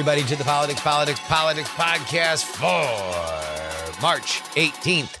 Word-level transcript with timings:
Everybody 0.00 0.26
to 0.26 0.34
the 0.34 0.44
Politics, 0.44 0.80
Politics, 0.80 1.20
Politics 1.24 1.68
podcast 1.68 2.44
for 2.44 4.00
March 4.00 4.40
18th, 4.54 5.18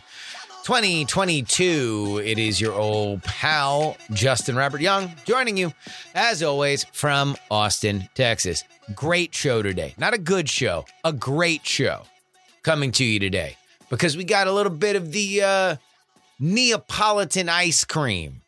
2022. 0.64 2.22
It 2.24 2.38
is 2.38 2.58
your 2.58 2.72
old 2.72 3.22
pal, 3.22 3.98
Justin 4.12 4.56
Robert 4.56 4.80
Young, 4.80 5.12
joining 5.26 5.58
you 5.58 5.74
as 6.14 6.42
always 6.42 6.84
from 6.92 7.36
Austin, 7.50 8.08
Texas. 8.14 8.64
Great 8.94 9.34
show 9.34 9.60
today. 9.60 9.92
Not 9.98 10.14
a 10.14 10.18
good 10.18 10.48
show, 10.48 10.86
a 11.04 11.12
great 11.12 11.66
show 11.66 12.04
coming 12.62 12.90
to 12.92 13.04
you 13.04 13.20
today 13.20 13.58
because 13.90 14.16
we 14.16 14.24
got 14.24 14.46
a 14.46 14.52
little 14.52 14.72
bit 14.72 14.96
of 14.96 15.12
the 15.12 15.42
uh, 15.42 15.76
Neapolitan 16.38 17.50
ice 17.50 17.84
cream 17.84 18.40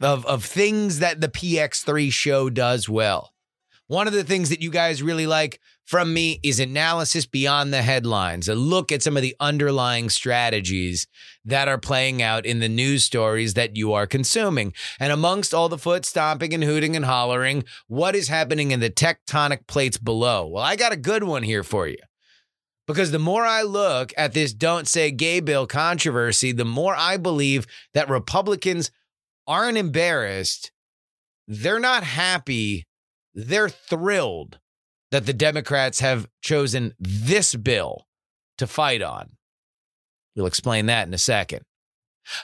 of 0.00 0.24
of 0.24 0.46
things 0.46 1.00
that 1.00 1.20
the 1.20 1.28
PX3 1.28 2.10
show 2.10 2.48
does 2.48 2.88
well. 2.88 3.34
One 3.88 4.06
of 4.06 4.12
the 4.12 4.24
things 4.24 4.50
that 4.50 4.60
you 4.60 4.70
guys 4.70 5.02
really 5.02 5.26
like 5.26 5.60
from 5.86 6.12
me 6.12 6.40
is 6.42 6.60
analysis 6.60 7.24
beyond 7.24 7.72
the 7.72 7.80
headlines, 7.80 8.46
a 8.46 8.54
look 8.54 8.92
at 8.92 9.02
some 9.02 9.16
of 9.16 9.22
the 9.22 9.34
underlying 9.40 10.10
strategies 10.10 11.06
that 11.46 11.68
are 11.68 11.78
playing 11.78 12.20
out 12.20 12.44
in 12.44 12.58
the 12.58 12.68
news 12.68 13.02
stories 13.02 13.54
that 13.54 13.76
you 13.76 13.94
are 13.94 14.06
consuming. 14.06 14.74
And 15.00 15.10
amongst 15.10 15.54
all 15.54 15.70
the 15.70 15.78
foot 15.78 16.04
stomping 16.04 16.52
and 16.52 16.62
hooting 16.62 16.94
and 16.96 17.06
hollering, 17.06 17.64
what 17.86 18.14
is 18.14 18.28
happening 18.28 18.72
in 18.72 18.80
the 18.80 18.90
tectonic 18.90 19.66
plates 19.66 19.96
below? 19.96 20.46
Well, 20.46 20.62
I 20.62 20.76
got 20.76 20.92
a 20.92 20.96
good 20.96 21.24
one 21.24 21.42
here 21.42 21.62
for 21.62 21.88
you. 21.88 21.96
Because 22.86 23.10
the 23.10 23.18
more 23.18 23.46
I 23.46 23.62
look 23.62 24.12
at 24.18 24.34
this 24.34 24.52
don't 24.52 24.86
say 24.86 25.10
gay 25.10 25.40
bill 25.40 25.66
controversy, 25.66 26.52
the 26.52 26.66
more 26.66 26.94
I 26.94 27.16
believe 27.16 27.66
that 27.94 28.10
Republicans 28.10 28.90
aren't 29.46 29.78
embarrassed. 29.78 30.72
They're 31.46 31.80
not 31.80 32.02
happy. 32.02 32.87
They're 33.40 33.68
thrilled 33.68 34.58
that 35.12 35.24
the 35.24 35.32
Democrats 35.32 36.00
have 36.00 36.28
chosen 36.42 36.92
this 36.98 37.54
bill 37.54 38.08
to 38.58 38.66
fight 38.66 39.00
on. 39.00 39.30
We'll 40.34 40.46
explain 40.46 40.86
that 40.86 41.06
in 41.06 41.14
a 41.14 41.18
second. 41.18 41.62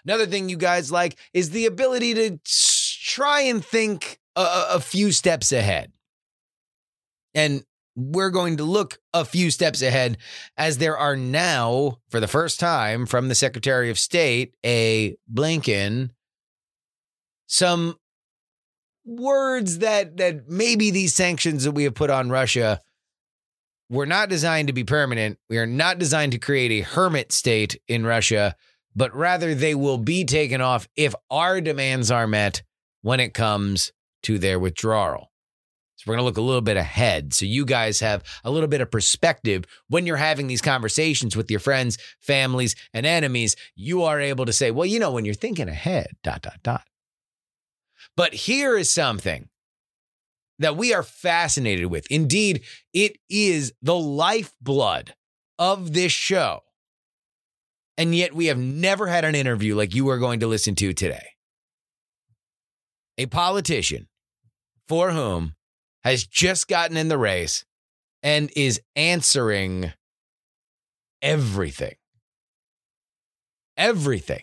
Another 0.04 0.24
thing 0.24 0.48
you 0.48 0.56
guys 0.56 0.92
like 0.92 1.18
is 1.32 1.50
the 1.50 1.66
ability 1.66 2.14
to 2.14 2.38
try 3.02 3.40
and 3.40 3.64
think 3.64 4.20
a, 4.36 4.66
a- 4.70 4.80
few 4.80 5.10
steps 5.10 5.50
ahead. 5.50 5.90
And 7.34 7.64
we're 7.96 8.30
going 8.30 8.58
to 8.58 8.64
look 8.64 8.98
a 9.12 9.24
few 9.24 9.50
steps 9.50 9.82
ahead 9.82 10.18
as 10.56 10.78
there 10.78 10.96
are 10.96 11.16
now, 11.16 11.98
for 12.08 12.20
the 12.20 12.28
first 12.28 12.60
time 12.60 13.04
from 13.04 13.28
the 13.28 13.34
Secretary 13.34 13.90
of 13.90 13.98
State, 13.98 14.54
a 14.64 15.16
Blinken, 15.32 16.10
some 17.48 17.96
words 19.04 19.78
that 19.78 20.16
that 20.16 20.48
maybe 20.48 20.90
these 20.90 21.14
sanctions 21.14 21.64
that 21.64 21.72
we 21.72 21.84
have 21.84 21.94
put 21.94 22.10
on 22.10 22.30
Russia 22.30 22.80
were 23.90 24.06
not 24.06 24.28
designed 24.28 24.68
to 24.68 24.74
be 24.74 24.84
permanent. 24.84 25.38
We 25.48 25.58
are 25.58 25.66
not 25.66 25.98
designed 25.98 26.32
to 26.32 26.38
create 26.38 26.72
a 26.72 26.80
hermit 26.80 27.32
state 27.32 27.80
in 27.86 28.06
Russia, 28.06 28.56
but 28.96 29.14
rather 29.14 29.54
they 29.54 29.74
will 29.74 29.98
be 29.98 30.24
taken 30.24 30.60
off 30.60 30.88
if 30.96 31.14
our 31.30 31.60
demands 31.60 32.10
are 32.10 32.26
met 32.26 32.62
when 33.02 33.20
it 33.20 33.34
comes 33.34 33.92
to 34.22 34.38
their 34.38 34.58
withdrawal. 34.58 35.30
So 35.96 36.04
we're 36.06 36.16
going 36.16 36.22
to 36.22 36.24
look 36.24 36.38
a 36.38 36.42
little 36.42 36.60
bit 36.60 36.76
ahead 36.76 37.34
so 37.34 37.44
you 37.44 37.64
guys 37.64 38.00
have 38.00 38.24
a 38.42 38.50
little 38.50 38.68
bit 38.68 38.80
of 38.80 38.90
perspective 38.90 39.64
when 39.88 40.06
you're 40.06 40.16
having 40.16 40.46
these 40.46 40.62
conversations 40.62 41.36
with 41.36 41.50
your 41.50 41.60
friends, 41.60 41.98
families, 42.20 42.74
and 42.92 43.06
enemies. 43.06 43.54
You 43.76 44.02
are 44.02 44.20
able 44.20 44.46
to 44.46 44.52
say, 44.52 44.70
well, 44.70 44.86
you 44.86 44.98
know, 44.98 45.12
when 45.12 45.24
you're 45.24 45.34
thinking 45.34 45.68
ahead, 45.68 46.08
dot, 46.22 46.42
dot, 46.42 46.58
dot. 46.62 46.82
But 48.16 48.34
here 48.34 48.76
is 48.76 48.90
something 48.90 49.48
that 50.58 50.76
we 50.76 50.94
are 50.94 51.02
fascinated 51.02 51.86
with. 51.86 52.06
Indeed, 52.10 52.62
it 52.92 53.16
is 53.28 53.72
the 53.82 53.96
lifeblood 53.96 55.14
of 55.58 55.92
this 55.92 56.12
show. 56.12 56.60
And 57.96 58.14
yet 58.14 58.34
we 58.34 58.46
have 58.46 58.58
never 58.58 59.06
had 59.06 59.24
an 59.24 59.34
interview 59.34 59.74
like 59.74 59.94
you 59.94 60.08
are 60.08 60.18
going 60.18 60.40
to 60.40 60.46
listen 60.46 60.74
to 60.76 60.92
today. 60.92 61.26
A 63.18 63.26
politician 63.26 64.08
for 64.88 65.12
whom 65.12 65.54
has 66.02 66.26
just 66.26 66.68
gotten 66.68 66.96
in 66.96 67.08
the 67.08 67.18
race 67.18 67.64
and 68.22 68.50
is 68.56 68.80
answering 68.96 69.92
everything. 71.22 71.94
Everything. 73.76 74.42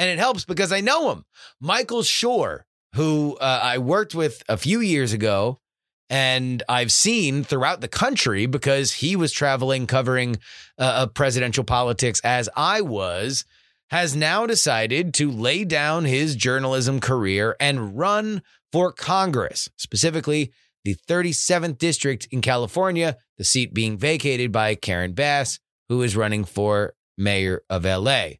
And 0.00 0.08
it 0.08 0.18
helps 0.18 0.46
because 0.46 0.72
I 0.72 0.80
know 0.80 1.12
him. 1.12 1.26
Michael 1.60 2.02
Shure, 2.02 2.64
who 2.94 3.36
uh, 3.36 3.60
I 3.62 3.76
worked 3.76 4.14
with 4.14 4.42
a 4.48 4.56
few 4.56 4.80
years 4.80 5.12
ago 5.12 5.60
and 6.08 6.62
I've 6.70 6.90
seen 6.90 7.44
throughout 7.44 7.82
the 7.82 7.86
country 7.86 8.46
because 8.46 8.94
he 8.94 9.14
was 9.14 9.30
traveling 9.30 9.86
covering 9.86 10.36
uh, 10.78 10.82
uh, 10.82 11.06
presidential 11.06 11.64
politics 11.64 12.18
as 12.24 12.48
I 12.56 12.80
was, 12.80 13.44
has 13.90 14.16
now 14.16 14.46
decided 14.46 15.12
to 15.14 15.30
lay 15.30 15.64
down 15.64 16.06
his 16.06 16.34
journalism 16.34 16.98
career 16.98 17.54
and 17.60 17.96
run 17.96 18.42
for 18.72 18.92
Congress, 18.92 19.68
specifically 19.76 20.50
the 20.82 20.96
37th 21.08 21.76
district 21.76 22.26
in 22.30 22.40
California, 22.40 23.18
the 23.36 23.44
seat 23.44 23.74
being 23.74 23.98
vacated 23.98 24.50
by 24.50 24.74
Karen 24.74 25.12
Bass, 25.12 25.60
who 25.88 26.02
is 26.02 26.16
running 26.16 26.44
for 26.44 26.94
mayor 27.18 27.62
of 27.68 27.84
LA. 27.84 28.30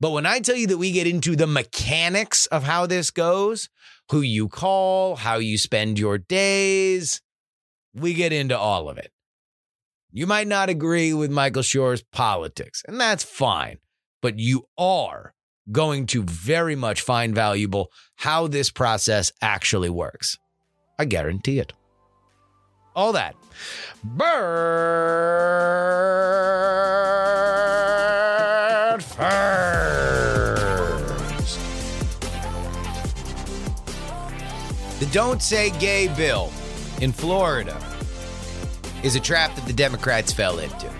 But 0.00 0.10
when 0.10 0.26
I 0.26 0.40
tell 0.40 0.56
you 0.56 0.66
that 0.66 0.78
we 0.78 0.92
get 0.92 1.06
into 1.06 1.36
the 1.36 1.46
mechanics 1.46 2.46
of 2.46 2.64
how 2.64 2.86
this 2.86 3.10
goes, 3.10 3.68
who 4.10 4.20
you 4.20 4.48
call, 4.48 5.16
how 5.16 5.36
you 5.36 5.56
spend 5.56 5.98
your 5.98 6.18
days, 6.18 7.22
we 7.94 8.12
get 8.12 8.32
into 8.32 8.58
all 8.58 8.88
of 8.88 8.98
it. 8.98 9.10
You 10.12 10.26
might 10.26 10.48
not 10.48 10.68
agree 10.68 11.12
with 11.14 11.30
Michael 11.30 11.62
Shure's 11.62 12.02
politics, 12.02 12.82
and 12.86 13.00
that's 13.00 13.24
fine, 13.24 13.78
but 14.22 14.38
you 14.38 14.66
are 14.78 15.34
going 15.72 16.06
to 16.06 16.22
very 16.22 16.76
much 16.76 17.00
find 17.00 17.34
valuable 17.34 17.90
how 18.16 18.46
this 18.46 18.70
process 18.70 19.32
actually 19.42 19.90
works. 19.90 20.38
I 20.98 21.06
guarantee 21.06 21.58
it. 21.58 21.72
All 22.94 23.12
that. 23.12 23.34
But 24.02 24.26
Don't 35.16 35.40
Say 35.40 35.70
Gay 35.78 36.08
bill 36.14 36.52
in 37.00 37.10
Florida 37.10 37.82
is 39.02 39.16
a 39.16 39.20
trap 39.20 39.54
that 39.54 39.64
the 39.64 39.72
Democrats 39.72 40.30
fell 40.30 40.58
into. 40.58 40.90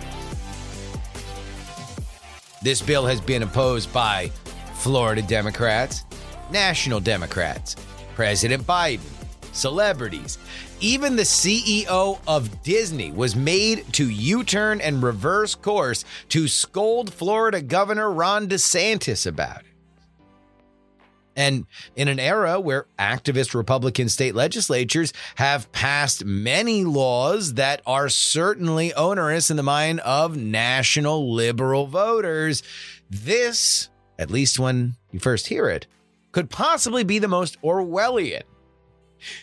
This 2.62 2.80
bill 2.80 3.04
has 3.04 3.20
been 3.20 3.42
opposed 3.42 3.92
by 3.92 4.30
Florida 4.76 5.20
Democrats, 5.20 6.06
national 6.50 6.98
Democrats, 7.00 7.76
President 8.14 8.66
Biden, 8.66 9.00
celebrities. 9.52 10.38
Even 10.80 11.16
the 11.16 11.22
CEO 11.22 12.18
of 12.26 12.62
Disney 12.62 13.10
was 13.10 13.36
made 13.36 13.84
to 13.92 14.08
U 14.08 14.44
turn 14.44 14.80
and 14.80 15.02
reverse 15.02 15.54
course 15.54 16.06
to 16.30 16.48
scold 16.48 17.12
Florida 17.12 17.60
Governor 17.60 18.10
Ron 18.10 18.48
DeSantis 18.48 19.26
about. 19.26 19.65
And 21.36 21.66
in 21.94 22.08
an 22.08 22.18
era 22.18 22.58
where 22.58 22.86
activist 22.98 23.54
Republican 23.54 24.08
state 24.08 24.34
legislatures 24.34 25.12
have 25.34 25.70
passed 25.70 26.24
many 26.24 26.82
laws 26.84 27.54
that 27.54 27.82
are 27.86 28.08
certainly 28.08 28.94
onerous 28.94 29.50
in 29.50 29.58
the 29.58 29.62
mind 29.62 30.00
of 30.00 30.36
national 30.36 31.34
liberal 31.34 31.86
voters, 31.86 32.62
this, 33.10 33.90
at 34.18 34.30
least 34.30 34.58
when 34.58 34.96
you 35.12 35.20
first 35.20 35.48
hear 35.48 35.68
it, 35.68 35.86
could 36.32 36.48
possibly 36.48 37.04
be 37.04 37.18
the 37.18 37.28
most 37.28 37.60
Orwellian. 37.62 38.42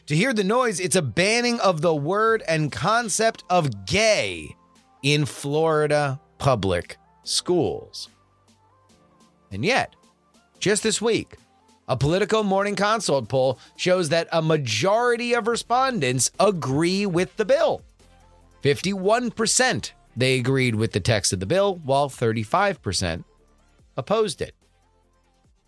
To 0.07 0.15
hear 0.15 0.33
the 0.33 0.43
noise, 0.43 0.79
it's 0.79 0.95
a 0.95 1.01
banning 1.01 1.59
of 1.59 1.81
the 1.81 1.95
word 1.95 2.43
and 2.47 2.71
concept 2.71 3.43
of 3.49 3.85
gay 3.85 4.55
in 5.03 5.25
Florida 5.25 6.19
public 6.37 6.97
schools. 7.23 8.09
And 9.51 9.63
yet, 9.63 9.95
just 10.59 10.83
this 10.83 11.01
week, 11.01 11.37
a 11.87 11.97
Politico 11.97 12.43
Morning 12.43 12.75
Consult 12.75 13.27
poll 13.27 13.59
shows 13.75 14.09
that 14.09 14.27
a 14.31 14.41
majority 14.41 15.33
of 15.33 15.47
respondents 15.47 16.31
agree 16.39 17.05
with 17.05 17.35
the 17.37 17.45
bill. 17.45 17.81
51% 18.63 19.91
they 20.15 20.37
agreed 20.37 20.75
with 20.75 20.91
the 20.91 20.99
text 20.99 21.33
of 21.33 21.39
the 21.39 21.45
bill, 21.45 21.75
while 21.83 22.09
35% 22.09 23.23
opposed 23.97 24.41
it. 24.41 24.55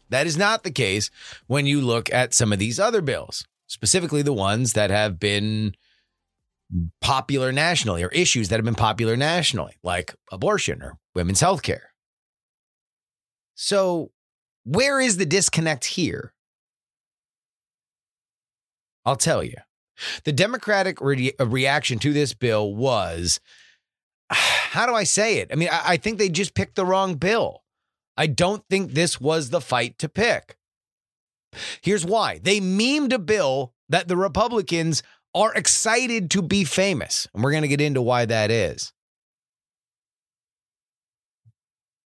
That 0.09 0.27
is 0.27 0.37
not 0.37 0.63
the 0.63 0.71
case 0.71 1.09
when 1.47 1.65
you 1.65 1.81
look 1.81 2.13
at 2.13 2.33
some 2.33 2.53
of 2.53 2.59
these 2.59 2.79
other 2.79 3.01
bills, 3.01 3.45
specifically 3.67 4.21
the 4.21 4.33
ones 4.33 4.73
that 4.73 4.91
have 4.91 5.19
been 5.19 5.73
popular 7.01 7.51
nationally 7.51 8.03
or 8.03 8.09
issues 8.09 8.49
that 8.49 8.57
have 8.57 8.65
been 8.65 8.75
popular 8.75 9.17
nationally, 9.17 9.75
like 9.83 10.13
abortion 10.31 10.81
or 10.81 10.97
women's 11.15 11.41
health 11.41 11.63
care. 11.63 11.91
So, 13.55 14.11
where 14.65 14.99
is 14.99 15.17
the 15.17 15.25
disconnect 15.25 15.85
here? 15.85 16.33
I'll 19.05 19.15
tell 19.15 19.43
you. 19.43 19.55
The 20.25 20.33
Democratic 20.33 20.99
re- 20.99 21.33
uh, 21.39 21.45
reaction 21.45 21.99
to 21.99 22.11
this 22.11 22.33
bill 22.33 22.73
was 22.73 23.39
how 24.29 24.85
do 24.85 24.93
I 24.93 25.03
say 25.03 25.37
it? 25.37 25.49
I 25.51 25.55
mean, 25.55 25.69
I, 25.71 25.81
I 25.85 25.97
think 25.97 26.17
they 26.17 26.29
just 26.29 26.53
picked 26.53 26.75
the 26.75 26.85
wrong 26.85 27.15
bill. 27.15 27.63
I 28.17 28.27
don't 28.27 28.63
think 28.69 28.91
this 28.91 29.21
was 29.21 29.49
the 29.49 29.61
fight 29.61 29.97
to 29.99 30.09
pick. 30.09 30.57
Here's 31.81 32.05
why 32.05 32.39
they 32.43 32.59
memed 32.59 33.13
a 33.13 33.19
bill 33.19 33.73
that 33.89 34.07
the 34.07 34.17
Republicans 34.17 35.03
are 35.33 35.53
excited 35.53 36.31
to 36.31 36.41
be 36.41 36.63
famous. 36.63 37.27
And 37.33 37.43
we're 37.43 37.51
going 37.51 37.63
to 37.63 37.69
get 37.69 37.81
into 37.81 38.01
why 38.01 38.25
that 38.25 38.51
is. 38.51 38.93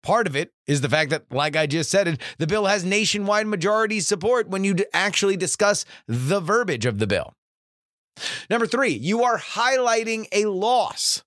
Part 0.05 0.27
of 0.27 0.35
it 0.35 0.53
is 0.67 0.81
the 0.81 0.89
fact 0.89 1.09
that, 1.09 1.23
like 1.31 1.55
I 1.55 1.65
just 1.65 1.89
said, 1.89 2.21
the 2.37 2.45
bill 2.45 2.67
has 2.67 2.85
nationwide 2.85 3.47
majority 3.47 3.99
support 3.99 4.47
when 4.47 4.63
you 4.63 4.75
actually 4.93 5.35
discuss 5.35 5.83
the 6.07 6.39
verbiage 6.39 6.85
of 6.85 6.99
the 6.99 7.07
bill. 7.07 7.33
Number 8.47 8.67
three, 8.67 8.91
you 8.91 9.23
are 9.23 9.39
highlighting 9.39 10.27
a 10.31 10.45
loss. 10.45 11.23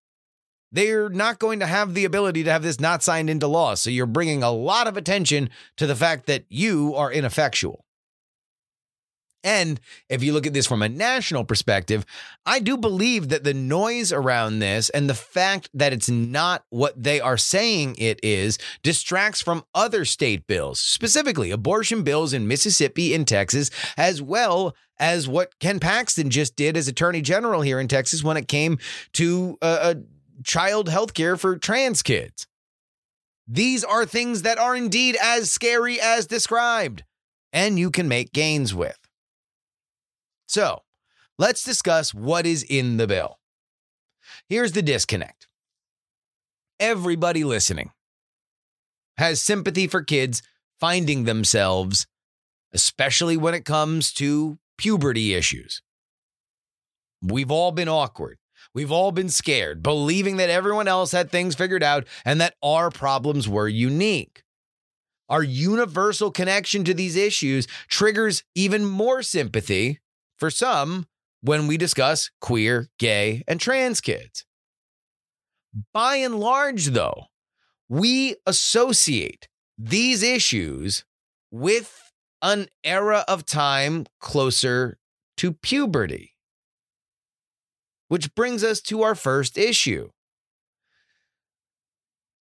They're 0.70 1.08
not 1.08 1.40
going 1.40 1.58
to 1.58 1.66
have 1.66 1.94
the 1.94 2.04
ability 2.04 2.44
to 2.44 2.52
have 2.52 2.62
this 2.62 2.78
not 2.78 3.02
signed 3.02 3.28
into 3.28 3.48
law. 3.48 3.74
So 3.74 3.90
you're 3.90 4.06
bringing 4.06 4.44
a 4.44 4.52
lot 4.52 4.86
of 4.86 4.96
attention 4.96 5.50
to 5.76 5.86
the 5.88 5.96
fact 5.96 6.26
that 6.26 6.44
you 6.48 6.94
are 6.94 7.10
ineffectual. 7.10 7.84
And 9.44 9.80
if 10.08 10.22
you 10.22 10.32
look 10.32 10.46
at 10.46 10.52
this 10.52 10.66
from 10.66 10.82
a 10.82 10.88
national 10.88 11.44
perspective, 11.44 12.04
I 12.44 12.58
do 12.58 12.76
believe 12.76 13.28
that 13.28 13.44
the 13.44 13.54
noise 13.54 14.12
around 14.12 14.58
this 14.58 14.90
and 14.90 15.08
the 15.08 15.14
fact 15.14 15.70
that 15.74 15.92
it's 15.92 16.08
not 16.10 16.64
what 16.70 17.00
they 17.00 17.20
are 17.20 17.36
saying 17.36 17.94
it 17.98 18.18
is 18.22 18.58
distracts 18.82 19.40
from 19.40 19.64
other 19.74 20.04
state 20.04 20.46
bills, 20.46 20.80
specifically 20.80 21.50
abortion 21.50 22.02
bills 22.02 22.32
in 22.32 22.48
Mississippi 22.48 23.14
and 23.14 23.28
Texas, 23.28 23.70
as 23.96 24.20
well 24.20 24.74
as 24.98 25.28
what 25.28 25.58
Ken 25.60 25.78
Paxton 25.78 26.30
just 26.30 26.56
did 26.56 26.76
as 26.76 26.88
Attorney 26.88 27.22
General 27.22 27.62
here 27.62 27.78
in 27.78 27.86
Texas 27.86 28.24
when 28.24 28.36
it 28.36 28.48
came 28.48 28.78
to 29.12 29.56
uh, 29.62 29.94
child 30.44 30.88
health 30.88 31.14
care 31.14 31.36
for 31.36 31.56
trans 31.56 32.02
kids. 32.02 32.46
These 33.46 33.84
are 33.84 34.04
things 34.04 34.42
that 34.42 34.58
are 34.58 34.76
indeed 34.76 35.16
as 35.22 35.50
scary 35.50 36.00
as 36.00 36.26
described, 36.26 37.04
and 37.52 37.78
you 37.78 37.90
can 37.90 38.08
make 38.08 38.32
gains 38.32 38.74
with. 38.74 39.07
So 40.48 40.82
let's 41.38 41.62
discuss 41.62 42.12
what 42.12 42.46
is 42.46 42.64
in 42.64 42.96
the 42.96 43.06
bill. 43.06 43.38
Here's 44.48 44.72
the 44.72 44.82
disconnect 44.82 45.46
everybody 46.80 47.44
listening 47.44 47.90
has 49.18 49.42
sympathy 49.42 49.86
for 49.86 50.02
kids 50.02 50.42
finding 50.80 51.24
themselves, 51.24 52.06
especially 52.72 53.36
when 53.36 53.52
it 53.52 53.64
comes 53.64 54.12
to 54.12 54.58
puberty 54.78 55.34
issues. 55.34 55.82
We've 57.20 57.50
all 57.50 57.72
been 57.72 57.88
awkward. 57.88 58.38
We've 58.74 58.92
all 58.92 59.12
been 59.12 59.28
scared, 59.28 59.82
believing 59.82 60.36
that 60.36 60.50
everyone 60.50 60.86
else 60.88 61.12
had 61.12 61.30
things 61.30 61.56
figured 61.56 61.82
out 61.82 62.06
and 62.24 62.40
that 62.40 62.54
our 62.62 62.90
problems 62.90 63.48
were 63.48 63.68
unique. 63.68 64.44
Our 65.28 65.42
universal 65.42 66.30
connection 66.30 66.84
to 66.84 66.94
these 66.94 67.16
issues 67.16 67.66
triggers 67.88 68.44
even 68.54 68.84
more 68.84 69.22
sympathy 69.22 69.98
for 70.38 70.50
some 70.50 71.06
when 71.40 71.66
we 71.66 71.76
discuss 71.76 72.30
queer, 72.40 72.88
gay, 72.98 73.42
and 73.46 73.60
trans 73.60 74.00
kids. 74.00 74.44
By 75.92 76.16
and 76.16 76.38
large, 76.40 76.86
though, 76.86 77.26
we 77.88 78.36
associate 78.46 79.48
these 79.76 80.22
issues 80.22 81.04
with 81.50 82.12
an 82.42 82.68
era 82.84 83.24
of 83.28 83.44
time 83.44 84.06
closer 84.20 84.98
to 85.36 85.52
puberty. 85.52 86.34
Which 88.08 88.34
brings 88.34 88.64
us 88.64 88.80
to 88.82 89.02
our 89.02 89.14
first 89.14 89.58
issue. 89.58 90.10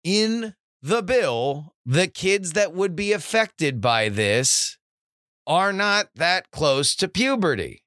In 0.03 0.53
the 0.81 1.01
bill, 1.01 1.73
the 1.85 2.07
kids 2.07 2.53
that 2.53 2.73
would 2.73 2.95
be 2.95 3.11
affected 3.11 3.81
by 3.81 4.09
this 4.09 4.77
are 5.47 5.73
not 5.73 6.09
that 6.15 6.51
close 6.51 6.95
to 6.97 7.07
puberty. 7.07 7.84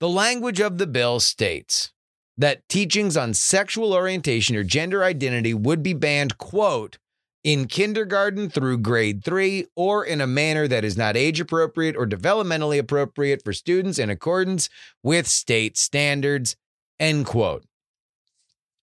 The 0.00 0.08
language 0.08 0.60
of 0.60 0.78
the 0.78 0.86
bill 0.86 1.20
states 1.20 1.92
that 2.38 2.68
teachings 2.68 3.16
on 3.16 3.34
sexual 3.34 3.92
orientation 3.92 4.56
or 4.56 4.62
gender 4.62 5.02
identity 5.02 5.54
would 5.54 5.82
be 5.82 5.94
banned, 5.94 6.38
quote, 6.38 6.98
in 7.42 7.66
kindergarten 7.66 8.50
through 8.50 8.78
grade 8.78 9.24
three, 9.24 9.66
or 9.76 10.04
in 10.04 10.20
a 10.20 10.26
manner 10.26 10.66
that 10.66 10.84
is 10.84 10.96
not 10.96 11.16
age 11.16 11.38
appropriate 11.40 11.96
or 11.96 12.04
developmentally 12.04 12.78
appropriate 12.78 13.42
for 13.44 13.52
students 13.52 13.98
in 13.98 14.10
accordance 14.10 14.68
with 15.02 15.28
state 15.28 15.76
standards, 15.76 16.56
end 16.98 17.24
quote. 17.24 17.64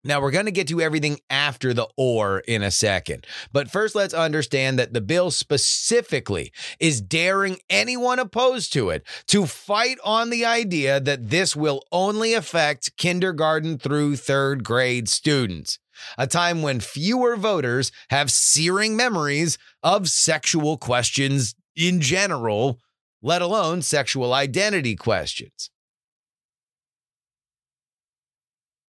Now, 0.02 0.22
we're 0.22 0.30
going 0.30 0.46
to 0.46 0.50
get 0.50 0.68
to 0.68 0.80
everything 0.80 1.20
after 1.28 1.74
the 1.74 1.86
or 1.94 2.38
in 2.40 2.62
a 2.62 2.70
second. 2.70 3.26
But 3.52 3.70
first, 3.70 3.94
let's 3.94 4.14
understand 4.14 4.78
that 4.78 4.94
the 4.94 5.02
bill 5.02 5.30
specifically 5.30 6.52
is 6.78 7.02
daring 7.02 7.58
anyone 7.68 8.18
opposed 8.18 8.72
to 8.72 8.88
it 8.88 9.06
to 9.26 9.44
fight 9.44 9.98
on 10.02 10.30
the 10.30 10.46
idea 10.46 11.00
that 11.00 11.28
this 11.28 11.54
will 11.54 11.82
only 11.92 12.32
affect 12.32 12.96
kindergarten 12.96 13.76
through 13.78 14.16
third 14.16 14.64
grade 14.64 15.06
students, 15.06 15.78
a 16.16 16.26
time 16.26 16.62
when 16.62 16.80
fewer 16.80 17.36
voters 17.36 17.92
have 18.08 18.30
searing 18.30 18.96
memories 18.96 19.58
of 19.82 20.08
sexual 20.08 20.78
questions 20.78 21.54
in 21.76 22.00
general, 22.00 22.78
let 23.20 23.42
alone 23.42 23.82
sexual 23.82 24.32
identity 24.32 24.96
questions. 24.96 25.68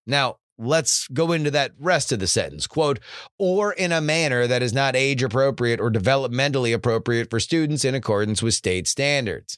Now, 0.07 0.37
let's 0.61 1.07
go 1.09 1.31
into 1.31 1.51
that 1.51 1.71
rest 1.79 2.11
of 2.11 2.19
the 2.19 2.27
sentence. 2.27 2.67
Quote, 2.67 2.99
or 3.37 3.73
in 3.73 3.91
a 3.91 4.01
manner 4.01 4.47
that 4.47 4.61
is 4.61 4.73
not 4.73 4.95
age 4.95 5.23
appropriate 5.23 5.79
or 5.79 5.91
developmentally 5.91 6.73
appropriate 6.73 7.29
for 7.29 7.39
students 7.39 7.83
in 7.83 7.95
accordance 7.95 8.41
with 8.41 8.53
state 8.53 8.87
standards. 8.87 9.57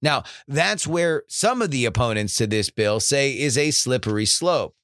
Now, 0.00 0.22
that's 0.46 0.86
where 0.86 1.24
some 1.28 1.60
of 1.60 1.70
the 1.70 1.84
opponents 1.84 2.36
to 2.36 2.46
this 2.46 2.70
bill 2.70 3.00
say 3.00 3.32
is 3.32 3.58
a 3.58 3.72
slippery 3.72 4.26
slope. 4.26 4.74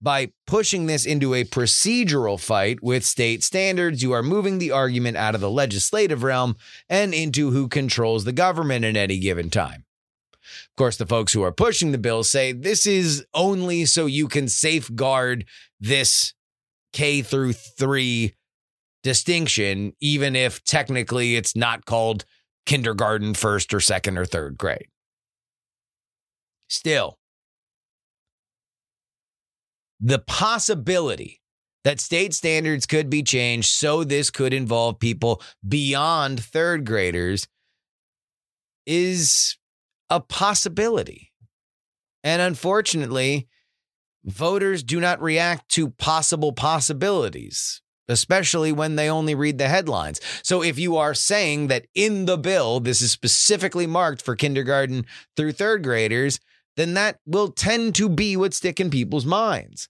By 0.00 0.30
pushing 0.46 0.86
this 0.86 1.04
into 1.06 1.34
a 1.34 1.44
procedural 1.44 2.38
fight 2.38 2.82
with 2.82 3.04
state 3.04 3.42
standards, 3.42 4.02
you 4.02 4.12
are 4.12 4.22
moving 4.22 4.58
the 4.58 4.70
argument 4.70 5.16
out 5.16 5.34
of 5.34 5.40
the 5.40 5.50
legislative 5.50 6.22
realm 6.22 6.56
and 6.88 7.12
into 7.12 7.50
who 7.50 7.66
controls 7.66 8.24
the 8.24 8.32
government 8.32 8.84
at 8.84 8.96
any 8.96 9.18
given 9.18 9.50
time. 9.50 9.84
Of 10.78 10.84
course, 10.84 10.96
the 10.96 11.06
folks 11.06 11.32
who 11.32 11.42
are 11.42 11.50
pushing 11.50 11.90
the 11.90 11.98
bill 11.98 12.22
say 12.22 12.52
this 12.52 12.86
is 12.86 13.26
only 13.34 13.84
so 13.84 14.06
you 14.06 14.28
can 14.28 14.46
safeguard 14.46 15.44
this 15.80 16.34
K 16.92 17.20
through 17.20 17.54
three 17.54 18.36
distinction, 19.02 19.94
even 20.00 20.36
if 20.36 20.62
technically 20.62 21.34
it's 21.34 21.56
not 21.56 21.84
called 21.84 22.24
kindergarten, 22.64 23.34
first 23.34 23.74
or 23.74 23.80
second 23.80 24.18
or 24.18 24.24
third 24.24 24.56
grade. 24.56 24.86
Still, 26.68 27.18
the 29.98 30.20
possibility 30.20 31.40
that 31.82 31.98
state 31.98 32.34
standards 32.34 32.86
could 32.86 33.10
be 33.10 33.24
changed 33.24 33.68
so 33.68 34.04
this 34.04 34.30
could 34.30 34.54
involve 34.54 35.00
people 35.00 35.42
beyond 35.66 36.38
third 36.38 36.86
graders 36.86 37.48
is 38.86 39.57
a 40.10 40.20
possibility. 40.20 41.32
And 42.24 42.42
unfortunately, 42.42 43.48
voters 44.24 44.82
do 44.82 45.00
not 45.00 45.22
react 45.22 45.68
to 45.70 45.90
possible 45.90 46.52
possibilities, 46.52 47.80
especially 48.08 48.72
when 48.72 48.96
they 48.96 49.08
only 49.08 49.34
read 49.34 49.58
the 49.58 49.68
headlines. 49.68 50.20
So 50.42 50.62
if 50.62 50.78
you 50.78 50.96
are 50.96 51.14
saying 51.14 51.68
that 51.68 51.86
in 51.94 52.26
the 52.26 52.38
bill, 52.38 52.80
this 52.80 53.00
is 53.00 53.12
specifically 53.12 53.86
marked 53.86 54.22
for 54.22 54.36
kindergarten 54.36 55.06
through 55.36 55.52
third 55.52 55.82
graders, 55.82 56.40
then 56.76 56.94
that 56.94 57.18
will 57.26 57.48
tend 57.48 57.94
to 57.96 58.08
be 58.08 58.36
what 58.36 58.54
stick 58.54 58.80
in 58.80 58.90
people's 58.90 59.26
minds. 59.26 59.88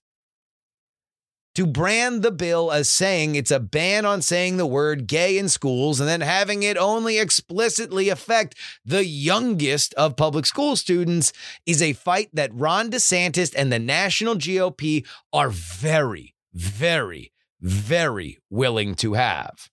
To 1.55 1.65
brand 1.65 2.21
the 2.21 2.31
bill 2.31 2.71
as 2.71 2.89
saying 2.89 3.35
it's 3.35 3.51
a 3.51 3.59
ban 3.59 4.05
on 4.05 4.21
saying 4.21 4.57
the 4.57 4.65
word 4.65 5.07
gay 5.07 5.37
in 5.37 5.49
schools 5.49 5.99
and 5.99 6.07
then 6.07 6.21
having 6.21 6.63
it 6.63 6.77
only 6.77 7.17
explicitly 7.17 8.09
affect 8.09 8.55
the 8.85 9.05
youngest 9.05 9.93
of 9.95 10.15
public 10.15 10.45
school 10.45 10.75
students 10.75 11.33
is 11.65 11.81
a 11.81 11.93
fight 11.93 12.29
that 12.33 12.53
Ron 12.53 12.91
DeSantis 12.91 13.53
and 13.55 13.71
the 13.71 13.79
national 13.79 14.35
GOP 14.35 15.05
are 15.33 15.49
very, 15.49 16.35
very, 16.53 17.31
very 17.59 18.37
willing 18.49 18.95
to 18.95 19.13
have. 19.13 19.69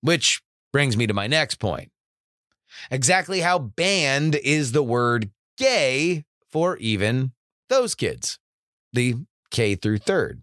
Which 0.00 0.42
brings 0.72 0.96
me 0.96 1.06
to 1.06 1.14
my 1.14 1.26
next 1.26 1.56
point. 1.56 1.90
Exactly 2.90 3.40
how 3.40 3.58
banned 3.58 4.34
is 4.36 4.72
the 4.72 4.82
word 4.82 5.30
gay 5.56 6.24
for 6.50 6.76
even 6.76 7.32
those 7.68 7.94
kids, 7.94 8.38
the 8.92 9.16
K 9.50 9.74
through 9.74 9.98
third. 9.98 10.42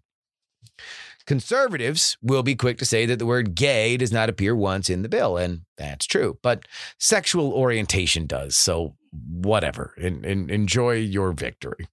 Conservatives 1.25 2.17
will 2.21 2.43
be 2.43 2.55
quick 2.55 2.77
to 2.77 2.85
say 2.85 3.07
that 3.07 3.17
the 3.17 3.25
word 3.25 3.55
gay 3.55 3.97
does 3.97 4.11
not 4.11 4.29
appear 4.29 4.55
once 4.55 4.91
in 4.91 5.01
the 5.01 5.09
bill, 5.09 5.37
and 5.37 5.61
that's 5.75 6.05
true. 6.05 6.37
But 6.43 6.67
sexual 6.99 7.51
orientation 7.51 8.27
does, 8.27 8.55
so 8.55 8.95
whatever. 9.27 9.93
And, 9.97 10.23
enjoy 10.25 10.97
your 10.97 11.31
victory. 11.31 11.87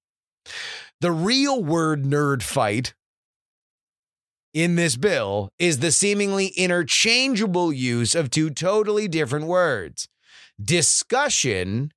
The 1.01 1.13
real 1.13 1.63
word 1.65 2.05
nerd 2.05 2.43
fight 2.43 2.95
in 4.53 4.77
this 4.77 4.97
bill 4.97 5.49
is 5.59 5.79
the 5.79 5.91
seemingly 5.91 6.49
interchangeable 6.49 7.73
use 7.73 8.15
of 8.15 8.29
two 8.31 8.51
totally 8.51 9.09
different 9.09 9.47
words 9.47 10.09
discussion 10.63 11.93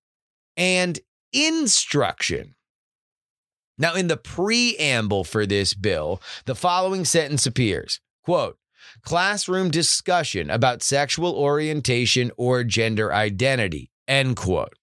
and 0.55 0.99
instruction. 1.33 2.55
Now, 3.77 3.95
in 3.95 4.07
the 4.07 4.17
preamble 4.17 5.23
for 5.23 5.45
this 5.45 5.73
bill, 5.73 6.21
the 6.45 6.55
following 6.55 7.05
sentence 7.05 7.45
appears 7.45 7.99
quote, 8.23 8.57
classroom 9.03 9.69
discussion 9.69 10.49
about 10.49 10.81
sexual 10.81 11.33
orientation 11.35 12.31
or 12.37 12.63
gender 12.63 13.13
identity, 13.13 13.91
end 14.07 14.35
quote. 14.35 14.73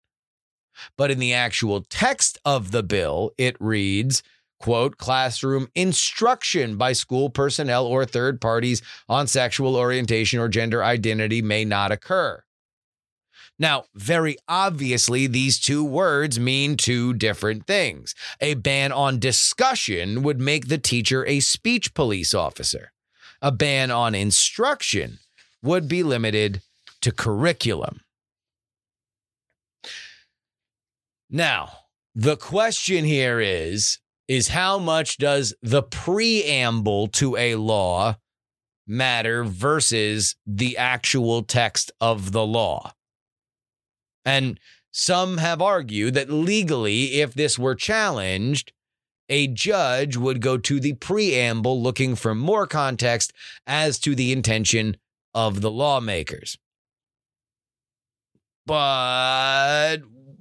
But 0.96 1.10
in 1.10 1.18
the 1.18 1.32
actual 1.32 1.82
text 1.88 2.38
of 2.44 2.70
the 2.70 2.82
bill, 2.82 3.32
it 3.38 3.56
reads, 3.60 4.22
quote, 4.60 4.96
classroom 4.96 5.68
instruction 5.74 6.76
by 6.76 6.92
school 6.92 7.30
personnel 7.30 7.86
or 7.86 8.04
third 8.04 8.40
parties 8.40 8.82
on 9.08 9.26
sexual 9.26 9.76
orientation 9.76 10.38
or 10.38 10.48
gender 10.48 10.84
identity 10.84 11.42
may 11.42 11.64
not 11.64 11.92
occur. 11.92 12.42
Now, 13.58 13.84
very 13.94 14.36
obviously, 14.48 15.26
these 15.26 15.60
two 15.60 15.84
words 15.84 16.40
mean 16.40 16.76
two 16.76 17.12
different 17.14 17.66
things. 17.66 18.14
A 18.40 18.54
ban 18.54 18.92
on 18.92 19.18
discussion 19.18 20.22
would 20.22 20.40
make 20.40 20.68
the 20.68 20.78
teacher 20.78 21.24
a 21.26 21.40
speech 21.40 21.94
police 21.94 22.34
officer. 22.34 22.92
A 23.40 23.52
ban 23.52 23.90
on 23.90 24.14
instruction 24.14 25.18
would 25.62 25.88
be 25.88 26.02
limited 26.02 26.62
to 27.02 27.12
curriculum. 27.12 28.00
Now, 31.30 31.70
the 32.14 32.36
question 32.36 33.04
here 33.04 33.40
is 33.40 33.98
is 34.28 34.48
how 34.48 34.78
much 34.78 35.18
does 35.18 35.54
the 35.62 35.82
preamble 35.82 37.08
to 37.08 37.36
a 37.36 37.56
law 37.56 38.16
matter 38.86 39.44
versus 39.44 40.36
the 40.46 40.76
actual 40.78 41.42
text 41.42 41.90
of 42.00 42.32
the 42.32 42.46
law? 42.46 42.92
And 44.24 44.58
some 44.90 45.38
have 45.38 45.62
argued 45.62 46.14
that 46.14 46.30
legally, 46.30 47.20
if 47.20 47.34
this 47.34 47.58
were 47.58 47.74
challenged, 47.74 48.72
a 49.28 49.46
judge 49.46 50.16
would 50.16 50.40
go 50.40 50.58
to 50.58 50.78
the 50.78 50.92
preamble 50.94 51.82
looking 51.82 52.14
for 52.14 52.34
more 52.34 52.66
context 52.66 53.32
as 53.66 53.98
to 54.00 54.14
the 54.14 54.32
intention 54.32 54.96
of 55.34 55.60
the 55.62 55.70
lawmakers. 55.70 56.58
But 58.66 59.98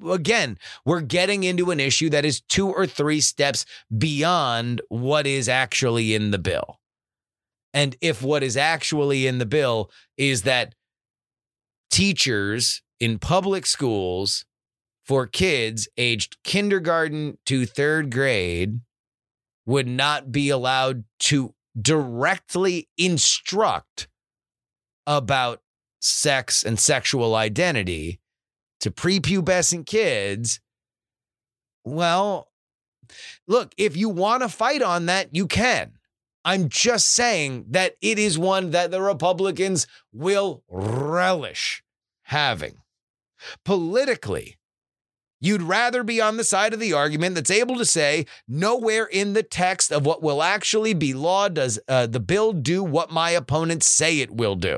again, 0.10 0.58
we're 0.86 1.02
getting 1.02 1.44
into 1.44 1.72
an 1.72 1.80
issue 1.80 2.10
that 2.10 2.26
is 2.26 2.42
two 2.42 2.68
or 2.68 2.86
three 2.86 3.22
steps 3.22 3.66
beyond 3.98 4.82
what 4.90 5.26
is 5.26 5.48
actually 5.48 6.14
in 6.14 6.32
the 6.32 6.38
bill. 6.38 6.80
And 7.74 7.96
if 8.02 8.22
what 8.22 8.44
is 8.44 8.58
actually 8.58 9.28
in 9.28 9.38
the 9.38 9.46
bill 9.46 9.90
is 10.18 10.42
that 10.42 10.76
teachers 11.90 12.82
in 13.02 13.18
public 13.18 13.66
schools 13.66 14.46
for 15.04 15.26
kids 15.26 15.90
aged 15.98 16.38
kindergarten 16.44 17.38
to 17.48 17.66
third 17.66 18.12
grade 18.12 18.80
would 19.66 19.88
not 19.88 20.32
be 20.32 20.50
allowed 20.50 21.04
to 21.20 21.56
directly 21.80 22.88
instruct 22.98 24.08
about 25.08 25.62
sex 26.00 26.64
and 26.64 26.80
sexual 26.80 27.34
identity 27.34 28.20
to 28.80 28.92
prepubescent 28.92 29.88
kids. 29.88 30.60
Well, 31.84 32.50
look, 33.48 33.74
if 33.78 33.98
you 33.98 34.10
want 34.10 34.44
to 34.44 34.50
fight 34.50 34.84
on 34.84 35.08
that, 35.08 35.30
you 35.32 35.48
can. 35.48 35.94
I'm 36.46 36.70
just 36.70 37.08
saying 37.08 37.66
that 37.70 37.96
it 38.02 38.20
is 38.20 38.38
one 38.38 38.72
that 38.72 38.92
the 38.92 39.02
Republicans 39.02 39.88
will 40.14 40.64
relish 40.70 41.84
having. 42.24 42.78
Politically, 43.66 44.58
You'd 45.44 45.64
rather 45.64 46.04
be 46.04 46.22
on 46.22 46.38
the 46.38 46.44
side 46.44 46.72
of 46.72 46.80
the 46.80 46.94
argument 46.94 47.34
that's 47.34 47.50
able 47.50 47.76
to 47.78 47.86
say, 47.86 48.28
nowhere 48.48 49.06
in 49.06 49.34
the 49.34 49.42
text 49.42 49.92
of 49.92 50.06
what 50.06 50.22
will 50.22 50.44
actually 50.44 50.94
be 50.94 51.16
law 51.16 51.50
does 51.50 51.80
uh, 51.88 52.06
the 52.06 52.20
bill 52.20 52.54
do 52.54 52.84
what 52.84 53.10
my 53.10 53.32
opponents 53.32 53.88
say 53.88 54.20
it 54.20 54.30
will 54.30 54.56
do. 54.56 54.78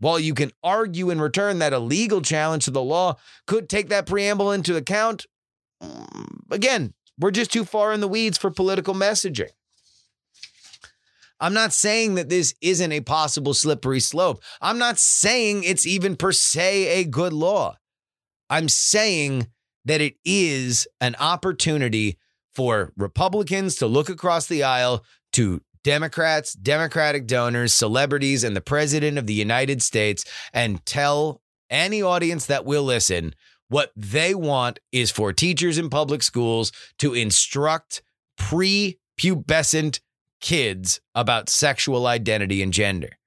While 0.00 0.18
you 0.18 0.34
can 0.34 0.50
argue 0.62 1.10
in 1.10 1.20
return 1.20 1.60
that 1.60 1.72
a 1.72 1.78
legal 1.78 2.20
challenge 2.20 2.64
to 2.64 2.72
the 2.72 2.82
law 2.82 3.16
could 3.46 3.68
take 3.68 3.88
that 3.90 4.06
preamble 4.06 4.50
into 4.50 4.76
account, 4.76 5.26
mm, 5.80 6.40
again, 6.50 6.94
we're 7.16 7.30
just 7.30 7.52
too 7.52 7.64
far 7.64 7.92
in 7.92 8.00
the 8.00 8.08
weeds 8.08 8.38
for 8.38 8.50
political 8.50 8.94
messaging. 8.94 9.50
I'm 11.40 11.54
not 11.54 11.72
saying 11.72 12.16
that 12.16 12.28
this 12.28 12.54
isn't 12.60 12.92
a 12.92 13.00
possible 13.00 13.54
slippery 13.54 14.00
slope. 14.00 14.42
I'm 14.60 14.78
not 14.78 14.98
saying 14.98 15.62
it's 15.64 15.86
even 15.86 16.16
per 16.16 16.32
se 16.32 17.00
a 17.00 17.04
good 17.04 17.32
law. 17.32 17.76
I'm 18.50 18.68
saying 18.68 19.48
that 19.84 20.00
it 20.00 20.16
is 20.24 20.88
an 21.00 21.14
opportunity 21.20 22.18
for 22.54 22.92
Republicans 22.96 23.76
to 23.76 23.86
look 23.86 24.08
across 24.08 24.46
the 24.46 24.64
aisle 24.64 25.04
to 25.32 25.62
Democrats, 25.84 26.54
Democratic 26.54 27.26
donors, 27.26 27.72
celebrities, 27.72 28.42
and 28.42 28.56
the 28.56 28.60
President 28.60 29.16
of 29.16 29.26
the 29.26 29.34
United 29.34 29.80
States 29.80 30.24
and 30.52 30.84
tell 30.84 31.40
any 31.70 32.02
audience 32.02 32.46
that 32.46 32.64
will 32.64 32.82
listen 32.82 33.34
what 33.68 33.92
they 33.94 34.34
want 34.34 34.80
is 34.92 35.10
for 35.10 35.32
teachers 35.32 35.78
in 35.78 35.90
public 35.90 36.22
schools 36.22 36.72
to 36.98 37.14
instruct 37.14 38.02
pre-pubescent 38.36 40.00
kids 40.40 41.00
about 41.14 41.48
sexual 41.48 42.06
identity 42.06 42.62
and 42.62 42.72
gender. 42.72 43.18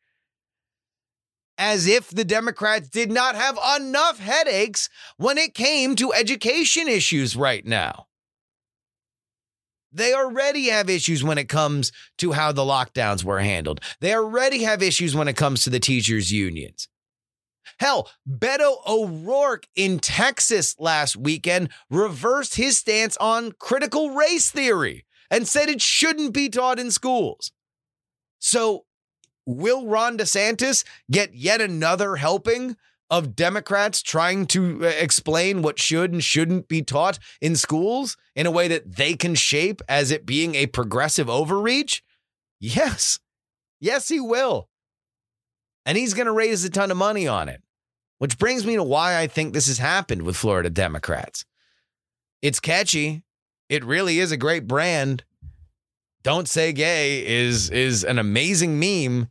As 1.57 1.85
if 1.85 2.09
the 2.09 2.25
Democrats 2.25 2.89
did 2.89 3.11
not 3.11 3.35
have 3.35 3.59
enough 3.79 4.19
headaches 4.19 4.89
when 5.17 5.37
it 5.37 5.53
came 5.53 5.95
to 5.97 6.13
education 6.13 6.87
issues 6.87 7.35
right 7.35 7.65
now. 7.65 8.07
They 9.91 10.13
already 10.13 10.69
have 10.69 10.89
issues 10.89 11.23
when 11.23 11.37
it 11.37 11.49
comes 11.49 11.91
to 12.19 12.31
how 12.31 12.51
the 12.51 12.61
lockdowns 12.61 13.23
were 13.23 13.41
handled. 13.41 13.81
They 13.99 14.15
already 14.15 14.63
have 14.63 14.81
issues 14.81 15.15
when 15.15 15.27
it 15.27 15.35
comes 15.35 15.63
to 15.63 15.69
the 15.69 15.81
teachers' 15.81 16.31
unions. 16.31 16.87
Hell, 17.79 18.09
Beto 18.29 18.77
O'Rourke 18.87 19.67
in 19.75 19.99
Texas 19.99 20.75
last 20.79 21.17
weekend 21.17 21.69
reversed 21.89 22.55
his 22.55 22.77
stance 22.77 23.17
on 23.17 23.53
critical 23.53 24.11
race 24.11 24.49
theory 24.49 25.05
and 25.31 25.47
said 25.47 25.69
it 25.69 25.81
shouldn't 25.81 26.33
be 26.33 26.50
taught 26.50 26.79
in 26.79 26.91
schools. 26.91 27.51
So, 28.38 28.85
will 29.45 29.88
Ron 29.88 30.17
DeSantis 30.17 30.83
get 31.09 31.33
yet 31.33 31.61
another 31.61 32.17
helping 32.17 32.75
of 33.09 33.35
Democrats 33.35 34.01
trying 34.01 34.45
to 34.47 34.85
uh, 34.85 34.88
explain 34.88 35.61
what 35.61 35.79
should 35.79 36.13
and 36.13 36.23
shouldn't 36.23 36.67
be 36.67 36.81
taught 36.81 37.19
in 37.41 37.55
schools 37.55 38.17
in 38.35 38.45
a 38.45 38.51
way 38.51 38.67
that 38.67 38.95
they 38.95 39.15
can 39.15 39.35
shape 39.35 39.81
as 39.89 40.11
it 40.11 40.25
being 40.25 40.55
a 40.55 40.67
progressive 40.67 41.29
overreach? 41.29 42.03
Yes. 42.59 43.19
Yes, 43.79 44.07
he 44.07 44.19
will. 44.19 44.69
And 45.85 45.97
he's 45.97 46.13
going 46.13 46.27
to 46.27 46.31
raise 46.31 46.63
a 46.63 46.69
ton 46.69 46.91
of 46.91 46.97
money 46.97 47.27
on 47.27 47.50
it, 47.50 47.61
which 48.19 48.38
brings 48.38 48.65
me 48.65 48.75
to 48.75 48.83
why 48.83 49.19
I 49.19 49.27
think 49.27 49.53
this 49.53 49.67
has 49.67 49.79
happened 49.79 50.21
with 50.21 50.38
Florida 50.38 50.69
Democrats. 50.69 51.43
It's 52.41 52.59
catchy. 52.59 53.23
It 53.71 53.85
really 53.85 54.19
is 54.19 54.33
a 54.33 54.37
great 54.37 54.67
brand. 54.67 55.23
Don't 56.23 56.49
say 56.49 56.73
gay 56.73 57.25
is 57.25 57.69
is 57.69 58.03
an 58.03 58.19
amazing 58.19 58.77
meme 58.77 59.29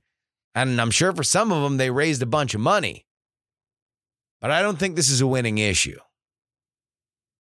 and 0.54 0.80
I'm 0.80 0.90
sure 0.90 1.12
for 1.12 1.22
some 1.22 1.52
of 1.52 1.62
them 1.62 1.76
they 1.76 1.90
raised 1.90 2.22
a 2.22 2.26
bunch 2.26 2.54
of 2.54 2.62
money. 2.62 3.04
But 4.40 4.50
I 4.50 4.62
don't 4.62 4.78
think 4.78 4.96
this 4.96 5.10
is 5.10 5.20
a 5.20 5.26
winning 5.26 5.58
issue. 5.58 5.98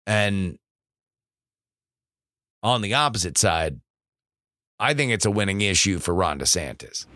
And 0.09 0.59
on 2.64 2.83
the 2.83 2.95
opposite 2.95 3.38
side, 3.38 3.81
I 4.81 4.93
think 4.93 5.12
it's 5.12 5.25
a 5.25 5.31
winning 5.31 5.61
issue 5.61 6.00
for 6.00 6.12
Ron 6.12 6.40
DeSantis. 6.40 7.07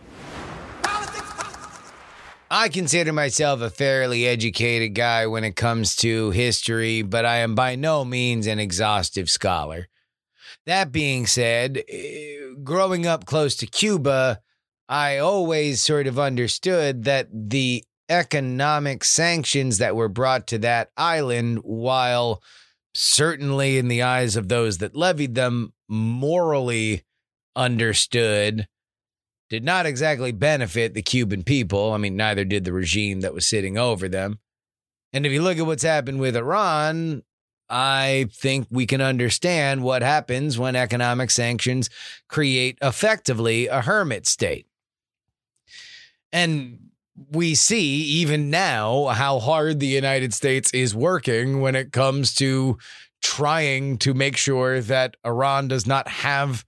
I 2.54 2.68
consider 2.68 3.14
myself 3.14 3.62
a 3.62 3.71
fairly 3.71 4.26
educated 4.26 4.94
guy 4.94 5.26
when 5.26 5.42
it 5.42 5.56
comes 5.56 5.97
to 5.97 6.32
history, 6.32 7.00
but 7.00 7.25
I 7.25 7.38
am 7.38 7.54
by 7.54 7.76
no 7.76 8.04
means 8.04 8.47
an 8.47 8.59
exhaustive 8.59 9.30
scholar. 9.30 9.88
That 10.66 10.92
being 10.92 11.26
said, 11.26 11.82
eh, 11.88 12.37
growing 12.62 13.06
up 13.06 13.25
close 13.25 13.56
to 13.56 13.66
Cuba, 13.66 14.40
I 14.87 15.16
always 15.16 15.80
sort 15.80 16.06
of 16.06 16.18
understood 16.18 17.04
that 17.04 17.28
the 17.32 17.85
economic 18.11 19.02
sanctions 19.04 19.78
that 19.78 19.97
were 19.97 20.11
brought 20.11 20.47
to 20.49 20.59
that 20.59 20.90
island, 20.94 21.61
while 21.62 22.42
certainly 22.92 23.78
in 23.78 23.88
the 23.88 24.02
eyes 24.02 24.37
of 24.37 24.49
those 24.49 24.76
that 24.76 24.94
levied 24.94 25.35
them, 25.35 25.73
morally 25.88 27.02
understood, 27.56 28.68
did 29.52 29.64
not 29.64 29.85
exactly 29.85 30.32
benefit 30.32 30.94
the 30.94 31.02
Cuban 31.02 31.42
people. 31.42 31.92
I 31.92 31.99
mean, 31.99 32.16
neither 32.16 32.42
did 32.42 32.64
the 32.64 32.73
regime 32.73 33.21
that 33.21 33.35
was 33.35 33.47
sitting 33.47 33.76
over 33.76 34.09
them. 34.09 34.38
And 35.12 35.26
if 35.26 35.32
you 35.32 35.42
look 35.42 35.59
at 35.59 35.66
what's 35.66 35.82
happened 35.82 36.21
with 36.21 36.35
Iran, 36.37 37.23
I 37.68 38.30
think 38.32 38.66
we 38.71 38.87
can 38.87 39.02
understand 39.02 39.85
what 39.85 40.00
happens 40.00 40.59
when 40.59 40.75
economic 40.75 41.30
sanctions 41.30 41.90
create 42.30 42.78
effectively 42.80 43.66
a 43.66 43.82
hermit 43.82 44.26
state. 44.26 44.68
And 46.32 46.88
we 47.30 47.54
see 47.54 48.04
even 48.04 48.49
now 48.49 49.09
how 49.09 49.38
hard 49.38 49.80
the 49.80 49.87
United 49.87 50.32
States 50.32 50.73
is 50.73 50.94
working 50.94 51.61
when 51.61 51.76
it 51.76 51.92
comes 51.92 52.35
to 52.37 52.78
trying 53.21 53.99
to 53.99 54.14
make 54.14 54.38
sure 54.38 54.80
that 54.80 55.18
Iran 55.26 55.68
does 55.68 55.87
not 55.87 56.09
have 56.09 56.64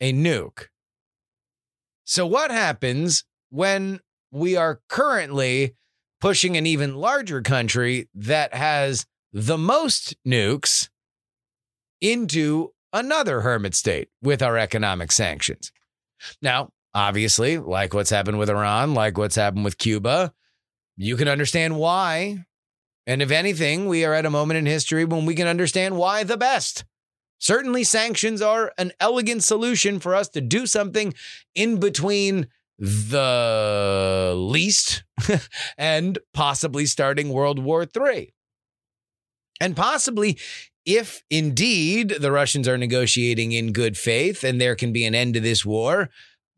a 0.00 0.14
nuke. 0.14 0.68
So, 2.06 2.24
what 2.24 2.52
happens 2.52 3.24
when 3.50 4.00
we 4.30 4.56
are 4.56 4.80
currently 4.88 5.74
pushing 6.20 6.56
an 6.56 6.64
even 6.64 6.94
larger 6.94 7.42
country 7.42 8.08
that 8.14 8.54
has 8.54 9.06
the 9.32 9.58
most 9.58 10.14
nukes 10.24 10.88
into 12.00 12.72
another 12.92 13.40
hermit 13.40 13.74
state 13.74 14.08
with 14.22 14.40
our 14.40 14.56
economic 14.56 15.10
sanctions? 15.10 15.72
Now, 16.40 16.70
obviously, 16.94 17.58
like 17.58 17.92
what's 17.92 18.10
happened 18.10 18.38
with 18.38 18.50
Iran, 18.50 18.94
like 18.94 19.18
what's 19.18 19.34
happened 19.34 19.64
with 19.64 19.76
Cuba, 19.76 20.32
you 20.96 21.16
can 21.16 21.26
understand 21.26 21.76
why. 21.76 22.44
And 23.08 23.20
if 23.20 23.32
anything, 23.32 23.88
we 23.88 24.04
are 24.04 24.14
at 24.14 24.26
a 24.26 24.30
moment 24.30 24.58
in 24.58 24.66
history 24.66 25.04
when 25.04 25.26
we 25.26 25.34
can 25.34 25.48
understand 25.48 25.96
why 25.96 26.22
the 26.22 26.36
best. 26.36 26.84
Certainly, 27.38 27.84
sanctions 27.84 28.40
are 28.40 28.72
an 28.78 28.92
elegant 28.98 29.44
solution 29.44 30.00
for 30.00 30.14
us 30.14 30.28
to 30.30 30.40
do 30.40 30.66
something 30.66 31.14
in 31.54 31.78
between 31.78 32.48
the 32.78 34.34
least 34.36 35.04
and 35.78 36.18
possibly 36.34 36.86
starting 36.86 37.30
World 37.30 37.58
War 37.58 37.84
III. 37.84 38.32
And 39.60 39.76
possibly, 39.76 40.38
if 40.84 41.22
indeed 41.30 42.10
the 42.20 42.30
Russians 42.30 42.68
are 42.68 42.78
negotiating 42.78 43.52
in 43.52 43.72
good 43.72 43.96
faith 43.96 44.44
and 44.44 44.60
there 44.60 44.76
can 44.76 44.92
be 44.92 45.04
an 45.04 45.14
end 45.14 45.34
to 45.34 45.40
this 45.40 45.64
war, 45.64 46.10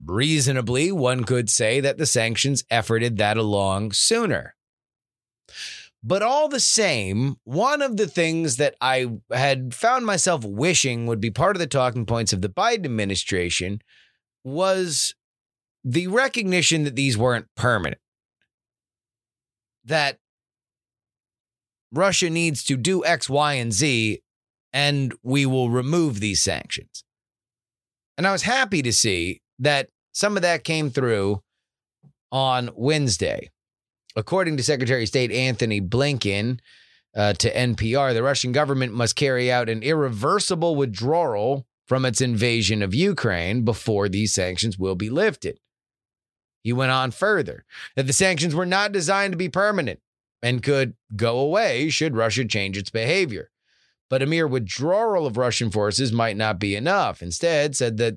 reasonably, 0.04 0.92
one 0.92 1.24
could 1.24 1.48
say 1.48 1.80
that 1.80 1.98
the 1.98 2.06
sanctions 2.06 2.62
efforted 2.64 3.16
that 3.16 3.36
along 3.36 3.92
sooner. 3.92 4.54
But 6.02 6.22
all 6.22 6.48
the 6.48 6.60
same, 6.60 7.36
one 7.44 7.82
of 7.82 7.96
the 7.96 8.06
things 8.06 8.56
that 8.56 8.76
I 8.80 9.06
had 9.32 9.74
found 9.74 10.06
myself 10.06 10.44
wishing 10.44 11.06
would 11.06 11.20
be 11.20 11.30
part 11.30 11.56
of 11.56 11.60
the 11.60 11.66
talking 11.66 12.06
points 12.06 12.32
of 12.32 12.40
the 12.40 12.48
Biden 12.48 12.84
administration 12.84 13.80
was 14.44 15.14
the 15.84 16.06
recognition 16.06 16.84
that 16.84 16.94
these 16.94 17.18
weren't 17.18 17.46
permanent. 17.56 18.00
That 19.84 20.18
Russia 21.92 22.30
needs 22.30 22.62
to 22.64 22.76
do 22.76 23.04
X, 23.04 23.28
Y, 23.28 23.54
and 23.54 23.72
Z, 23.72 24.22
and 24.72 25.14
we 25.22 25.46
will 25.46 25.70
remove 25.70 26.20
these 26.20 26.42
sanctions. 26.42 27.02
And 28.16 28.26
I 28.26 28.32
was 28.32 28.42
happy 28.42 28.82
to 28.82 28.92
see 28.92 29.40
that 29.58 29.88
some 30.12 30.36
of 30.36 30.42
that 30.42 30.64
came 30.64 30.90
through 30.90 31.42
on 32.30 32.70
Wednesday. 32.74 33.50
According 34.18 34.56
to 34.56 34.64
Secretary 34.64 35.04
of 35.04 35.08
State 35.08 35.30
Antony 35.30 35.80
Blinken 35.80 36.58
uh, 37.14 37.34
to 37.34 37.54
NPR, 37.54 38.12
the 38.12 38.24
Russian 38.24 38.50
government 38.50 38.92
must 38.92 39.14
carry 39.14 39.48
out 39.48 39.68
an 39.68 39.84
irreversible 39.84 40.74
withdrawal 40.74 41.68
from 41.86 42.04
its 42.04 42.20
invasion 42.20 42.82
of 42.82 42.92
Ukraine 42.92 43.64
before 43.64 44.08
these 44.08 44.34
sanctions 44.34 44.76
will 44.76 44.96
be 44.96 45.08
lifted. 45.08 45.60
He 46.64 46.72
went 46.72 46.90
on 46.90 47.12
further 47.12 47.64
that 47.94 48.08
the 48.08 48.12
sanctions 48.12 48.56
were 48.56 48.66
not 48.66 48.90
designed 48.90 49.34
to 49.34 49.38
be 49.38 49.48
permanent 49.48 50.00
and 50.42 50.64
could 50.64 50.94
go 51.14 51.38
away 51.38 51.88
should 51.88 52.16
Russia 52.16 52.44
change 52.44 52.76
its 52.76 52.90
behavior. 52.90 53.52
But 54.10 54.20
a 54.20 54.26
mere 54.26 54.48
withdrawal 54.48 55.28
of 55.28 55.36
Russian 55.36 55.70
forces 55.70 56.10
might 56.10 56.36
not 56.36 56.58
be 56.58 56.74
enough. 56.74 57.22
Instead, 57.22 57.76
said 57.76 57.98
that 57.98 58.16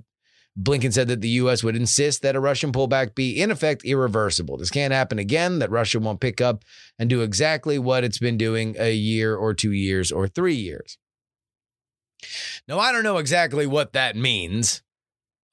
Blinken 0.59 0.91
said 0.91 1.07
that 1.07 1.21
the 1.21 1.29
U.S. 1.29 1.63
would 1.63 1.77
insist 1.77 2.21
that 2.21 2.35
a 2.35 2.39
Russian 2.39 2.71
pullback 2.71 3.15
be, 3.15 3.41
in 3.41 3.51
effect, 3.51 3.85
irreversible. 3.85 4.57
This 4.57 4.69
can't 4.69 4.93
happen 4.93 5.17
again, 5.17 5.59
that 5.59 5.71
Russia 5.71 5.99
won't 5.99 6.19
pick 6.19 6.41
up 6.41 6.65
and 6.99 7.09
do 7.09 7.21
exactly 7.21 7.79
what 7.79 8.03
it's 8.03 8.19
been 8.19 8.37
doing 8.37 8.75
a 8.77 8.93
year 8.93 9.35
or 9.35 9.53
two 9.53 9.71
years 9.71 10.11
or 10.11 10.27
three 10.27 10.55
years. 10.55 10.97
Now, 12.67 12.79
I 12.79 12.91
don't 12.91 13.03
know 13.03 13.17
exactly 13.17 13.65
what 13.65 13.93
that 13.93 14.15
means. 14.15 14.83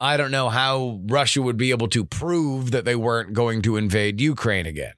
I 0.01 0.17
don't 0.17 0.31
know 0.31 0.49
how 0.49 1.01
Russia 1.07 1.43
would 1.43 1.57
be 1.57 1.71
able 1.71 1.89
to 1.89 2.05
prove 2.05 2.73
that 2.73 2.85
they 2.85 2.97
weren't 2.97 3.33
going 3.33 3.63
to 3.63 3.77
invade 3.77 4.21
Ukraine 4.21 4.67
again. 4.67 4.95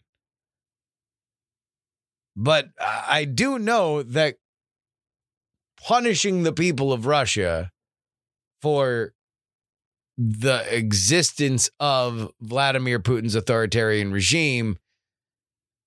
But 2.36 2.70
I 2.80 3.24
do 3.26 3.58
know 3.58 4.02
that 4.02 4.36
punishing 5.82 6.42
the 6.42 6.52
people 6.52 6.92
of 6.92 7.06
Russia 7.06 7.70
for 8.62 9.14
the 10.22 10.62
existence 10.68 11.70
of 11.80 12.30
Vladimir 12.42 13.00
Putin's 13.00 13.34
authoritarian 13.34 14.12
regime 14.12 14.76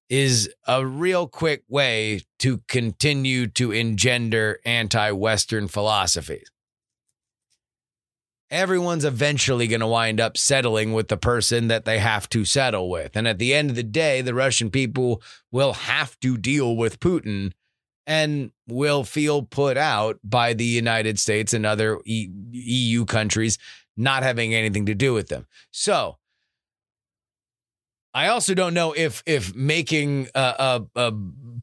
is 0.10 0.52
a 0.68 0.84
real 0.84 1.28
quick 1.28 1.62
way 1.70 2.22
to 2.40 2.58
continue 2.68 3.46
to 3.46 3.72
engender 3.72 4.60
anti 4.66 5.12
Western 5.12 5.68
philosophies. 5.68 6.50
Everyone's 8.50 9.06
eventually 9.06 9.68
going 9.68 9.82
to 9.82 9.88
wind 9.88 10.20
up 10.20 10.36
settling 10.36 10.94
with 10.94 11.10
the 11.10 11.18
person 11.18 11.68
that 11.68 11.86
they 11.86 12.00
have 12.00 12.28
to 12.30 12.44
settle 12.44 12.90
with. 12.90 13.16
And 13.16 13.28
at 13.28 13.38
the 13.38 13.54
end 13.54 13.70
of 13.70 13.76
the 13.76 13.84
day, 13.84 14.22
the 14.22 14.34
Russian 14.34 14.72
people 14.72 15.22
will 15.52 15.74
have 15.74 16.20
to 16.22 16.38
deal 16.38 16.76
with 16.76 17.00
Putin 17.00 17.52
and 18.08 18.52
will 18.68 19.04
feel 19.04 19.44
put 19.44 19.78
out 19.78 20.20
by 20.24 20.54
the 20.54 20.66
United 20.66 21.20
States 21.20 21.54
and 21.54 21.66
other 21.66 22.00
EU 22.06 23.06
countries 23.06 23.58
not 23.96 24.24
having 24.24 24.54
anything 24.54 24.86
to 24.88 24.96
do 24.96 25.14
with 25.14 25.28
them. 25.28 25.48
So 25.72 26.18
I 28.14 28.28
also 28.28 28.54
don't 28.54 28.74
know 28.74 28.94
if 28.94 29.24
if 29.26 29.56
making 29.56 30.28
uh, 30.36 30.82
uh, 30.96 31.12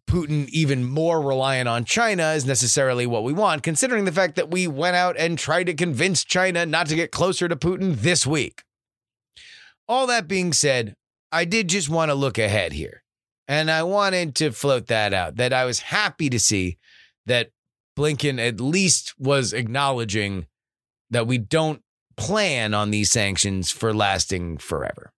Putin 0.06 0.48
even 0.48 0.84
more 0.84 1.20
reliant 1.20 1.68
on 1.68 1.84
China 1.84 2.32
is 2.32 2.44
necessarily 2.44 3.06
what 3.06 3.22
we 3.22 3.32
want, 3.32 3.62
considering 3.62 4.04
the 4.04 4.12
fact 4.12 4.34
that 4.34 4.50
we 4.50 4.66
went 4.66 4.96
out 4.96 5.16
and 5.16 5.38
tried 5.38 5.64
to 5.64 5.74
convince 5.74 6.24
China 6.24 6.66
not 6.66 6.88
to 6.88 6.96
get 6.96 7.12
closer 7.12 7.48
to 7.48 7.54
Putin 7.54 7.96
this 7.96 8.26
week. 8.26 8.64
All 9.86 10.08
that 10.08 10.26
being 10.26 10.52
said, 10.52 10.96
I 11.30 11.44
did 11.44 11.68
just 11.68 11.88
want 11.88 12.10
to 12.10 12.14
look 12.14 12.38
ahead 12.38 12.72
here. 12.72 13.04
And 13.46 13.70
I 13.70 13.82
wanted 13.82 14.34
to 14.36 14.52
float 14.52 14.86
that 14.88 15.12
out 15.12 15.36
that 15.36 15.52
I 15.52 15.64
was 15.64 15.80
happy 15.80 16.30
to 16.30 16.38
see 16.38 16.78
that 17.26 17.50
Blinken 17.96 18.44
at 18.44 18.60
least 18.60 19.14
was 19.18 19.52
acknowledging 19.52 20.46
that 21.10 21.26
we 21.26 21.38
don't 21.38 21.82
plan 22.20 22.72
on 22.74 22.90
these 22.90 23.10
sanctions 23.10 23.72
for 23.72 23.94
lasting 23.94 24.58
forever. 24.58 25.10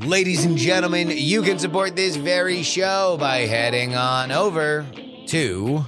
Ladies 0.00 0.46
and 0.46 0.56
gentlemen, 0.56 1.10
you 1.12 1.42
can 1.42 1.58
support 1.58 1.94
this 1.94 2.16
very 2.16 2.62
show 2.62 3.18
by 3.20 3.40
heading 3.40 3.94
on 3.94 4.32
over 4.32 4.86
to 5.26 5.84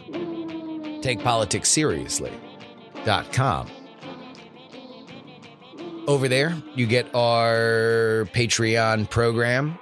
takepoliticsseriously.com. 1.00 3.70
Over 6.06 6.28
there, 6.28 6.62
you 6.74 6.86
get 6.86 7.06
our 7.14 8.28
Patreon 8.34 9.08
program. 9.08 9.78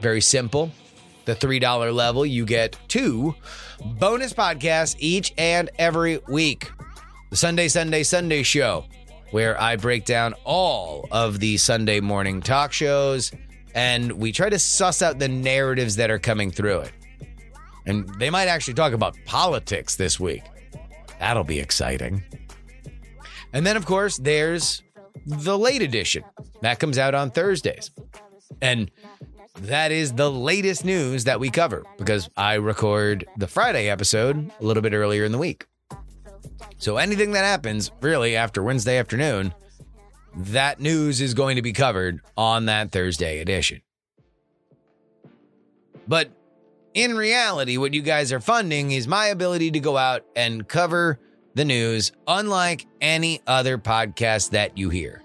Very 0.00 0.20
simple 0.20 0.70
the 1.26 1.34
$3 1.34 1.94
level, 1.94 2.24
you 2.24 2.46
get 2.46 2.78
two 2.88 3.34
bonus 3.84 4.32
podcasts 4.32 4.96
each 4.98 5.34
and 5.36 5.68
every 5.78 6.18
week. 6.28 6.70
The 7.30 7.36
Sunday, 7.36 7.68
Sunday, 7.68 8.02
Sunday 8.02 8.42
show, 8.42 8.86
where 9.32 9.60
I 9.60 9.76
break 9.76 10.04
down 10.04 10.34
all 10.44 11.06
of 11.10 11.40
the 11.40 11.56
Sunday 11.56 12.00
morning 12.00 12.40
talk 12.40 12.72
shows 12.72 13.32
and 13.74 14.12
we 14.12 14.32
try 14.32 14.48
to 14.48 14.58
suss 14.58 15.02
out 15.02 15.18
the 15.18 15.28
narratives 15.28 15.96
that 15.96 16.10
are 16.10 16.18
coming 16.18 16.50
through 16.50 16.80
it. 16.80 16.92
And 17.84 18.08
they 18.18 18.30
might 18.30 18.48
actually 18.48 18.74
talk 18.74 18.94
about 18.94 19.16
politics 19.26 19.96
this 19.96 20.18
week. 20.18 20.42
That'll 21.20 21.44
be 21.44 21.60
exciting. 21.60 22.22
And 23.52 23.66
then, 23.66 23.76
of 23.76 23.84
course, 23.84 24.16
there's 24.16 24.82
the 25.26 25.58
late 25.58 25.82
edition 25.82 26.24
that 26.62 26.78
comes 26.78 26.98
out 26.98 27.14
on 27.14 27.30
Thursdays. 27.30 27.90
And 28.60 28.90
that 29.62 29.92
is 29.92 30.12
the 30.12 30.30
latest 30.30 30.84
news 30.84 31.24
that 31.24 31.40
we 31.40 31.50
cover 31.50 31.84
because 31.98 32.28
I 32.36 32.54
record 32.54 33.26
the 33.36 33.46
Friday 33.46 33.88
episode 33.88 34.50
a 34.60 34.64
little 34.64 34.82
bit 34.82 34.92
earlier 34.92 35.24
in 35.24 35.32
the 35.32 35.38
week. 35.38 35.66
So 36.78 36.96
anything 36.96 37.32
that 37.32 37.44
happens 37.44 37.90
really 38.00 38.36
after 38.36 38.62
Wednesday 38.62 38.98
afternoon, 38.98 39.54
that 40.36 40.80
news 40.80 41.20
is 41.20 41.34
going 41.34 41.56
to 41.56 41.62
be 41.62 41.72
covered 41.72 42.20
on 42.36 42.66
that 42.66 42.92
Thursday 42.92 43.40
edition. 43.40 43.80
But 46.06 46.30
in 46.94 47.16
reality, 47.16 47.78
what 47.78 47.94
you 47.94 48.02
guys 48.02 48.32
are 48.32 48.40
funding 48.40 48.92
is 48.92 49.08
my 49.08 49.26
ability 49.26 49.70
to 49.72 49.80
go 49.80 49.96
out 49.96 50.24
and 50.36 50.66
cover 50.66 51.18
the 51.54 51.64
news, 51.64 52.12
unlike 52.28 52.86
any 53.00 53.40
other 53.46 53.78
podcast 53.78 54.50
that 54.50 54.76
you 54.76 54.90
hear. 54.90 55.22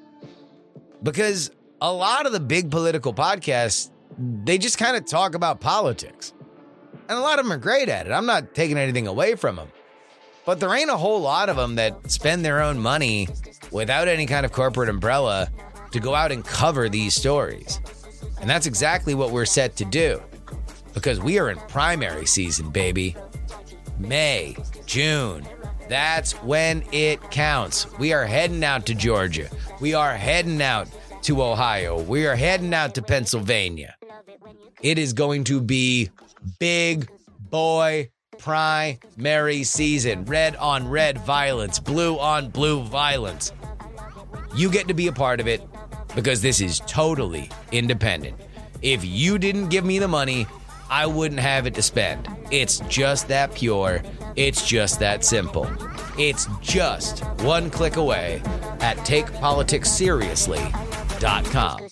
Because 1.03 1.51
a 1.81 1.91
lot 1.91 2.25
of 2.25 2.31
the 2.31 2.39
big 2.39 2.71
political 2.71 3.13
podcasts, 3.13 3.89
they 4.21 4.57
just 4.57 4.77
kind 4.77 4.95
of 4.95 5.05
talk 5.05 5.35
about 5.35 5.59
politics. 5.59 6.33
And 7.09 7.17
a 7.17 7.21
lot 7.21 7.39
of 7.39 7.45
them 7.45 7.51
are 7.51 7.57
great 7.57 7.89
at 7.89 8.07
it. 8.07 8.11
I'm 8.11 8.25
not 8.25 8.53
taking 8.53 8.77
anything 8.77 9.07
away 9.07 9.35
from 9.35 9.55
them. 9.55 9.69
But 10.45 10.59
there 10.59 10.73
ain't 10.73 10.89
a 10.89 10.97
whole 10.97 11.21
lot 11.21 11.49
of 11.49 11.55
them 11.55 11.75
that 11.75 12.09
spend 12.09 12.43
their 12.43 12.61
own 12.61 12.79
money 12.79 13.27
without 13.71 14.07
any 14.07 14.25
kind 14.25 14.45
of 14.45 14.51
corporate 14.51 14.89
umbrella 14.89 15.49
to 15.91 15.99
go 15.99 16.15
out 16.15 16.31
and 16.31 16.43
cover 16.43 16.89
these 16.89 17.13
stories. 17.13 17.79
And 18.39 18.49
that's 18.49 18.65
exactly 18.65 19.13
what 19.13 19.31
we're 19.31 19.45
set 19.45 19.75
to 19.77 19.85
do 19.85 20.21
because 20.93 21.19
we 21.19 21.39
are 21.39 21.49
in 21.49 21.57
primary 21.67 22.25
season, 22.25 22.69
baby. 22.69 23.15
May, 23.99 24.55
June, 24.85 25.47
that's 25.89 26.33
when 26.43 26.83
it 26.91 27.21
counts. 27.29 27.87
We 27.99 28.13
are 28.13 28.25
heading 28.25 28.63
out 28.63 28.85
to 28.87 28.95
Georgia. 28.95 29.47
We 29.79 29.93
are 29.93 30.15
heading 30.15 30.61
out 30.61 30.87
to 31.23 31.43
Ohio. 31.43 32.01
We 32.01 32.25
are 32.25 32.35
heading 32.35 32.73
out 32.73 32.95
to 32.95 33.01
Pennsylvania. 33.01 33.95
It 34.81 34.97
is 34.97 35.13
going 35.13 35.43
to 35.45 35.61
be 35.61 36.09
big 36.59 37.09
boy 37.49 38.09
primary 38.37 39.63
season. 39.63 40.25
Red 40.25 40.55
on 40.55 40.87
red 40.87 41.17
violence, 41.19 41.79
blue 41.79 42.17
on 42.17 42.49
blue 42.49 42.83
violence. 42.83 43.51
You 44.55 44.71
get 44.71 44.87
to 44.87 44.93
be 44.93 45.07
a 45.07 45.11
part 45.11 45.39
of 45.39 45.47
it 45.47 45.61
because 46.15 46.41
this 46.41 46.59
is 46.59 46.81
totally 46.87 47.49
independent. 47.71 48.37
If 48.81 49.05
you 49.05 49.37
didn't 49.37 49.69
give 49.69 49.85
me 49.85 49.99
the 49.99 50.07
money, 50.07 50.47
I 50.89 51.05
wouldn't 51.05 51.39
have 51.39 51.67
it 51.67 51.75
to 51.75 51.83
spend. 51.83 52.27
It's 52.49 52.79
just 52.89 53.29
that 53.29 53.53
pure. 53.53 54.01
It's 54.35 54.67
just 54.67 54.99
that 54.99 55.23
simple. 55.23 55.71
It's 56.17 56.47
just 56.61 57.19
one 57.43 57.69
click 57.69 57.95
away 57.95 58.41
at 58.81 58.97
takepoliticsseriously.com. 58.97 61.90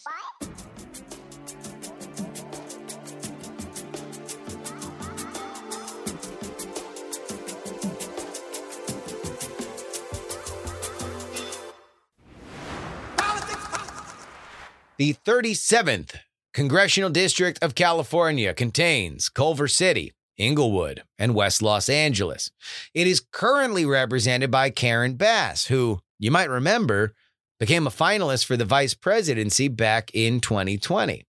The 14.99 15.13
37th 15.25 16.17
Congressional 16.53 17.09
District 17.09 17.57
of 17.63 17.73
California 17.73 18.53
contains 18.53 19.29
Culver 19.29 19.69
City, 19.69 20.11
Inglewood, 20.35 21.03
and 21.17 21.33
West 21.33 21.61
Los 21.61 21.87
Angeles. 21.87 22.51
It 22.93 23.07
is 23.07 23.25
currently 23.31 23.85
represented 23.85 24.51
by 24.51 24.71
Karen 24.71 25.13
Bass, 25.13 25.67
who 25.67 26.01
you 26.19 26.31
might 26.31 26.49
remember 26.49 27.13
became 27.61 27.87
a 27.87 27.91
finalist 27.91 28.43
for 28.43 28.57
the 28.57 28.65
vice 28.65 28.93
presidency 28.93 29.69
back 29.69 30.11
in 30.13 30.41
2020. 30.41 31.25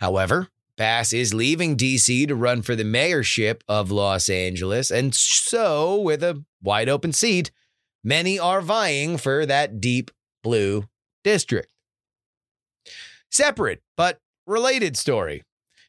However, 0.00 0.48
Bass 0.78 1.12
is 1.12 1.34
leaving 1.34 1.76
DC 1.76 2.26
to 2.26 2.34
run 2.34 2.62
for 2.62 2.74
the 2.74 2.84
mayorship 2.84 3.60
of 3.68 3.90
Los 3.90 4.30
Angeles, 4.30 4.90
and 4.90 5.14
so, 5.14 6.00
with 6.00 6.22
a 6.22 6.42
wide 6.62 6.88
open 6.88 7.12
seat, 7.12 7.50
many 8.02 8.38
are 8.38 8.62
vying 8.62 9.18
for 9.18 9.44
that 9.44 9.78
deep 9.78 10.10
blue 10.42 10.88
district. 11.22 11.73
Separate 13.34 13.82
but 13.96 14.20
related 14.46 14.96
story. 14.96 15.42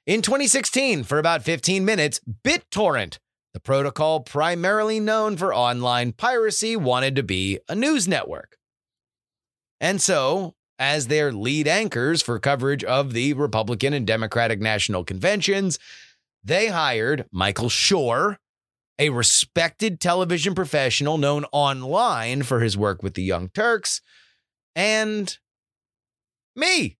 In 0.07 0.23
2016, 0.23 1.03
for 1.03 1.19
about 1.19 1.43
15 1.43 1.85
minutes, 1.85 2.19
BitTorrent, 2.43 3.19
the 3.53 3.59
protocol 3.59 4.21
primarily 4.21 4.99
known 4.99 5.37
for 5.37 5.53
online 5.53 6.11
piracy, 6.11 6.75
wanted 6.75 7.15
to 7.15 7.21
be 7.21 7.59
a 7.69 7.75
news 7.75 8.07
network. 8.07 8.57
And 9.79 10.01
so, 10.01 10.55
as 10.79 11.05
their 11.05 11.31
lead 11.31 11.67
anchors 11.67 12.23
for 12.23 12.39
coverage 12.39 12.83
of 12.83 13.13
the 13.13 13.33
Republican 13.33 13.93
and 13.93 14.07
Democratic 14.07 14.59
national 14.59 15.03
conventions, 15.03 15.77
they 16.43 16.69
hired 16.69 17.27
Michael 17.31 17.69
Shure, 17.69 18.39
a 18.97 19.11
respected 19.11 19.99
television 19.99 20.55
professional 20.55 21.19
known 21.19 21.45
online 21.51 22.41
for 22.41 22.61
his 22.61 22.75
work 22.75 23.03
with 23.03 23.13
the 23.13 23.21
Young 23.21 23.49
Turks, 23.49 24.01
and 24.75 25.37
me. 26.55 26.97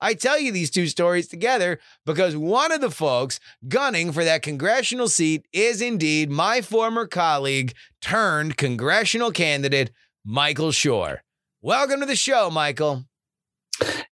I 0.00 0.14
tell 0.14 0.38
you 0.38 0.50
these 0.50 0.70
two 0.70 0.86
stories 0.86 1.28
together 1.28 1.78
because 2.06 2.34
one 2.34 2.72
of 2.72 2.80
the 2.80 2.90
folks 2.90 3.38
gunning 3.68 4.12
for 4.12 4.24
that 4.24 4.40
congressional 4.40 5.08
seat 5.08 5.46
is 5.52 5.82
indeed 5.82 6.30
my 6.30 6.62
former 6.62 7.06
colleague 7.06 7.74
turned 8.00 8.56
congressional 8.56 9.30
candidate, 9.30 9.90
Michael 10.24 10.72
Shure. 10.72 11.22
Welcome 11.60 12.00
to 12.00 12.06
the 12.06 12.16
show, 12.16 12.50
Michael. 12.50 13.04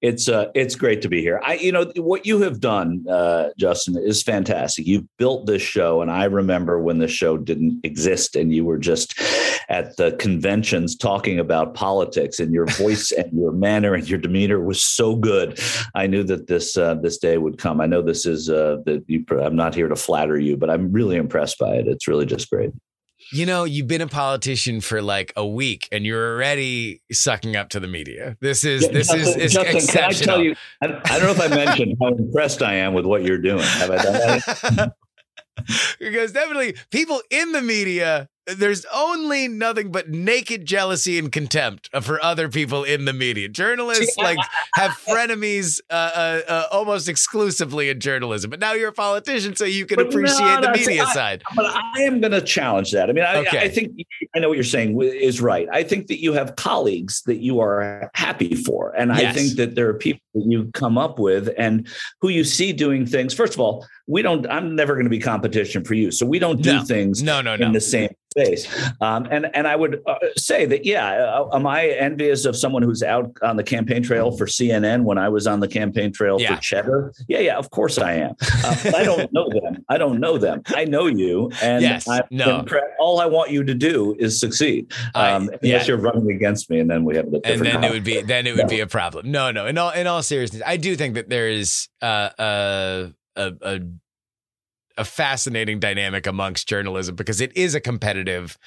It's 0.02 0.30
uh, 0.30 0.52
it's 0.54 0.76
great 0.76 1.02
to 1.02 1.10
be 1.10 1.22
here. 1.22 1.42
I, 1.44 1.56
you 1.56 1.72
know, 1.72 1.92
what 1.98 2.26
you 2.26 2.42
have 2.42 2.60
done, 2.60 3.06
uh, 3.10 3.50
Justin, 3.58 3.98
is 3.98 4.22
fantastic. 4.22 4.86
You've 4.86 5.08
built 5.18 5.48
this 5.48 5.62
show, 5.62 6.02
and 6.02 6.12
I 6.12 6.26
remember 6.26 6.80
when 6.80 7.00
the 7.00 7.08
show 7.08 7.38
didn't 7.38 7.80
exist, 7.84 8.36
and 8.36 8.54
you 8.54 8.66
were 8.66 8.78
just 8.78 9.20
at 9.70 9.98
the 9.98 10.12
conventions 10.20 10.96
talking 10.96 11.40
about 11.40 11.74
politics, 11.74 12.40
and 12.40 12.54
your 12.54 12.68
voice 12.68 13.12
and 13.12 13.32
your 13.34 13.52
manner 13.52 13.94
and 13.96 14.08
your 14.08 14.20
demeanor 14.20 14.60
was 14.60 14.84
so 14.84 15.16
good. 15.16 15.60
I 15.96 16.08
knew 16.08 16.24
that 16.24 16.48
this 16.48 16.78
uh, 16.78 16.96
this 16.96 17.18
day 17.18 17.38
would 17.38 17.58
come. 17.58 17.82
I 17.82 17.88
know 17.88 18.02
this 18.02 18.26
is 18.26 18.50
uh, 18.50 18.78
that 18.86 19.04
you. 19.08 19.26
I'm 19.32 19.56
not 19.56 19.74
here 19.74 19.88
to 19.88 19.96
flatter 19.96 20.38
you, 20.38 20.58
but 20.58 20.70
I'm 20.70 20.92
really 20.92 21.16
impressed 21.16 21.58
by 21.58 21.76
it. 21.76 21.88
It's 21.88 22.08
really 22.08 22.26
just 22.26 22.50
great. 22.50 22.72
You 23.32 23.46
know, 23.46 23.64
you've 23.64 23.88
been 23.88 24.02
a 24.02 24.08
politician 24.08 24.82
for 24.82 25.02
like 25.02 25.34
a 25.36 25.46
week 25.46 25.88
and 25.92 26.06
you're 26.06 26.36
already 26.36 27.02
sucking 27.12 27.56
up 27.56 27.70
to 27.70 27.80
the 27.80 27.88
media. 27.88 28.38
This 28.40 28.64
is 28.64 28.84
Yeah, 28.84 28.92
this 28.92 29.08
Justin, 29.08 29.20
is, 29.22 29.36
is 29.38 29.54
Justin, 29.54 29.76
exceptional. 29.78 30.36
I 30.36 30.38
tell 30.38 30.44
you? 30.44 30.56
I, 30.82 30.86
I 30.86 31.20
don't 31.20 31.38
know 31.38 31.44
if 31.44 31.52
I 31.52 31.56
mentioned 31.56 31.98
how 32.02 32.10
impressed 32.10 32.62
I 32.62 32.76
am 32.76 32.94
with 32.94 33.06
what 33.06 33.24
you're 33.24 33.42
doing. 33.42 33.64
Have 33.64 33.92
I 33.92 33.98
done 33.98 34.14
that? 34.14 34.94
because 36.00 36.32
definitely 36.32 36.76
people 36.92 37.22
in 37.32 37.52
the 37.52 37.62
media 37.62 38.30
there's 38.48 38.86
only 38.94 39.48
nothing 39.48 39.92
but 39.92 40.10
naked 40.10 40.66
jealousy 40.66 41.18
and 41.18 41.32
contempt 41.32 41.90
for 42.04 42.24
other 42.24 42.48
people 42.50 42.84
in 42.84 43.06
the 43.06 43.14
media. 43.14 43.48
Journalists 43.50 44.18
like 44.18 44.38
have 44.76 44.92
frenemies 44.92 45.82
uh, 45.90 45.94
uh, 45.94 46.42
uh, 46.48 46.64
almost 46.72 47.10
exclusively 47.10 47.90
in 47.90 48.00
journalism, 48.00 48.50
but 48.52 48.60
now 48.60 48.74
you're 48.74 48.90
a 48.90 48.94
politician, 48.94 49.56
so 49.56 49.66
you 49.66 49.86
can 49.86 49.96
But 49.98 50.08
appreciate 50.08 50.62
the 50.62 50.68
no, 50.68 50.74
see, 50.76 50.88
media 50.88 51.04
I- 51.06 51.14
side. 51.14 51.44
But 51.56 51.66
I 51.66 52.02
am 52.02 52.22
going 52.22 52.32
to 52.34 52.42
challenge 52.42 52.92
that. 52.92 53.10
I 53.10 53.14
mean, 53.14 53.24
I, 53.24 53.36
Okay. 53.46 53.60
I 53.60 53.70
think 53.70 53.92
I 54.36 54.40
know 54.40 54.48
what 54.50 54.56
you're 54.56 54.64
saying 54.64 55.00
is 55.02 55.42
right. 55.42 55.68
I 55.72 55.84
think 55.84 56.08
that 56.08 56.22
you 56.22 56.34
have 56.34 56.56
colleagues 56.56 57.22
that 57.24 57.38
you 57.38 57.60
are 57.60 58.10
happy 58.14 58.56
for, 58.56 58.94
and 58.98 59.12
I 59.12 59.32
think 59.34 59.54
that 59.58 59.76
there 59.76 59.90
are 59.90 59.94
people 59.94 60.22
that 60.36 60.46
you 60.48 60.70
come 60.74 60.98
up 60.98 61.20
with 61.20 61.50
and 61.58 61.88
who 62.22 62.30
you 62.30 62.44
see 62.44 62.74
doing 62.74 63.06
things. 63.06 63.34
First 63.34 63.54
of 63.54 63.60
all, 63.60 63.86
we 64.08 64.22
don't. 64.22 64.48
I'm 64.50 64.76
never 64.76 64.94
going 64.94 65.06
to 65.06 65.10
be 65.10 65.20
competition 65.20 65.84
for 65.84 65.94
you, 65.96 66.12
so 66.12 66.26
we 66.26 66.40
don't 66.40 66.62
do 66.62 66.74
No. 66.74 66.84
things 66.84 67.24
No, 67.24 67.42
no, 67.42 67.56
no. 67.56 67.66
in 67.66 67.72
the 67.72 67.82
same 67.82 68.10
space. 68.32 68.68
Um, 69.02 69.28
and 69.32 69.48
and 69.56 69.68
I 69.68 69.76
would 69.76 70.02
uh, 70.06 70.16
say 70.38 70.66
that 70.66 70.86
yeah, 70.86 71.08
uh, 71.08 71.50
am 71.56 71.66
I 71.66 71.88
envious 71.88 72.46
of 72.46 72.56
someone 72.56 72.84
who's 72.84 73.02
out 73.02 73.32
on 73.42 73.56
the 73.58 73.64
campaign 73.64 74.04
trail 74.04 74.30
for 74.38 74.46
CNN 74.46 75.04
when 75.06 75.18
I 75.18 75.30
was 75.30 75.48
on 75.48 75.60
the 75.60 75.68
campaign 75.68 76.12
trail 76.14 76.40
Yeah. 76.40 76.56
for 76.56 76.62
Cheddar? 76.62 77.14
Yeah, 77.28 77.40
yeah, 77.40 77.58
of 77.58 77.72
course 77.72 77.98
I 77.98 78.14
am. 78.14 78.36
Uh, 78.64 78.92
I 78.96 79.04
don't 79.04 79.32
know 79.34 79.50
them. 79.50 79.84
I 79.90 79.98
don't 79.98 80.20
know 80.20 80.38
them. 80.38 80.62
I 80.68 80.86
know 80.86 81.08
you, 81.08 81.50
and 81.64 81.82
Yes, 81.82 82.06
no. 82.30 82.62
impre- 82.62 82.82
all 83.00 83.20
I 83.20 83.26
want 83.26 83.50
you 83.52 83.64
to 83.64 83.74
do 83.74 84.16
is 84.20 84.40
succeed. 84.40 84.92
I- 85.16 85.32
Um, 85.32 85.50
yeah. 85.64 85.70
Unless 85.76 85.88
you're 85.88 85.98
running 85.98 86.30
against 86.32 86.70
me, 86.70 86.80
and 86.80 86.90
then 86.90 87.06
we 87.06 87.16
have 87.16 87.32
the 87.32 87.42
and 87.44 87.62
then 87.62 87.84
it 87.84 87.92
would 87.92 88.04
be 88.04 88.22
then 88.22 88.46
it 88.46 88.56
would 88.56 88.68
be 88.68 88.82
a 88.82 88.88
problem. 88.88 89.32
No, 89.32 89.50
no. 89.52 89.66
In 89.66 89.78
all 89.80 89.90
in 89.92 90.06
all 90.08 90.22
seriousness, 90.22 90.62
I 90.66 90.78
do 90.78 90.96
think 90.96 91.16
that 91.16 91.30
there 91.30 91.50
is 91.50 91.88
uh, 92.02 92.06
uh, 92.38 93.08
a 93.36 93.54
a 93.62 93.80
a 94.98 95.06
fascinating 95.06 95.80
dynamic 95.80 96.26
amongst 96.26 96.68
journalism 96.70 97.16
because 97.16 97.42
it 97.42 97.56
is 97.58 97.76
a 97.76 97.82
competitive 97.82 98.58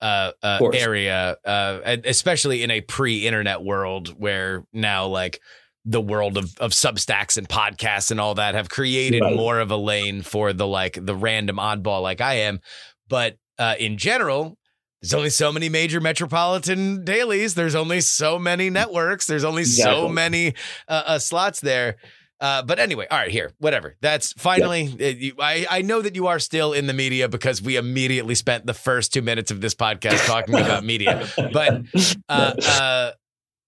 uh, 0.00 0.32
uh, 0.42 0.58
area, 0.72 1.36
uh, 1.44 1.96
especially 2.04 2.62
in 2.62 2.70
a 2.70 2.80
pre-internet 2.80 3.62
world 3.62 4.08
where 4.18 4.64
now 4.72 5.06
like 5.06 5.40
the 5.84 6.00
world 6.00 6.38
of 6.38 6.56
of 6.58 6.72
Substacks 6.72 7.36
and 7.36 7.48
podcasts 7.48 8.10
and 8.10 8.18
all 8.20 8.34
that 8.36 8.54
have 8.54 8.68
created 8.70 9.20
Right. 9.22 9.36
more 9.36 9.60
of 9.60 9.70
a 9.70 9.76
lane 9.76 10.22
for 10.22 10.52
the 10.52 10.66
like 10.66 10.98
the 11.00 11.14
random 11.14 11.56
oddball 11.56 12.02
like 12.02 12.20
I 12.20 12.34
am. 12.34 12.60
But 13.08 13.36
uh, 13.58 13.74
in 13.78 13.98
general, 13.98 14.56
there's 15.02 15.12
only 15.14 15.30
so 15.30 15.52
many 15.52 15.68
major 15.68 16.00
metropolitan 16.00 17.04
dailies. 17.04 17.54
There's 17.54 17.74
only 17.74 18.00
so 18.00 18.38
many 18.38 18.70
networks. 18.70 19.26
There's 19.26 19.44
only 19.44 19.64
so 19.64 20.08
many 20.08 20.54
uh, 20.88 21.02
uh, 21.06 21.18
slots 21.18 21.60
there. 21.60 21.96
Uh, 22.40 22.62
but 22.62 22.78
anyway, 22.78 23.06
all 23.10 23.18
right, 23.18 23.30
here, 23.30 23.52
whatever. 23.58 23.96
That's 24.00 24.32
finally. 24.34 24.88
uh, 25.00 25.04
you, 25.06 25.34
I 25.38 25.66
I 25.70 25.82
know 25.82 26.02
that 26.02 26.14
you 26.14 26.26
are 26.26 26.38
still 26.38 26.72
in 26.72 26.86
the 26.86 26.92
media 26.92 27.28
because 27.28 27.62
we 27.62 27.76
immediately 27.76 28.34
spent 28.34 28.66
the 28.66 28.74
first 28.74 29.12
two 29.12 29.22
minutes 29.22 29.50
of 29.50 29.60
this 29.60 29.74
podcast 29.74 30.26
talking 30.26 30.54
about 30.54 30.84
media. 30.84 31.26
But 31.36 31.82
uh, 32.28 32.54
uh, 32.66 33.12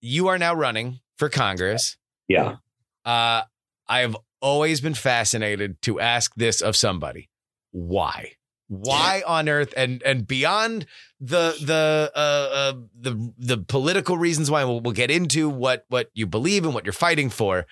you 0.00 0.28
are 0.28 0.38
now 0.38 0.54
running 0.54 1.00
for 1.16 1.28
Congress. 1.28 1.96
yeah. 2.28 2.56
Uh, 3.04 3.42
I 3.88 4.00
have 4.00 4.16
always 4.40 4.80
been 4.80 4.94
fascinated 4.94 5.80
to 5.82 6.00
ask 6.00 6.34
this 6.34 6.60
of 6.60 6.74
somebody. 6.76 7.30
Why? 7.70 8.32
Why 8.68 9.22
on 9.26 9.48
earth 9.48 9.72
and 9.76 10.02
and 10.02 10.26
beyond 10.26 10.86
the 11.20 11.54
the 11.62 12.10
uh, 12.14 12.18
uh 12.18 12.72
the 12.98 13.32
the 13.38 13.58
political 13.58 14.18
reasons 14.18 14.50
why 14.50 14.64
we'll, 14.64 14.80
we'll 14.80 14.92
get 14.92 15.10
into 15.10 15.48
what 15.48 15.84
what 15.88 16.10
you 16.14 16.26
believe 16.26 16.64
and 16.64 16.74
what 16.74 16.84
you're 16.84 16.92
fighting 16.92 17.30
for. 17.30 17.66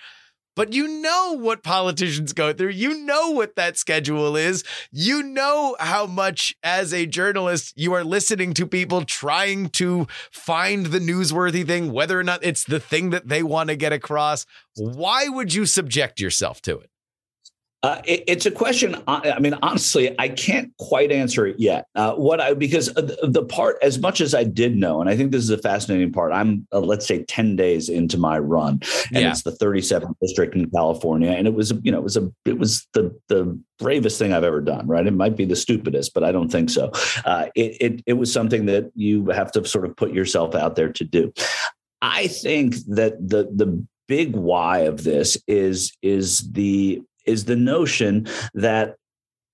But 0.55 0.73
you 0.73 0.87
know 0.87 1.33
what 1.33 1.63
politicians 1.63 2.33
go 2.33 2.53
through. 2.53 2.69
You 2.69 3.05
know 3.05 3.31
what 3.31 3.55
that 3.55 3.77
schedule 3.77 4.35
is. 4.35 4.63
You 4.91 5.21
know 5.21 5.75
how 5.79 6.05
much, 6.05 6.55
as 6.63 6.93
a 6.93 7.05
journalist, 7.05 7.73
you 7.75 7.93
are 7.93 8.03
listening 8.03 8.53
to 8.55 8.65
people 8.65 9.03
trying 9.03 9.69
to 9.71 10.07
find 10.31 10.87
the 10.87 10.99
newsworthy 10.99 11.65
thing, 11.65 11.91
whether 11.91 12.19
or 12.19 12.23
not 12.23 12.43
it's 12.43 12.63
the 12.63 12.79
thing 12.79 13.09
that 13.09 13.27
they 13.27 13.43
want 13.43 13.69
to 13.69 13.75
get 13.75 13.93
across. 13.93 14.45
Why 14.75 15.27
would 15.27 15.53
you 15.53 15.65
subject 15.65 16.19
yourself 16.19 16.61
to 16.63 16.79
it? 16.79 16.89
Uh, 17.85 18.01
it, 18.05 18.23
it's 18.25 18.47
a 18.47 18.51
question. 18.51 18.95
I 19.07 19.37
mean, 19.39 19.53
honestly, 19.61 20.15
I 20.17 20.29
can't 20.29 20.75
quite 20.79 21.11
answer 21.11 21.45
it 21.45 21.59
yet. 21.59 21.85
Uh, 21.93 22.13
what 22.15 22.41
I 22.41 22.55
because 22.55 22.91
the, 22.95 23.15
the 23.21 23.45
part, 23.45 23.77
as 23.83 23.99
much 23.99 24.21
as 24.21 24.33
I 24.33 24.43
did 24.43 24.75
know, 24.75 25.01
and 25.01 25.09
I 25.09 25.15
think 25.15 25.31
this 25.31 25.43
is 25.43 25.51
a 25.51 25.57
fascinating 25.59 26.11
part. 26.11 26.31
I'm 26.33 26.67
uh, 26.73 26.79
let's 26.79 27.05
say 27.05 27.23
ten 27.25 27.55
days 27.55 27.87
into 27.89 28.17
my 28.17 28.39
run, 28.39 28.79
and 29.13 29.21
Yeah. 29.21 29.29
it's 29.29 29.43
the 29.43 29.51
37th 29.51 30.15
district 30.19 30.55
in 30.55 30.67
California, 30.71 31.29
and 31.29 31.45
it 31.45 31.53
was 31.53 31.73
you 31.83 31.91
know 31.91 31.99
it 31.99 32.03
was 32.03 32.17
a 32.17 32.27
it 32.45 32.57
was 32.57 32.87
the 32.93 33.15
the 33.27 33.55
bravest 33.77 34.17
thing 34.17 34.33
I've 34.33 34.43
ever 34.43 34.61
done. 34.61 34.87
Right? 34.87 35.05
It 35.05 35.13
might 35.13 35.37
be 35.37 35.45
the 35.45 35.55
stupidest, 35.55 36.15
but 36.15 36.23
I 36.23 36.31
don't 36.31 36.51
think 36.51 36.71
so. 36.71 36.91
Uh, 37.23 37.49
it, 37.53 37.77
it 37.79 38.03
it 38.07 38.13
was 38.13 38.33
something 38.33 38.65
that 38.65 38.89
you 38.95 39.27
have 39.27 39.51
to 39.51 39.63
sort 39.63 39.85
of 39.85 39.95
put 39.95 40.11
yourself 40.11 40.55
out 40.55 40.75
there 40.75 40.91
to 40.91 41.03
do. 41.03 41.31
I 42.01 42.29
think 42.29 42.77
that 42.87 43.13
the 43.29 43.47
the 43.53 43.85
big 44.07 44.35
why 44.35 44.79
of 44.79 45.03
this 45.03 45.37
is 45.47 45.95
is 46.01 46.51
the 46.51 47.03
is 47.25 47.45
the 47.45 47.55
notion 47.55 48.27
that 48.53 48.95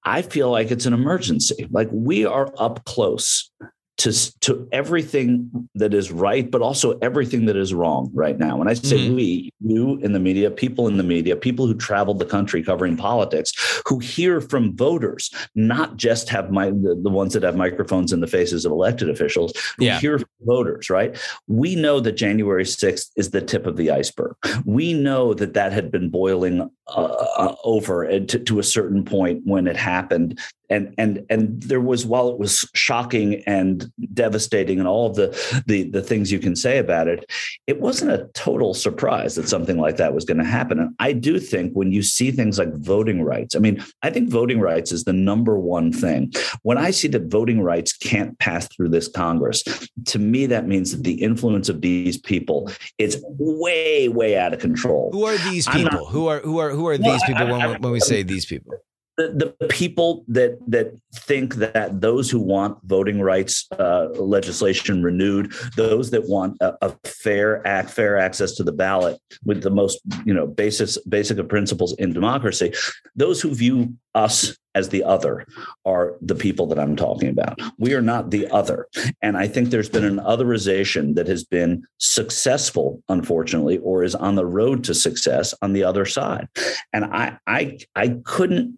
I 0.03 0.21
feel 0.23 0.49
like 0.49 0.71
it's 0.71 0.85
an 0.85 0.93
emergency. 0.93 1.67
Like 1.69 1.89
we 1.91 2.25
are 2.25 2.51
up 2.57 2.85
close 2.85 3.51
to 3.97 4.11
to 4.39 4.67
everything 4.71 5.51
that 5.75 5.93
is 5.93 6.11
right, 6.11 6.49
but 6.49 6.61
also 6.61 6.97
everything 6.99 7.45
that 7.45 7.55
is 7.55 7.71
wrong 7.71 8.09
right 8.15 8.39
now. 8.39 8.57
When 8.57 8.67
I 8.67 8.73
say 8.73 8.97
Mhm. 8.97 9.15
we, 9.15 9.51
you 9.63 9.97
in 9.97 10.13
the 10.13 10.19
media, 10.19 10.49
people 10.49 10.87
in 10.87 10.97
the 10.97 11.03
media, 11.03 11.35
people 11.35 11.67
who 11.67 11.75
traveled 11.75 12.17
the 12.17 12.25
country 12.25 12.63
covering 12.63 12.97
politics, 12.97 13.51
who 13.85 13.99
hear 13.99 14.41
from 14.41 14.75
voters, 14.75 15.29
not 15.53 15.97
just 15.97 16.29
have 16.29 16.49
my 16.51 16.71
the, 16.71 16.99
the 17.03 17.11
ones 17.11 17.33
that 17.33 17.43
have 17.43 17.55
microphones 17.55 18.11
in 18.11 18.21
the 18.21 18.27
faces 18.27 18.65
of 18.65 18.71
elected 18.71 19.07
officials, 19.07 19.51
who 19.77 19.85
Yeah. 19.85 19.99
hear 19.99 20.17
from 20.17 20.29
voters. 20.47 20.89
Right? 20.89 21.15
We 21.47 21.75
know 21.75 21.99
that 21.99 22.13
January 22.13 22.65
sixth 22.65 23.11
is 23.17 23.29
the 23.29 23.41
tip 23.41 23.67
of 23.67 23.75
the 23.77 23.91
iceberg. 23.91 24.33
We 24.65 24.93
know 24.93 25.35
that 25.35 25.53
that 25.53 25.73
had 25.73 25.91
been 25.91 26.09
boiling 26.09 26.71
uh, 26.95 27.55
over 27.63 28.19
to, 28.19 28.39
to 28.39 28.59
a 28.59 28.63
certain 28.63 29.03
point 29.03 29.41
when 29.45 29.67
it 29.67 29.77
happened. 29.77 30.39
And 30.69 30.93
and 30.97 31.25
and 31.29 31.61
there 31.61 31.81
was 31.81 32.05
while 32.05 32.29
it 32.29 32.39
was 32.39 32.65
shocking 32.73 33.43
and 33.45 33.91
devastating 34.13 34.79
and 34.79 34.87
all 34.87 35.05
of 35.05 35.15
the 35.15 35.63
the 35.67 35.83
the 35.89 36.01
things 36.01 36.31
you 36.31 36.39
can 36.39 36.55
say 36.55 36.77
about 36.77 37.09
it 37.09 37.29
it 37.67 37.81
wasn't 37.81 38.11
a 38.11 38.29
total 38.33 38.73
surprise 38.73 39.35
that 39.35 39.49
something 39.49 39.77
like 39.77 39.97
that 39.97 40.13
was 40.13 40.23
going 40.23 40.37
to 40.37 40.45
happen. 40.45 40.79
And 40.79 40.95
i 40.99 41.11
do 41.11 41.41
think 41.41 41.73
when 41.73 41.91
you 41.91 42.01
see 42.01 42.31
things 42.31 42.57
like 42.57 42.73
voting 42.75 43.21
rights 43.21 43.53
i 43.53 43.59
mean 43.59 43.83
i 44.01 44.09
think 44.09 44.29
voting 44.29 44.61
rights 44.61 44.93
is 44.93 45.03
the 45.03 45.11
number 45.11 45.59
one 45.59 45.91
thing. 45.91 46.31
When 46.61 46.77
i 46.77 46.89
see 46.91 47.09
that 47.09 47.23
voting 47.23 47.59
rights 47.59 47.91
can't 47.91 48.39
pass 48.39 48.69
through 48.69 48.89
this 48.89 49.09
congress 49.09 49.63
to 50.05 50.19
me 50.19 50.45
that 50.45 50.67
means 50.67 50.91
that 50.91 51.03
the 51.03 51.21
influence 51.21 51.67
of 51.67 51.81
these 51.81 52.17
people 52.17 52.71
is 52.97 53.21
way 53.37 54.07
way 54.07 54.37
out 54.37 54.53
of 54.53 54.59
control. 54.59 55.09
Who 55.11 55.25
are 55.25 55.37
these 55.37 55.67
people? 55.67 55.91
not- 55.91 56.11
who 56.11 56.27
are 56.27 56.39
who 56.39 56.57
are 56.59 56.69
who 56.71 56.80
are 56.87 56.97
Well, 56.97 57.11
these 57.13 57.23
people 57.23 57.47
I- 57.47 57.51
when, 57.51 57.61
I- 57.61 57.77
when 57.79 57.91
we 57.91 57.99
say 57.99 58.23
these 58.23 58.45
people? 58.45 58.73
the, 59.17 59.53
the 59.59 59.67
people 59.67 60.23
that 60.29 60.57
that 60.67 60.93
think 61.13 61.55
that 61.55 61.99
those 61.99 62.31
who 62.31 62.39
want 62.39 62.77
voting 62.85 63.19
rights 63.21 63.67
uh, 63.77 64.07
legislation 64.15 65.03
renewed, 65.03 65.51
those 65.75 66.09
that 66.11 66.27
want 66.29 66.57
a, 66.61 66.73
a 66.81 66.95
fair 67.05 67.65
act, 67.67 67.89
fair 67.91 68.17
access 68.17 68.53
to 68.53 68.63
the 68.63 68.71
ballot 68.71 69.19
with 69.45 69.61
the 69.63 69.69
most 69.69 69.99
you 70.25 70.33
know 70.33 70.47
basic 70.47 70.89
basic 71.09 71.37
of 71.37 71.47
principles 71.49 71.93
in 71.99 72.13
democracy, 72.13 72.73
those 73.15 73.41
who 73.41 73.53
view 73.53 73.93
us 74.15 74.57
as 74.75 74.89
the 74.89 75.03
other 75.03 75.45
are 75.85 76.15
the 76.21 76.35
people 76.35 76.65
that 76.67 76.79
I'm 76.79 76.95
talking 76.95 77.29
about. 77.29 77.59
We 77.77 77.93
are 77.93 78.01
not 78.01 78.31
the 78.31 78.47
other, 78.49 78.87
and 79.21 79.37
I 79.37 79.47
think 79.47 79.69
there's 79.69 79.89
been 79.89 80.05
an 80.05 80.17
otherization 80.17 81.15
that 81.15 81.27
has 81.27 81.43
been 81.43 81.83
successful, 81.97 83.01
unfortunately, 83.09 83.77
or 83.79 84.03
is 84.03 84.15
on 84.15 84.35
the 84.35 84.45
road 84.45 84.83
to 84.85 84.93
success 84.93 85.53
on 85.61 85.73
the 85.73 85.83
other 85.83 86.05
side, 86.05 86.47
and 86.93 87.05
I 87.05 87.37
I 87.47 87.79
I 87.95 88.19
couldn't 88.23 88.77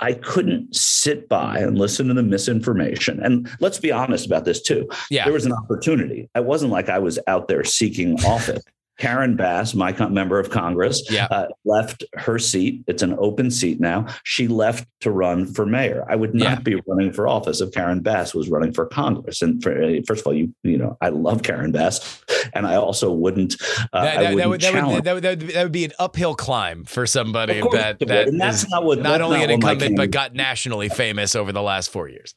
I 0.00 0.12
couldn't 0.14 0.74
sit 0.74 1.28
by 1.28 1.58
and 1.58 1.76
listen 1.76 2.06
to 2.08 2.14
the 2.14 2.22
misinformation. 2.22 3.20
And 3.22 3.50
let's 3.58 3.78
be 3.78 3.90
honest 3.90 4.26
about 4.26 4.44
this 4.44 4.62
too. 4.62 4.88
Yeah. 5.10 5.24
There 5.24 5.32
was 5.32 5.44
an 5.44 5.52
opportunity. 5.52 6.30
It 6.34 6.44
wasn't 6.44 6.70
like 6.70 6.88
I 6.88 7.00
was 7.00 7.18
out 7.26 7.48
there 7.48 7.64
seeking 7.64 8.14
office. 8.24 8.62
Karen 9.00 9.34
Bass, 9.34 9.74
my 9.74 9.92
co- 9.92 10.08
member 10.10 10.38
of 10.38 10.50
Congress, 10.50 11.02
Yeah. 11.10 11.26
uh, 11.30 11.46
left 11.64 12.04
her 12.14 12.38
seat. 12.38 12.84
It's 12.86 13.02
an 13.02 13.16
open 13.18 13.50
seat 13.50 13.80
now. 13.80 14.06
She 14.24 14.46
left 14.46 14.86
to 15.00 15.10
run 15.10 15.46
for 15.46 15.66
mayor. 15.66 16.04
I 16.08 16.14
would 16.16 16.34
not 16.34 16.58
Yeah. 16.58 16.60
be 16.60 16.82
running 16.86 17.12
for 17.12 17.26
office 17.26 17.60
if 17.60 17.72
Karen 17.72 18.00
Bass 18.00 18.34
was 18.34 18.48
running 18.50 18.72
for 18.72 18.86
Congress. 18.86 19.40
And 19.42 19.62
for, 19.62 19.72
uh, 19.82 20.00
first 20.06 20.20
of 20.20 20.26
all, 20.26 20.34
you 20.34 20.54
you 20.62 20.76
know 20.78 20.96
I 21.00 21.08
love 21.08 21.42
Karen 21.42 21.72
Bass, 21.72 22.22
and 22.54 22.66
I 22.66 22.76
also 22.76 23.10
wouldn't. 23.10 23.54
Uh, 23.92 24.04
that, 24.04 24.18
I 24.18 24.22
that, 24.22 24.36
that 24.36 24.48
wouldn't 24.48 24.62
that, 24.62 24.72
challenge. 24.72 24.94
would, 24.94 25.04
that, 25.04 25.14
would, 25.14 25.22
that, 25.24 25.38
would, 25.38 25.48
that 25.54 25.62
would 25.64 25.72
be 25.72 25.84
an 25.86 25.92
uphill 25.98 26.34
climb 26.34 26.84
for 26.84 27.06
somebody 27.06 27.60
that 27.72 27.98
that 28.00 28.28
And 28.28 28.40
that's 28.40 28.68
not 28.68 28.84
what- 28.84 29.00
not 29.00 29.20
only 29.22 29.38
not 29.38 29.44
an 29.44 29.50
incumbent 29.50 29.96
but 29.96 30.10
got 30.10 30.34
nationally 30.34 30.90
famous 30.90 31.34
over 31.34 31.50
the 31.52 31.62
last 31.62 31.90
four 31.90 32.08
years. 32.08 32.34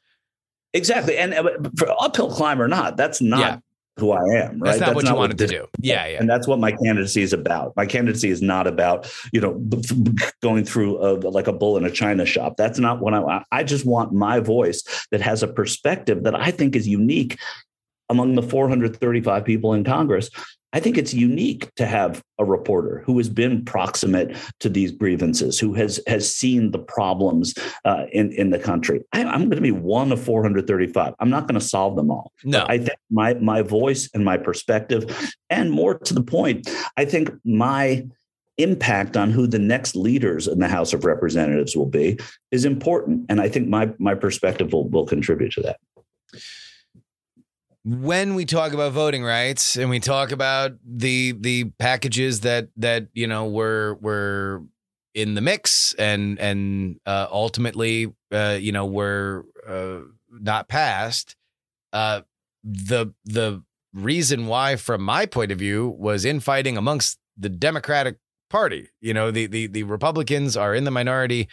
Exactly. 0.74 1.18
And 1.18 1.34
uh, 1.34 1.44
for 1.78 1.88
uphill 2.00 2.32
climb 2.32 2.62
or 2.62 2.68
not, 2.68 2.98
that's 2.98 3.22
not 3.22 3.40
Yeah. 3.40 3.58
Who 3.98 4.12
I 4.12 4.22
am, 4.42 4.60
right? 4.60 4.72
That's 4.72 4.80
not 4.80 4.96
what 4.96 5.06
you 5.06 5.16
wanted 5.16 5.38
to 5.38 5.48
do. 5.48 5.68
Yeah, 5.80 6.08
yeah. 6.08 6.20
And 6.20 6.30
that's 6.30 6.48
what 6.48 6.60
my 6.60 6.72
candidacy 6.72 7.22
is 7.22 7.32
about. 7.32 7.76
My 7.76 7.86
candidacy 7.86 8.30
is 8.30 8.42
not 8.42 8.66
about, 8.66 9.12
you 9.32 9.40
know, 9.40 9.62
going 10.42 10.66
through 10.66 10.98
a, 10.98 11.14
like 11.30 11.48
a 11.48 11.54
bull 11.54 11.78
in 11.78 11.86
a 11.86 11.92
china 11.92 12.26
shop. 12.26 12.56
That's 12.58 12.80
not 12.80 13.00
what 13.00 13.14
I 13.14 13.20
want. 13.20 13.46
I 13.52 13.64
just 13.64 13.86
want 13.86 14.12
my 14.12 14.40
voice 14.40 14.84
that 15.12 15.22
has 15.22 15.44
a 15.44 15.48
perspective 15.48 16.24
that 16.24 16.34
I 16.34 16.50
think 16.50 16.76
is 16.76 16.88
unique 16.88 17.38
among 18.10 18.36
the 18.36 18.44
435 18.44 19.46
people 19.46 19.74
in 19.74 19.84
Congress. 19.84 20.30
I 20.74 20.80
think 20.80 20.98
it's 20.98 21.14
unique 21.14 21.74
to 21.76 21.86
have 21.86 22.22
a 22.40 22.46
reporter 22.46 23.04
who 23.06 23.18
has 23.20 23.30
been 23.30 23.64
proximate 23.64 24.36
to 24.60 24.70
these 24.70 24.92
grievances, 24.92 25.60
who 25.60 25.74
has 25.76 26.02
has 26.08 26.34
seen 26.36 26.72
the 26.72 26.80
problems 26.80 27.54
uh, 27.86 28.06
in 28.12 28.32
in 28.34 28.50
the 28.50 28.60
country. 28.60 29.02
I, 29.14 29.24
I'm 29.24 29.44
going 29.44 29.52
to 29.52 29.62
be 29.62 29.72
one 29.72 30.12
of 30.12 30.22
435. 30.22 31.14
I'm 31.20 31.30
not 31.30 31.48
going 31.48 31.60
to 31.60 31.66
solve 31.66 31.96
them 31.96 32.10
all. 32.10 32.32
No. 32.44 32.66
I 32.68 32.80
think 32.80 32.98
my 33.12 33.36
my 33.36 33.62
voice 33.62 34.10
and 34.14 34.26
my 34.26 34.38
perspective, 34.38 35.34
and 35.50 35.72
more 35.72 35.98
to 36.00 36.14
the 36.14 36.24
point, 36.24 36.70
I 36.98 37.06
think 37.06 37.30
my 37.46 38.06
impact 38.58 39.18
on 39.18 39.32
who 39.32 39.48
the 39.48 39.60
next 39.60 39.96
leaders 39.96 40.48
in 40.48 40.60
the 40.60 40.68
House 40.68 40.94
of 40.94 41.06
Representatives 41.06 41.76
will 41.76 41.88
be 41.88 42.20
is 42.52 42.66
important, 42.66 43.26
and 43.30 43.40
I 43.40 43.48
think 43.48 43.68
my 43.68 43.92
my 44.00 44.16
perspective 44.16 44.74
will 44.74 44.90
will 44.90 45.06
contribute 45.06 45.52
to 45.54 45.62
that. 45.62 45.78
When 47.86 48.36
we 48.36 48.46
talk 48.46 48.74
about 48.74 48.94
voting 48.94 49.24
rights 49.24 49.76
and 49.76 49.90
we 49.90 50.00
talk 50.00 50.32
about 50.32 50.72
the 50.86 51.34
the 51.34 51.66
packages 51.80 52.42
that 52.42 52.70
that 52.78 53.08
you 53.14 53.28
know 53.28 53.48
were 53.48 53.98
were 54.02 54.64
in 55.14 55.36
the 55.36 55.42
mix 55.42 55.94
and 55.94 56.40
and 56.40 57.00
uh, 57.06 57.28
ultimately 57.32 58.14
uh, 58.32 58.58
you 58.60 58.72
know 58.72 58.86
were 58.86 59.46
uh, 59.68 60.00
not 60.30 60.68
passed, 60.68 61.36
uh, 61.92 62.22
the 62.64 63.14
the 63.26 63.64
reason 63.94 64.48
why, 64.48 64.76
from 64.76 65.02
my 65.02 65.26
point 65.26 65.52
of 65.52 65.60
view, 65.60 65.96
was 65.98 66.26
infighting 66.26 66.78
amongst 66.78 67.20
the 67.38 67.50
Democratic 67.50 68.18
Party. 68.50 68.90
You 69.02 69.14
know, 69.14 69.32
the 69.32 69.46
the 69.46 69.68
the 69.68 69.84
Republicans 69.84 70.58
are 70.58 70.74
in 70.74 70.84
the 70.84 70.92
minority 70.92 71.48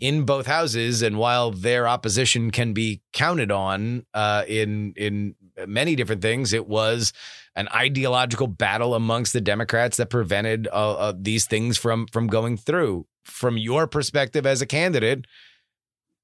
in 0.00 0.24
both 0.24 0.46
houses, 0.46 1.02
and 1.02 1.18
while 1.18 1.50
their 1.50 1.86
opposition 1.86 2.50
can 2.50 2.72
be 2.72 3.02
counted 3.12 3.50
on 3.50 4.06
uh, 4.14 4.44
in 4.48 4.94
in 4.96 5.34
many 5.66 5.96
different 5.96 6.22
things. 6.22 6.52
It 6.52 6.66
was 6.66 7.12
an 7.56 7.68
ideological 7.68 8.46
battle 8.46 8.94
amongst 8.94 9.32
the 9.32 9.40
Democrats 9.40 9.96
that 9.96 10.10
prevented 10.10 10.68
uh, 10.68 10.94
uh, 10.94 11.12
these 11.16 11.46
things 11.46 11.78
from 11.78 12.06
from 12.08 12.26
going 12.26 12.56
through. 12.56 13.06
From 13.24 13.56
your 13.56 13.86
perspective 13.86 14.44
as 14.44 14.60
a 14.60 14.66
candidate, 14.66 15.26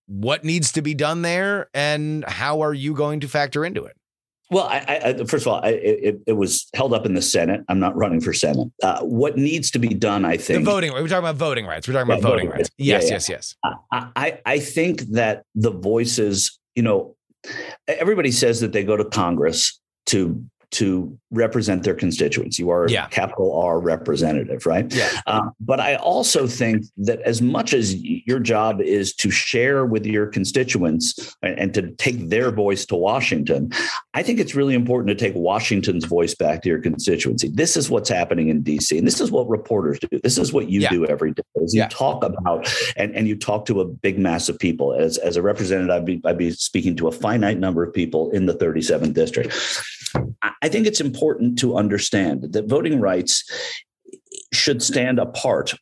what 0.07 0.45
needs 0.45 0.73
to 0.73 0.83
be 0.83 0.93
done 0.93 1.23
there, 1.23 1.71
and 1.73 2.25
how 2.27 2.63
are 2.63 2.75
you 2.75 2.93
going 2.93 3.21
to 3.21 3.29
factor 3.29 3.65
into 3.65 3.85
it? 3.85 3.97
Well, 4.51 4.65
I, 4.65 5.01
I, 5.05 5.25
first 5.25 5.47
of 5.47 5.53
all, 5.53 5.61
I, 5.63 5.69
it, 5.69 6.21
it, 6.27 6.33
was 6.33 6.69
held 6.75 6.93
up 6.93 7.07
in 7.07 7.15
the 7.15 7.23
Senate. 7.23 7.61
I'm 7.69 7.79
not 7.79 7.97
running 7.97 8.21
for 8.21 8.33
Senate. 8.33 8.69
Uh, 8.83 9.01
what 9.03 9.37
needs 9.37 9.71
to 9.71 9.79
be 9.79 9.89
done, 9.89 10.25
I 10.25 10.37
think, 10.37 10.65
the 10.65 10.71
voting. 10.71 10.93
We're 10.93 11.07
talking 11.07 11.19
about 11.19 11.37
voting 11.37 11.67
rights. 11.67 11.87
We're 11.87 11.95
talking 11.95 12.09
about 12.09 12.21
voting, 12.21 12.47
voting, 12.47 12.51
rights. 12.51 12.59
rights. 12.59 12.71
Yes, 12.77 13.05
yeah, 13.05 13.09
yeah. 13.09 13.15
yes, 13.15 13.29
yes. 13.29 13.57
I, 14.17 14.41
I 14.45 14.59
think 14.59 15.03
that 15.13 15.45
the 15.55 15.71
voices, 15.71 16.59
you 16.75 16.83
know, 16.83 17.15
everybody 17.89 18.31
says 18.31 18.61
that 18.61 18.73
they 18.73 18.85
go 18.85 18.97
to 18.97 19.05
Congress 19.05 19.81
to 20.07 20.45
to 20.73 21.19
represent 21.31 21.83
their 21.83 21.95
constituents. 21.95 22.59
You 22.59 22.71
are 22.71 22.89
yeah. 22.89 23.07
a 23.07 23.09
capital 23.09 23.61
R 23.61 23.81
representative, 23.81 24.67
right? 24.67 24.93
Yeah. 24.93 25.09
Uh, 25.27 25.51
but 25.61 25.81
I 25.81 25.97
also 25.97 26.47
think 26.47 26.85
that 26.99 27.21
as 27.23 27.43
much 27.43 27.73
as 27.73 27.95
your 27.97 28.39
job 28.39 28.81
is 28.81 29.15
to 29.17 29.31
share 29.31 29.85
with 29.87 30.07
your 30.07 30.27
constituents 30.27 31.37
and, 31.43 31.59
and, 31.59 31.75
to 31.75 31.93
take 31.93 32.29
their 32.29 32.51
voice 32.51 32.85
to 32.87 32.97
Washington, 32.97 33.71
I 34.15 34.23
think 34.23 34.41
it's 34.41 34.55
really 34.55 34.75
important 34.75 35.09
to 35.09 35.15
take 35.15 35.35
Washington's 35.37 36.05
voice 36.05 36.35
back 36.35 36.63
to 36.63 36.69
your 36.69 36.81
constituency. 36.81 37.49
This 37.49 37.77
is 37.77 37.91
what's 37.91 38.09
happening 38.09 38.49
in 38.49 38.63
DC, 38.63 38.97
and 38.97 39.07
this 39.07 39.21
is 39.21 39.31
what 39.31 39.49
reporters 39.49 40.01
do. 40.01 40.21
This 40.23 40.37
is 40.37 40.53
what 40.53 40.69
you 40.69 40.81
yeah. 40.81 40.91
do 40.91 41.07
every 41.07 41.33
day. 41.33 41.43
Is 41.57 41.75
you 41.75 41.83
yeah. 41.83 41.89
talk 41.89 42.25
about 42.25 42.73
and, 42.97 43.15
and 43.15 43.29
you 43.29 43.37
talk 43.37 43.67
to 43.67 43.81
a 43.81 43.85
big 43.85 44.19
mass 44.19 44.49
of 44.49 44.59
people. 44.59 44.95
As 44.95 45.19
as 45.19 45.37
a 45.37 45.43
representative, 45.43 45.91
I'd 45.91 46.05
be 46.05 46.21
I'd 46.25 46.39
be 46.39 46.51
speaking 46.51 46.97
to 46.97 47.09
a 47.09 47.13
finite 47.13 47.59
number 47.59 47.85
of 47.85 47.95
people 47.95 48.31
in 48.31 48.47
the 48.47 48.55
37th 48.55 49.15
district. 49.15 49.57
I 50.60 50.60
think 50.69 50.87
it's 50.87 51.01
important 51.01 51.59
to 51.61 51.77
understand 51.77 52.53
that 52.53 52.69
voting 52.69 53.01
rights 53.01 53.45
should 54.53 54.83
stand 54.83 55.19
apart 55.19 55.75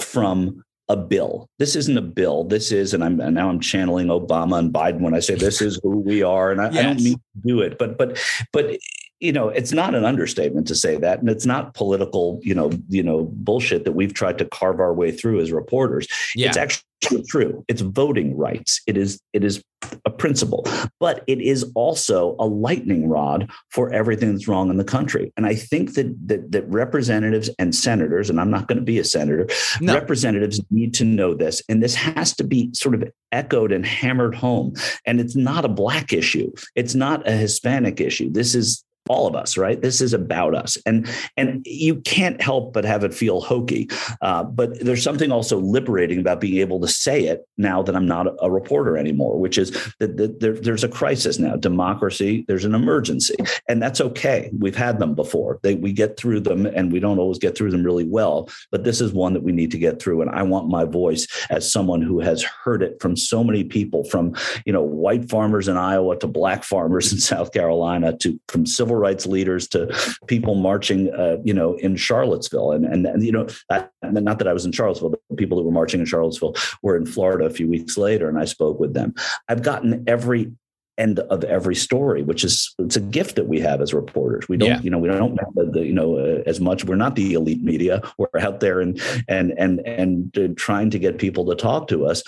from 0.00 0.64
a 0.88 0.96
bill. 0.96 1.48
This 1.58 1.76
isn't 1.76 1.96
a 1.96 2.02
bill. 2.02 2.44
This 2.44 2.70
is, 2.70 2.92
and 2.92 3.02
I'm 3.02 3.20
and 3.20 3.34
now 3.34 3.48
I'm 3.48 3.60
channeling 3.60 4.08
Obama 4.08 4.58
and 4.58 4.72
Biden 4.72 5.00
when 5.00 5.14
I 5.14 5.20
say 5.20 5.34
this 5.34 5.62
is 5.62 5.80
who 5.82 6.00
we 6.00 6.22
are, 6.22 6.52
and 6.52 6.60
I, 6.60 6.70
yes. 6.70 6.78
I 6.78 6.82
don't 6.82 7.02
mean 7.02 7.14
to 7.14 7.42
do 7.46 7.60
it, 7.60 7.78
but 7.78 7.96
but 7.96 8.18
but 8.52 8.78
you 9.24 9.32
know, 9.32 9.48
it's 9.48 9.72
not 9.72 9.94
an 9.94 10.04
understatement 10.04 10.66
to 10.66 10.74
say 10.74 10.96
that, 10.96 11.18
and 11.18 11.30
it's 11.30 11.46
not 11.46 11.72
political, 11.72 12.38
you 12.42 12.54
know, 12.54 12.70
you 12.90 13.02
know, 13.02 13.30
bullshit 13.32 13.84
that 13.84 13.92
we've 13.92 14.12
tried 14.12 14.36
to 14.36 14.44
carve 14.44 14.80
our 14.80 14.92
way 14.92 15.10
through 15.10 15.40
as 15.40 15.50
reporters. 15.50 16.06
Yeah. 16.34 16.48
It's 16.48 16.58
actually 16.58 17.24
true. 17.26 17.64
It's 17.66 17.80
voting 17.80 18.36
rights. 18.36 18.82
It 18.86 18.98
is 18.98 19.18
it 19.32 19.42
is 19.42 19.64
a 20.04 20.10
principle, 20.10 20.66
but 21.00 21.24
it 21.26 21.40
is 21.40 21.64
also 21.74 22.36
a 22.38 22.44
lightning 22.46 23.08
rod 23.08 23.50
for 23.70 23.90
everything 23.94 24.32
that's 24.32 24.46
wrong 24.46 24.68
in 24.68 24.76
the 24.76 24.84
country. 24.84 25.32
And 25.38 25.46
I 25.46 25.54
think 25.54 25.94
that 25.94 26.14
that, 26.28 26.52
that 26.52 26.68
representatives 26.68 27.48
and 27.58 27.74
senators, 27.74 28.28
and 28.28 28.38
I'm 28.38 28.50
not 28.50 28.68
going 28.68 28.78
to 28.78 28.84
be 28.84 28.98
a 28.98 29.04
senator, 29.04 29.48
no. 29.80 29.94
representatives 29.94 30.60
need 30.70 30.92
to 30.94 31.04
know 31.04 31.32
this, 31.32 31.62
and 31.70 31.82
this 31.82 31.94
has 31.94 32.36
to 32.36 32.44
be 32.44 32.68
sort 32.74 32.94
of 32.94 33.10
echoed 33.32 33.72
and 33.72 33.86
hammered 33.86 34.34
home. 34.34 34.74
And 35.06 35.18
it's 35.18 35.34
not 35.34 35.64
a 35.64 35.68
black 35.68 36.12
issue. 36.12 36.52
It's 36.74 36.94
not 36.94 37.26
a 37.26 37.32
Hispanic 37.32 38.02
issue. 38.02 38.30
This 38.30 38.54
is 38.54 38.84
all 39.08 39.26
of 39.26 39.34
us 39.34 39.56
right? 39.56 39.80
This 39.80 40.00
is 40.00 40.12
about 40.12 40.54
us. 40.54 40.76
And 40.86 41.08
and 41.36 41.62
you 41.66 41.96
can't 41.96 42.40
help 42.40 42.72
but 42.72 42.84
have 42.84 43.04
it 43.04 43.14
feel 43.14 43.40
hokey. 43.40 43.88
Uh, 44.20 44.44
but 44.44 44.78
there's 44.80 45.02
something 45.02 45.30
also 45.30 45.58
liberating 45.58 46.18
about 46.18 46.40
being 46.40 46.58
able 46.58 46.80
to 46.80 46.88
say 46.88 47.24
it 47.24 47.46
now 47.56 47.82
that 47.82 47.94
i'm 47.94 48.06
not 48.06 48.26
a 48.40 48.50
reporter 48.50 48.96
anymore 48.96 49.38
which 49.38 49.58
is 49.58 49.70
that, 50.00 50.16
that 50.16 50.40
there, 50.40 50.54
there's 50.54 50.84
a 50.84 50.88
crisis 50.88 51.38
now 51.38 51.56
democracy 51.56 52.44
there's 52.48 52.64
an 52.64 52.74
emergency 52.74 53.34
and 53.68 53.82
that's 53.82 54.00
okay. 54.00 54.50
We've 54.58 54.76
had 54.76 54.98
them 54.98 55.14
before. 55.14 55.58
They, 55.62 55.74
we 55.74 55.92
get 55.92 56.16
through 56.16 56.40
them 56.40 56.66
and 56.66 56.92
we 56.92 57.00
don't 57.00 57.18
always 57.18 57.38
get 57.38 57.56
through 57.56 57.70
them 57.70 57.82
really 57.82 58.04
well 58.04 58.48
but 58.70 58.84
this 58.84 59.00
is 59.00 59.12
one 59.12 59.32
that 59.34 59.42
we 59.42 59.52
need 59.52 59.70
to 59.70 59.78
get 59.78 60.00
through 60.00 60.22
and 60.22 60.30
i 60.30 60.42
want 60.42 60.68
my 60.68 60.84
voice 60.84 61.26
as 61.50 61.70
someone 61.70 62.02
who 62.02 62.20
has 62.20 62.42
heard 62.42 62.82
it 62.82 63.00
from 63.00 63.16
so 63.16 63.42
many 63.42 63.64
people 63.64 64.04
from 64.04 64.34
you 64.64 64.72
know 64.72 64.82
white 64.82 65.28
farmers 65.28 65.68
in 65.68 65.76
iowa 65.76 66.16
to 66.18 66.26
black 66.26 66.64
farmers 66.64 67.12
in 67.12 67.18
south 67.32 67.52
carolina 67.52 68.16
to 68.16 68.38
from 68.48 68.66
civil 68.66 68.93
civil 68.94 69.00
rights 69.00 69.26
leaders 69.26 69.68
to 69.68 69.88
people 70.26 70.54
marching, 70.54 71.12
uh, 71.14 71.38
you 71.44 71.54
know, 71.54 71.74
in 71.74 71.96
Charlottesville. 71.96 72.72
And, 72.72 72.84
and, 72.84 73.06
and 73.06 73.22
you 73.22 73.32
know, 73.32 73.46
I, 73.70 73.86
not 74.02 74.38
that 74.38 74.48
I 74.48 74.52
was 74.52 74.64
in 74.64 74.72
Charlottesville, 74.72 75.10
but 75.10 75.36
people 75.36 75.58
that 75.58 75.64
were 75.64 75.72
marching 75.72 76.00
in 76.00 76.06
Charlottesville 76.06 76.54
were 76.82 76.96
in 76.96 77.06
Florida 77.06 77.44
a 77.44 77.50
few 77.50 77.68
weeks 77.68 77.96
later, 77.96 78.28
and 78.28 78.38
I 78.38 78.44
spoke 78.44 78.78
with 78.78 78.94
them. 78.94 79.14
I've 79.48 79.62
gotten 79.62 80.04
every 80.06 80.52
end 80.96 81.18
of 81.18 81.42
every 81.42 81.74
story, 81.74 82.22
which 82.22 82.44
is 82.44 82.72
it's 82.78 82.96
a 82.96 83.00
gift 83.00 83.34
that 83.34 83.48
we 83.48 83.58
have 83.60 83.80
as 83.80 83.92
reporters. 83.92 84.48
We 84.48 84.56
don't, 84.56 84.68
yeah. 84.68 84.80
you 84.80 84.90
know, 84.90 84.98
we 84.98 85.08
don't, 85.08 85.36
the, 85.54 85.84
you 85.84 85.92
know, 85.92 86.16
uh, 86.16 86.42
as 86.46 86.60
much. 86.60 86.84
We're 86.84 86.94
not 86.94 87.16
the 87.16 87.34
elite 87.34 87.62
media. 87.62 88.00
We're 88.16 88.40
out 88.40 88.60
there 88.60 88.80
and 88.80 89.00
and 89.28 89.52
and 89.58 89.80
and 89.80 90.38
uh, 90.38 90.48
trying 90.56 90.90
to 90.90 91.00
get 91.00 91.18
people 91.18 91.46
to 91.46 91.56
talk 91.56 91.88
to 91.88 92.06
us. 92.06 92.22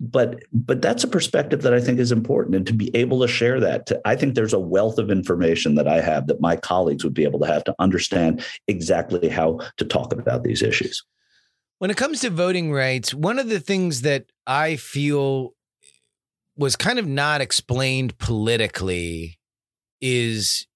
But 0.00 0.44
but 0.52 0.80
that's 0.80 1.02
a 1.02 1.08
perspective 1.08 1.62
that 1.62 1.74
I 1.74 1.80
think 1.80 1.98
is 1.98 2.12
important, 2.12 2.54
and 2.54 2.66
to 2.68 2.72
be 2.72 2.94
able 2.94 3.20
to 3.20 3.28
share 3.28 3.58
that, 3.60 3.86
to, 3.86 4.00
I 4.04 4.14
think 4.14 4.34
there's 4.34 4.52
a 4.52 4.60
wealth 4.60 4.98
of 4.98 5.10
information 5.10 5.74
that 5.74 5.88
I 5.88 6.00
have 6.00 6.28
that 6.28 6.40
my 6.40 6.54
colleagues 6.54 7.02
would 7.02 7.14
be 7.14 7.24
able 7.24 7.40
to 7.40 7.46
have 7.46 7.64
to 7.64 7.74
understand 7.80 8.44
exactly 8.68 9.28
how 9.28 9.58
to 9.76 9.84
talk 9.84 10.12
about 10.12 10.44
these 10.44 10.62
issues. 10.62 11.04
When 11.78 11.90
it 11.90 11.96
comes 11.96 12.20
to 12.20 12.30
voting 12.30 12.72
rights, 12.72 13.12
one 13.12 13.40
of 13.40 13.48
the 13.48 13.60
things 13.60 14.02
that 14.02 14.26
I 14.46 14.76
feel 14.76 15.54
was 16.56 16.76
kind 16.76 16.98
of 16.98 17.06
not 17.06 17.40
explained 17.40 18.18
politically 18.18 19.38
is 20.00 20.66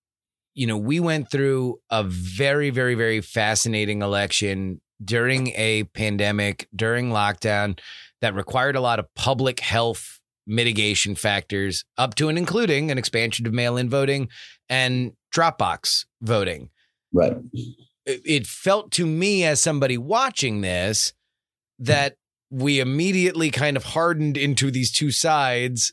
you 0.54 0.66
know 0.66 0.76
we 0.76 1.00
went 1.00 1.30
through 1.30 1.78
a 1.90 2.02
very 2.02 2.70
very 2.70 2.94
very 2.94 3.20
fascinating 3.20 4.02
election 4.02 4.80
during 5.04 5.48
a 5.48 5.84
pandemic 5.94 6.68
during 6.74 7.10
lockdown 7.10 7.78
that 8.22 8.34
required 8.34 8.76
a 8.76 8.80
lot 8.80 8.98
of 8.98 9.06
public 9.14 9.60
health 9.60 10.20
mitigation 10.46 11.14
factors 11.14 11.84
up 11.98 12.14
to 12.14 12.28
and 12.28 12.38
including 12.38 12.90
an 12.90 12.98
expansion 12.98 13.46
of 13.46 13.52
mail-in 13.52 13.90
voting 13.90 14.28
and 14.68 15.12
drop 15.30 15.58
box 15.58 16.06
voting. 16.20 16.70
Right. 17.12 17.36
It 18.06 18.46
felt 18.46 18.90
to 18.92 19.06
me 19.06 19.44
as 19.44 19.60
somebody 19.60 19.98
watching 19.98 20.62
this 20.62 21.12
that 21.78 22.16
we 22.50 22.80
immediately 22.80 23.50
kind 23.50 23.76
of 23.76 23.84
hardened 23.84 24.36
into 24.36 24.70
these 24.70 24.90
two 24.90 25.10
sides, 25.10 25.92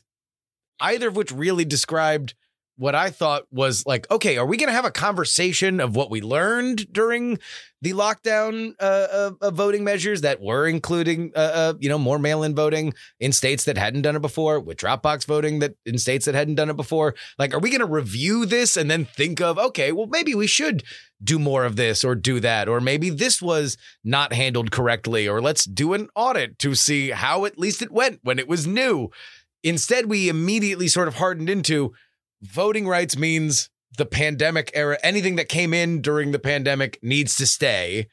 either 0.80 1.08
of 1.08 1.16
which 1.16 1.30
really 1.30 1.64
described 1.64 2.34
what 2.80 2.94
I 2.94 3.10
thought 3.10 3.42
was 3.50 3.84
like, 3.84 4.10
okay, 4.10 4.38
are 4.38 4.46
we 4.46 4.56
going 4.56 4.70
to 4.70 4.74
have 4.74 4.86
a 4.86 4.90
conversation 4.90 5.80
of 5.80 5.94
what 5.94 6.10
we 6.10 6.22
learned 6.22 6.90
during 6.90 7.38
the 7.82 7.92
lockdown 7.92 8.72
uh, 8.80 9.32
uh, 9.38 9.50
voting 9.50 9.84
measures 9.84 10.22
that 10.22 10.40
were 10.40 10.66
including, 10.66 11.30
uh, 11.36 11.38
uh, 11.38 11.74
you 11.78 11.90
know, 11.90 11.98
more 11.98 12.18
mail-in 12.18 12.54
voting 12.54 12.94
in 13.18 13.32
states 13.32 13.64
that 13.64 13.76
hadn't 13.76 14.00
done 14.00 14.16
it 14.16 14.22
before, 14.22 14.58
with 14.58 14.78
drop 14.78 15.02
box 15.02 15.26
voting 15.26 15.58
that 15.58 15.74
in 15.84 15.98
states 15.98 16.24
that 16.24 16.34
hadn't 16.34 16.54
done 16.54 16.70
it 16.70 16.76
before? 16.76 17.14
Like, 17.38 17.52
are 17.52 17.58
we 17.58 17.68
going 17.68 17.80
to 17.80 17.86
review 17.86 18.46
this 18.46 18.78
and 18.78 18.90
then 18.90 19.04
think 19.04 19.42
of, 19.42 19.58
okay, 19.58 19.92
well, 19.92 20.06
maybe 20.06 20.34
we 20.34 20.46
should 20.46 20.82
do 21.22 21.38
more 21.38 21.66
of 21.66 21.76
this 21.76 22.02
or 22.02 22.14
do 22.14 22.40
that, 22.40 22.66
or 22.66 22.80
maybe 22.80 23.10
this 23.10 23.42
was 23.42 23.76
not 24.02 24.32
handled 24.32 24.70
correctly, 24.70 25.28
or 25.28 25.42
let's 25.42 25.66
do 25.66 25.92
an 25.92 26.08
audit 26.16 26.58
to 26.60 26.74
see 26.74 27.10
how 27.10 27.44
at 27.44 27.58
least 27.58 27.82
it 27.82 27.92
went 27.92 28.20
when 28.22 28.38
it 28.38 28.48
was 28.48 28.66
new. 28.66 29.10
Instead, 29.62 30.06
we 30.06 30.30
immediately 30.30 30.88
sort 30.88 31.08
of 31.08 31.16
hardened 31.16 31.50
into 31.50 31.92
voting 32.42 32.86
rights 32.86 33.16
means 33.16 33.70
the 33.96 34.06
pandemic 34.06 34.70
era, 34.74 34.98
anything 35.02 35.36
that 35.36 35.48
came 35.48 35.74
in 35.74 36.00
during 36.00 36.32
the 36.32 36.38
pandemic 36.38 36.98
needs 37.02 37.36
to 37.36 37.46
stay. 37.46 38.08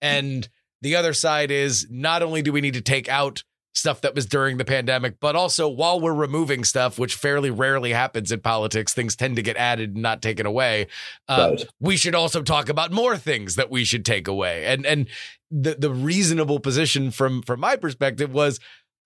And 0.00 0.48
the 0.82 0.96
other 0.96 1.12
side 1.12 1.50
is 1.50 1.86
not 1.90 2.22
only 2.22 2.42
do 2.42 2.52
we 2.52 2.60
need 2.60 2.74
to 2.74 2.80
take 2.80 3.08
out 3.08 3.42
stuff 3.74 4.00
that 4.00 4.14
was 4.14 4.24
during 4.26 4.56
the 4.56 4.64
pandemic, 4.64 5.20
but 5.20 5.36
also 5.36 5.68
while 5.68 6.00
we're 6.00 6.14
removing 6.14 6.64
stuff, 6.64 6.98
which 6.98 7.14
fairly 7.14 7.50
rarely 7.50 7.92
happens 7.92 8.32
in 8.32 8.40
politics, 8.40 8.94
things 8.94 9.14
tend 9.14 9.36
to 9.36 9.42
get 9.42 9.56
added 9.56 9.94
and 9.94 10.02
not 10.02 10.22
taken 10.22 10.46
away. 10.46 10.86
Uh, 11.28 11.48
right. 11.50 11.68
We 11.80 11.96
should 11.96 12.14
also 12.14 12.42
talk 12.42 12.68
about 12.68 12.90
more 12.90 13.16
things 13.18 13.56
that 13.56 13.70
we 13.70 13.84
should 13.84 14.04
take 14.04 14.28
away. 14.28 14.64
And 14.64 14.86
and 14.86 15.08
the 15.50 15.74
the 15.74 15.90
reasonable 15.90 16.58
position 16.58 17.10
from 17.10 17.42
from 17.42 17.60
my 17.60 17.76
perspective 17.76 18.32
was 18.32 18.58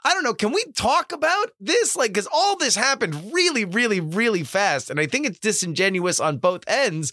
I 0.05 0.15
don't 0.15 0.25
know. 0.25 0.35
Can 0.35 0.53
we 0.53 0.65
talk 0.77 1.13
about 1.13 1.53
this? 1.61 1.97
Like, 1.97 2.13
because 2.13 2.29
all 2.33 2.57
this 2.57 2.77
happened 2.77 3.33
really, 3.33 3.65
really, 3.65 4.01
really 4.01 4.43
fast. 4.43 4.91
And 4.91 4.99
I 4.99 5.07
think 5.07 5.27
it's 5.27 5.39
disingenuous 5.39 6.21
on 6.21 6.39
both 6.39 6.65
ends 6.67 7.13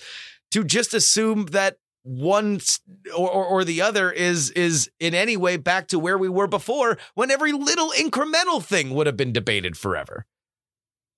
to 0.51 0.63
just 0.63 0.93
assume 0.93 1.47
that 1.47 1.77
one 2.03 2.61
or, 3.17 3.29
or, 3.29 3.45
or, 3.45 3.63
the 3.65 3.81
other 3.81 4.09
is 4.09 4.49
is 4.51 4.89
in 4.97 5.13
any 5.13 5.35
way 5.35 5.57
back 5.57 5.89
to 5.89 5.99
where 5.99 6.17
we 6.17 6.29
were 6.29 6.47
before 6.47 6.97
when 7.15 7.29
every 7.29 7.51
little 7.51 7.91
incremental 7.91 8.63
thing 8.63 8.91
would 8.91 9.07
have 9.07 9.17
been 9.17 9.33
debated 9.33 9.75
forever 9.75 10.25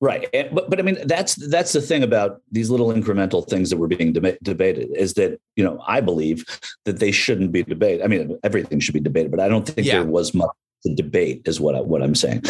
right 0.01 0.27
eh, 0.33 0.49
but 0.51 0.67
but 0.67 0.79
i 0.79 0.81
mean 0.81 0.97
that's 1.05 1.35
that's 1.49 1.73
the 1.73 1.81
thing 1.81 2.01
about 2.01 2.41
these 2.51 2.71
little 2.71 2.87
incremental 2.87 3.47
things 3.47 3.69
that 3.69 3.77
were 3.77 3.87
being 3.87 4.11
debated 4.11 4.89
is 4.95 5.13
that 5.13 5.39
you 5.55 5.63
know 5.63 5.79
i 5.85 6.01
believe 6.01 6.43
that 6.85 6.97
they 6.99 7.11
shouldn't 7.11 7.51
be 7.51 7.61
debated 7.61 8.03
i 8.03 8.07
mean 8.07 8.35
everything 8.43 8.79
should 8.79 8.95
be 8.95 8.99
debated 8.99 9.29
but 9.29 9.39
i 9.39 9.47
don't 9.47 9.67
think 9.67 9.85
yeah. 9.85 9.93
there 9.93 10.05
was 10.05 10.33
much 10.33 10.49
to 10.83 10.93
debate 10.93 11.41
is 11.45 11.59
what 11.59 11.75
I, 11.75 11.81
what 11.81 12.01
I'm 12.01 12.15
saying. 12.15 12.43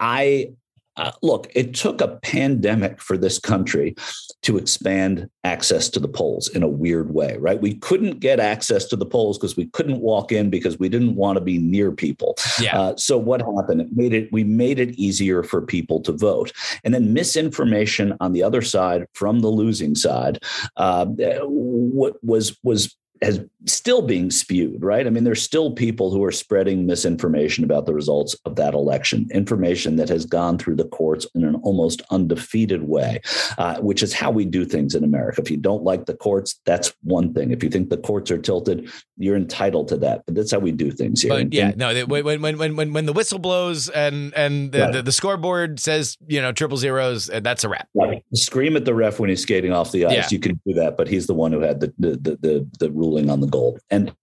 I 0.00 0.52
uh, 0.96 1.10
look, 1.22 1.50
it 1.54 1.74
took 1.74 2.00
a 2.00 2.18
pandemic 2.22 3.00
for 3.00 3.16
this 3.16 3.38
country 3.38 3.94
to 4.42 4.58
expand 4.58 5.28
access 5.42 5.88
to 5.88 5.98
the 5.98 6.08
polls 6.08 6.48
in 6.48 6.62
a 6.62 6.68
weird 6.68 7.14
way, 7.14 7.36
right? 7.38 7.62
We 7.62 7.74
couldn't 7.76 8.20
get 8.20 8.40
access 8.40 8.84
to 8.86 8.96
the 8.96 9.06
polls 9.06 9.38
because 9.38 9.56
we 9.56 9.66
couldn't 9.66 10.00
walk 10.00 10.32
in 10.32 10.50
because 10.50 10.78
we 10.78 10.90
didn't 10.90 11.14
want 11.14 11.38
to 11.38 11.40
be 11.40 11.58
near 11.58 11.92
people. 11.92 12.36
Yeah. 12.60 12.78
Uh, 12.78 12.96
so 12.96 13.16
what 13.16 13.40
happened? 13.40 13.80
It 13.80 13.88
made 13.92 14.12
it. 14.12 14.30
We 14.32 14.44
made 14.44 14.78
it 14.78 14.90
easier 14.98 15.42
for 15.42 15.62
people 15.62 16.00
to 16.00 16.12
vote, 16.12 16.52
and 16.84 16.92
then 16.92 17.14
misinformation 17.14 18.14
on 18.20 18.32
the 18.32 18.42
other 18.42 18.60
side 18.60 19.06
from 19.14 19.40
the 19.40 19.48
losing 19.48 19.94
side. 19.94 20.40
Uh, 20.76 21.06
what 21.06 22.22
was 22.22 22.58
was 22.62 22.94
has 23.22 23.40
still 23.66 24.02
being 24.02 24.30
spewed, 24.30 24.82
right? 24.82 25.06
I 25.06 25.10
mean, 25.10 25.22
there's 25.22 25.40
still 25.42 25.70
people 25.72 26.10
who 26.10 26.24
are 26.24 26.32
spreading 26.32 26.84
misinformation 26.84 27.62
about 27.62 27.86
the 27.86 27.94
results 27.94 28.34
of 28.44 28.56
that 28.56 28.74
election, 28.74 29.28
information 29.32 29.94
that 29.96 30.08
has 30.08 30.26
gone 30.26 30.58
through 30.58 30.74
the 30.74 30.88
courts 30.88 31.26
in 31.36 31.44
an 31.44 31.54
almost 31.62 32.02
undefeated 32.10 32.82
way, 32.88 33.20
uh, 33.58 33.78
which 33.80 34.02
is 34.02 34.12
how 34.12 34.32
we 34.32 34.44
do 34.44 34.64
things 34.64 34.96
in 34.96 35.04
America. 35.04 35.40
If 35.40 35.50
you 35.50 35.56
don't 35.56 35.84
like 35.84 36.06
the 36.06 36.14
courts, 36.14 36.60
that's 36.66 36.92
one 37.04 37.32
thing. 37.32 37.52
If 37.52 37.62
you 37.62 37.70
think 37.70 37.88
the 37.90 37.96
courts 37.98 38.32
are 38.32 38.38
tilted, 38.38 38.90
you're 39.16 39.36
entitled 39.36 39.86
to 39.88 39.96
that. 39.98 40.24
But 40.26 40.34
that's 40.34 40.50
how 40.50 40.58
we 40.58 40.72
do 40.72 40.90
things 40.90 41.22
here. 41.22 41.30
But 41.30 41.40
And- 41.42 41.54
yeah, 41.54 41.68
and- 41.68 41.76
no, 41.78 42.04
when 42.06 42.24
when 42.24 42.58
when 42.58 42.76
when 42.76 42.92
when 42.92 43.06
the 43.06 43.12
whistle 43.12 43.38
blows 43.38 43.88
and 43.88 44.34
and 44.34 44.72
the, 44.72 44.80
Right. 44.80 44.92
the, 44.94 45.02
the 45.02 45.12
scoreboard 45.12 45.78
says 45.78 46.16
you 46.26 46.42
know 46.42 46.50
triple 46.50 46.76
zeros, 46.78 47.30
uh, 47.30 47.38
that's 47.38 47.62
a 47.62 47.68
wrap. 47.68 47.88
Right. 47.94 48.24
Scream 48.34 48.74
at 48.76 48.84
the 48.84 48.94
ref 48.94 49.20
when 49.20 49.28
he's 49.30 49.42
skating 49.42 49.72
off 49.72 49.92
the 49.92 50.06
ice. 50.06 50.12
Yeah. 50.14 50.26
You 50.32 50.40
can 50.40 50.60
do 50.66 50.74
that, 50.74 50.96
but 50.96 51.06
he's 51.06 51.28
the 51.28 51.34
one 51.34 51.52
who 51.52 51.60
had 51.60 51.78
the 51.78 51.92
the 51.98 52.10
the, 52.10 52.36
the, 52.40 52.68
the 52.80 52.90
ruling 53.12 53.30
on 53.30 53.40
the 53.40 53.46
goal. 53.46 53.78
And 53.90 54.14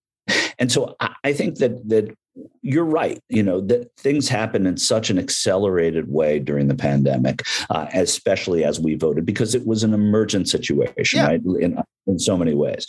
and 0.57 0.71
so 0.71 0.95
I, 0.99 1.13
I 1.23 1.33
think 1.33 1.57
that 1.57 1.87
that 1.89 2.15
you're 2.61 2.85
right. 2.85 3.19
You 3.29 3.43
know 3.43 3.61
that 3.61 3.91
things 3.97 4.29
happen 4.29 4.65
in 4.65 4.77
such 4.77 5.09
an 5.09 5.19
accelerated 5.19 6.11
way 6.11 6.39
during 6.39 6.67
the 6.67 6.75
pandemic, 6.75 7.41
uh, 7.69 7.87
especially 7.93 8.63
as 8.63 8.79
we 8.79 8.95
voted, 8.95 9.25
because 9.25 9.55
it 9.55 9.65
was 9.65 9.83
an 9.83 9.93
emergent 9.93 10.47
situation, 10.49 11.17
Yeah. 11.19 11.27
right? 11.27 11.41
In 11.59 11.81
in 12.07 12.19
so 12.19 12.37
many 12.37 12.53
ways. 12.55 12.85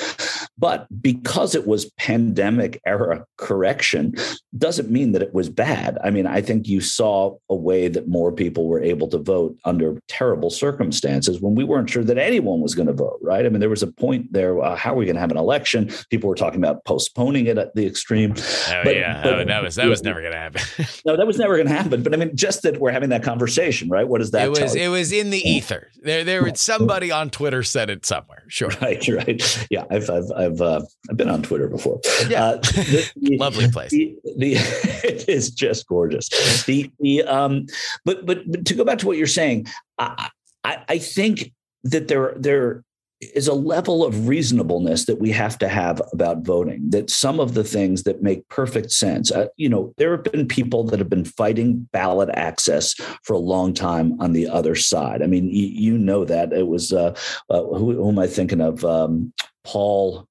But 0.61 0.87
because 1.01 1.55
it 1.55 1.67
was 1.67 1.91
pandemic 1.93 2.81
era 2.85 3.25
correction, 3.39 4.15
doesn't 4.59 4.91
mean 4.91 5.13
that 5.13 5.23
it 5.23 5.33
was 5.33 5.49
bad. 5.49 5.99
I 6.05 6.11
mean, 6.11 6.27
I 6.27 6.43
think 6.43 6.69
you 6.69 6.83
saw 6.83 7.37
a 7.49 7.55
way 7.55 7.89
that 7.89 8.09
more 8.09 8.31
people 8.31 8.67
were 8.69 8.83
able 8.83 9.09
to 9.09 9.19
vote 9.19 9.57
under 9.65 9.99
terrible 10.09 10.51
circumstances 10.51 11.41
when 11.41 11.55
we 11.55 11.65
weren't 11.65 11.89
sure 11.89 12.05
that 12.05 12.19
anyone 12.19 12.61
was 12.61 12.75
going 12.75 12.89
to 12.89 12.93
vote, 12.93 13.19
right? 13.23 13.47
I 13.47 13.49
mean, 13.49 13.61
there 13.61 13.71
was 13.71 13.83
a 13.83 13.87
point 13.91 14.33
there. 14.33 14.61
Uh, 14.63 14.77
how 14.77 14.93
are 14.93 14.97
we 14.97 15.07
going 15.07 15.17
to 15.17 15.21
have 15.21 15.31
an 15.31 15.39
election? 15.39 15.91
People 16.11 16.29
were 16.29 16.35
talking 16.37 16.61
about 16.61 16.85
postponing 16.85 17.47
it 17.47 17.57
at 17.57 17.75
the 17.75 17.87
extreme. 17.87 18.35
Oh 18.37 18.81
But- 18.85 18.95
yeah, 18.97 19.23
but- 19.23 19.41
oh, 19.41 19.45
that 19.45 19.63
was 19.63 19.77
that 19.77 19.89
was 19.89 20.03
never 20.03 20.23
gonna 20.23 20.37
happen. 20.37 20.61
No, 21.07 21.17
that 21.17 21.27
was 21.27 21.39
never 21.39 21.57
going 21.57 21.69
to 21.69 21.75
happen. 21.75 22.03
But 22.03 22.13
I 22.13 22.17
mean, 22.19 22.37
just 22.37 22.63
that 22.63 22.79
we're 22.79 22.91
having 22.91 23.09
that 23.11 23.23
conversation, 23.23 23.89
right? 23.89 24.07
What 24.07 24.19
does 24.19 24.33
that 24.33 24.47
it 24.47 24.51
was 24.51 24.75
it 24.75 24.89
was 24.89 25.13
in 25.13 25.31
the 25.31 25.39
ether. 25.39 25.89
There 26.03 26.25
there 26.25 26.43
was 26.43 26.61
somebody 26.61 27.11
on 27.11 27.31
Twitter 27.31 27.63
said 27.63 27.89
it 27.89 28.05
somewhere. 28.05 28.43
Sure, 28.49 28.69
Right, 28.83 29.07
right. 29.09 29.67
Yeah, 29.71 29.85
I've 29.91 30.11
I've 30.11 30.50
I've 30.51 30.61
uh, 30.61 30.83
I've 31.09 31.17
been 31.17 31.29
on 31.29 31.43
Twitter 31.43 31.69
before. 31.69 32.01
Yeah. 32.29 32.45
Uh, 32.45 32.57
the- 32.59 33.11
the- 33.17 33.37
lovely 33.39 33.71
place. 33.71 33.91
the, 33.91 34.17
the 34.37 34.53
it 35.05 35.29
is 35.29 35.51
just 35.51 35.87
gorgeous. 35.87 36.29
The 36.65 36.91
the 37.01 37.23
um, 37.25 37.67
but 38.05 38.27
but, 38.27 38.51
but 38.51 38.65
to 38.67 38.75
go 38.75 38.85
back 38.85 38.99
to 38.99 39.07
what 39.07 39.17
you're 39.17 39.27
saying, 39.27 39.67
I 39.99 40.29
I, 40.65 40.79
I 40.89 40.99
think 40.99 41.53
that 41.85 42.09
there 42.09 42.35
there 42.37 42.85
is 43.21 43.49
a 43.49 43.53
level 43.55 44.03
of 44.03 44.29
reasonableness 44.29 45.05
that 45.05 45.21
we 45.21 45.31
have 45.31 45.59
to 45.59 45.69
have 45.69 46.01
about 46.13 46.39
voting. 46.43 46.89
That 46.89 47.11
some 47.11 47.39
of 47.39 47.53
the 47.53 47.65
things 47.65 48.05
that 48.05 48.23
make 48.23 48.49
perfect 48.49 48.91
sense, 48.93 49.31
uh, 49.31 49.49
you 49.59 49.69
know, 49.69 49.93
there 49.99 50.13
have 50.13 50.25
been 50.25 50.49
people 50.49 50.85
that 50.85 50.99
have 50.99 51.11
been 51.11 51.27
fighting 51.27 51.87
ballot 51.93 52.31
access 52.33 52.95
for 53.25 53.35
a 53.35 53.39
long 53.39 53.75
time 53.75 54.19
on 54.23 54.33
the 54.33 54.49
other 54.49 54.75
side. 54.75 55.23
I 55.23 55.27
mean, 55.27 55.51
you, 55.51 55.67
you 55.67 55.99
know 55.99 56.25
that 56.25 56.55
it 56.55 56.67
was 56.67 56.93
uh, 56.95 57.15
uh, 57.51 57.63
who, 57.63 57.93
who 57.93 58.09
am 58.09 58.19
I 58.19 58.27
thinking 58.27 58.61
of? 58.63 58.85
Um, 58.87 59.33
Paul. 59.65 60.27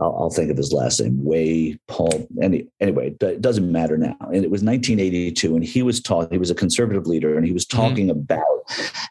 I'll, 0.00 0.16
I'll 0.18 0.30
think 0.30 0.50
of 0.50 0.56
his 0.56 0.72
last 0.72 1.00
name, 1.00 1.22
Way 1.24 1.78
Paul. 1.86 2.26
Any, 2.42 2.66
anyway, 2.80 3.14
it 3.20 3.40
doesn't 3.40 3.70
matter 3.70 3.96
now. 3.96 4.16
And 4.20 4.44
it 4.44 4.50
was 4.50 4.62
1982, 4.62 5.54
and 5.54 5.64
he 5.64 5.82
was 5.82 6.00
taught. 6.00 6.32
He 6.32 6.38
was 6.38 6.50
a 6.50 6.54
conservative 6.54 7.06
leader, 7.06 7.36
and 7.36 7.46
he 7.46 7.52
was 7.52 7.66
talking 7.66 8.10
about 8.10 8.40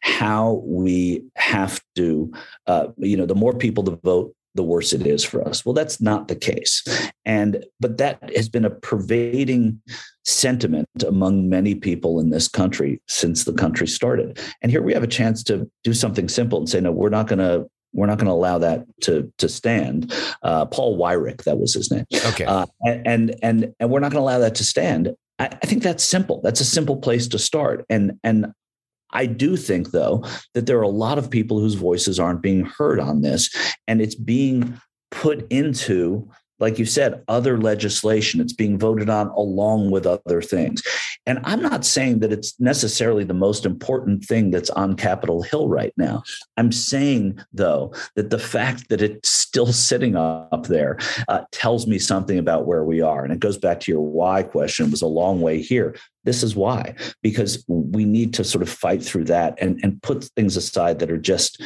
how 0.02 0.64
we 0.66 1.24
have 1.36 1.82
to, 1.96 2.32
uh, 2.68 2.88
you 2.98 3.16
know, 3.16 3.26
the 3.26 3.36
more 3.36 3.54
people 3.54 3.84
to 3.84 4.00
vote, 4.04 4.34
the 4.56 4.64
worse 4.64 4.94
it 4.94 5.06
is 5.06 5.24
for 5.24 5.48
us. 5.48 5.64
Well, 5.64 5.74
that's 5.74 6.02
not 6.02 6.28
the 6.28 6.36
case, 6.36 6.84
and 7.24 7.64
but 7.80 7.98
that 8.00 8.36
has 8.36 8.50
been 8.50 8.66
a 8.66 8.72
pervading 8.72 9.80
sentiment 10.26 10.88
among 11.08 11.50
many 11.50 11.76
people 11.76 12.20
in 12.20 12.30
this 12.30 12.48
country 12.48 13.02
since 13.08 13.44
the 13.44 13.54
country 13.54 13.88
started. 13.88 14.40
And 14.62 14.72
here 14.72 14.82
we 14.82 14.94
have 14.94 15.04
a 15.04 15.08
chance 15.08 15.44
to 15.44 15.70
do 15.84 15.94
something 15.94 16.28
simple 16.30 16.60
and 16.60 16.70
say, 16.70 16.82
no, 16.82 16.92
we're 16.92 17.10
not 17.10 17.28
going 17.28 17.40
to 17.40 17.70
we're 17.94 18.08
not 18.08 18.18
going 18.18 18.28
to 18.28 18.34
allow 18.34 18.58
that 18.60 18.86
to 19.02 19.32
to 19.38 19.50
stand. 19.50 20.14
Uh, 20.44 20.66
Paul 20.66 20.98
Weyrich, 20.98 21.44
that 21.44 21.60
was 21.60 21.74
his 21.74 21.92
name, 21.92 22.06
Okay, 22.26 22.46
uh, 22.46 22.66
and 22.86 23.36
and 23.42 23.74
and 23.80 23.90
we're 23.90 24.00
not 24.00 24.12
going 24.12 24.22
to 24.22 24.26
allow 24.26 24.40
that 24.40 24.56
to 24.56 24.64
stand. 24.64 25.16
I, 25.40 25.46
I 25.46 25.66
think 25.66 25.84
that's 25.84 26.04
simple. 26.04 26.42
That's 26.44 26.62
a 26.62 26.66
simple 26.66 26.98
place 26.98 27.28
to 27.30 27.40
start. 27.40 27.86
And 27.90 28.20
and 28.24 28.54
I 29.12 29.26
do 29.26 29.58
think 29.58 29.92
though 29.92 30.24
that 30.54 30.66
there 30.66 30.78
are 30.78 30.84
a 30.84 30.90
lot 30.90 31.18
of 31.18 31.30
people 31.30 31.60
whose 31.60 31.76
voices 31.76 32.20
aren't 32.20 32.42
being 32.42 32.66
heard 32.66 33.00
on 33.00 33.22
this, 33.22 33.50
and 33.88 34.02
it's 34.02 34.16
being 34.16 34.80
put 35.12 35.52
into 35.52 36.30
like 36.60 36.78
you 36.78 36.86
said, 36.86 37.24
other 37.28 37.58
legislation. 37.58 38.42
It's 38.42 38.54
being 38.54 38.78
voted 38.78 39.10
on 39.10 39.28
along 39.30 39.92
with 39.92 40.06
other 40.06 40.42
things. 40.42 40.84
And 41.30 41.40
I'm 41.44 41.62
not 41.62 41.86
saying 41.86 42.20
that 42.20 42.34
it's 42.34 42.60
necessarily 42.60 43.24
the 43.24 43.36
most 43.36 43.64
important 43.64 44.26
thing 44.26 44.50
that's 44.50 44.72
on 44.72 44.96
Capitol 44.96 45.44
Hill 45.44 45.70
right 45.70 45.94
now. 45.96 46.24
I'm 46.58 46.72
saying, 46.72 47.40
though, 47.54 47.94
that 48.16 48.32
the 48.32 48.40
fact 48.40 48.90
that 48.90 49.04
it's 49.04 49.30
still 49.30 49.72
sitting 49.72 50.16
up 50.16 50.66
there 50.66 50.98
uh, 51.28 51.42
tells 51.52 51.86
me 51.86 52.00
something 52.00 52.40
about 52.40 52.66
where 52.66 52.84
we 52.84 53.02
are. 53.02 53.24
And 53.24 53.32
it 53.32 53.40
goes 53.40 53.60
back 53.60 53.80
to 53.82 53.92
your 53.92 54.02
why 54.02 54.42
question. 54.42 54.88
It 54.88 54.92
was 54.92 55.04
a 55.04 55.08
long 55.08 55.40
way 55.40 55.62
here. 55.62 55.96
This 56.24 56.42
is 56.42 56.56
why, 56.56 56.96
because 57.22 57.64
we 57.68 58.06
need 58.06 58.34
to 58.34 58.44
sort 58.44 58.64
of 58.64 58.70
fight 58.70 59.04
through 59.04 59.26
that 59.26 59.56
and, 59.62 59.80
and 59.84 60.02
put 60.02 60.24
things 60.36 60.58
aside 60.58 60.98
that 60.98 61.12
are 61.12 61.18
just 61.18 61.62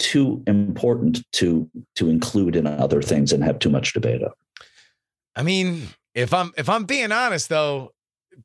too 0.00 0.42
important 0.48 1.22
to 1.34 1.70
to 1.94 2.10
include 2.10 2.56
in 2.56 2.66
other 2.66 3.00
things 3.00 3.32
and 3.32 3.44
have 3.44 3.60
too 3.60 3.70
much 3.70 3.92
debate 3.92 4.22
over. 4.22 4.34
I 5.36 5.44
mean, 5.44 5.86
if 6.14 6.34
I'm 6.34 6.52
if 6.56 6.68
I'm 6.68 6.84
being 6.84 7.12
honest 7.12 7.48
though, 7.48 7.92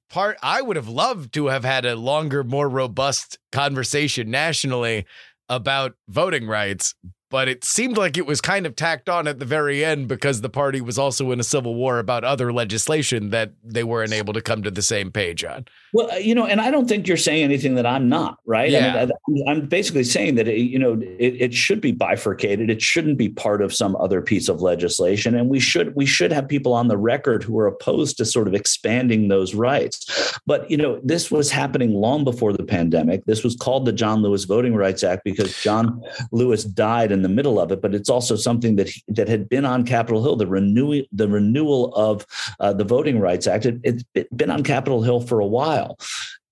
part 0.09 0.37
I 0.41 0.61
would 0.61 0.75
have 0.75 0.89
loved 0.89 1.33
to 1.33 1.47
have 1.47 1.63
had 1.63 1.85
a 1.85 1.95
longer, 1.95 2.43
more 2.43 2.69
robust 2.69 3.37
conversation 3.51 4.29
nationally 4.29 5.05
about 5.47 5.93
voting 6.07 6.47
rights, 6.47 6.93
but 7.29 7.47
it 7.47 7.63
seemed 7.63 7.97
like 7.97 8.17
it 8.17 8.25
was 8.25 8.41
kind 8.41 8.65
of 8.65 8.75
tacked 8.75 9.07
on 9.09 9.27
at 9.27 9.39
the 9.39 9.45
very 9.45 9.85
end 9.85 10.07
because 10.07 10.41
the 10.41 10.49
party 10.49 10.81
was 10.81 10.97
also 10.97 11.31
in 11.31 11.39
a 11.39 11.43
civil 11.43 11.75
war 11.75 11.99
about 11.99 12.23
other 12.23 12.51
legislation 12.51 13.29
that 13.29 13.53
they 13.63 13.83
weren't 13.83 14.13
able 14.13 14.33
to 14.33 14.41
come 14.41 14.63
to 14.63 14.71
the 14.71 14.81
same 14.81 15.11
page 15.11 15.43
on. 15.43 15.65
Well, 15.93 16.11
uh, 16.11 16.15
you 16.15 16.35
know, 16.35 16.45
and 16.45 16.61
I 16.61 16.71
don't 16.71 16.87
think 16.87 17.07
you're 17.07 17.17
saying 17.17 17.43
anything 17.43 17.75
that 17.75 17.85
I'm 17.85 18.09
not, 18.09 18.39
right? 18.45 18.69
Yeah. 18.69 19.07
I 19.07 19.31
mean, 19.31 19.47
I'm 19.47 19.67
basically 19.67 20.03
saying 20.03 20.35
that, 20.35 20.47
it, 20.47 20.59
you 20.59 20.79
know, 20.79 20.99
it, 21.19 21.35
it 21.39 21.53
should 21.53 21.81
be 21.81 21.91
bifurcated. 21.91 22.69
It 22.69 22.81
shouldn't 22.81 23.17
be 23.17 23.29
part 23.29 23.61
of 23.61 23.73
some 23.73 23.95
other 23.97 24.21
piece 24.21 24.49
of 24.49 24.61
legislation. 24.61 25.35
And 25.35 25.49
we 25.49 25.59
should 25.59 25.95
we 25.95 26.05
should 26.05 26.31
have 26.31 26.47
people 26.47 26.73
on 26.73 26.87
the 26.87 26.97
record 26.97 27.43
who 27.43 27.57
are 27.59 27.67
opposed 27.67 28.17
to 28.17 28.25
sort 28.25 28.47
of 28.47 28.53
expanding 28.53 29.27
those 29.27 29.53
rights. 29.53 30.39
But, 30.45 30.69
you 30.69 30.77
know, 30.77 30.99
this 31.03 31.31
was 31.31 31.51
happening 31.51 31.93
long 31.93 32.23
before 32.23 32.53
the 32.53 32.63
pandemic. 32.63 33.25
This 33.25 33.43
was 33.43 33.55
called 33.55 33.85
the 33.85 33.93
John 33.93 34.21
Lewis 34.21 34.45
Voting 34.45 34.75
Rights 34.75 35.03
Act 35.03 35.23
because 35.23 35.55
John 35.61 36.01
Lewis 36.31 36.63
died 36.63 37.11
in 37.11 37.18
the 37.21 37.29
middle 37.29 37.59
of 37.59 37.71
it. 37.71 37.81
But 37.81 37.95
it's 37.95 38.09
also 38.09 38.35
something 38.35 38.75
that 38.77 38.89
that 39.07 39.27
had 39.27 39.49
been 39.49 39.65
on 39.65 39.85
Capitol 39.85 40.23
Hill, 40.23 40.35
the 40.35 40.47
renewal 40.47 41.03
the 41.11 41.27
renewal 41.27 41.93
of 41.95 42.25
uh, 42.59 42.73
the 42.73 42.83
Voting 42.83 43.19
Rights 43.19 43.47
Act. 43.47 43.65
It, 43.65 43.79
it's 43.83 44.03
been 44.35 44.51
on 44.51 44.63
Capitol 44.63 45.03
Hill 45.03 45.21
for 45.21 45.39
a 45.39 45.47
while. 45.47 45.97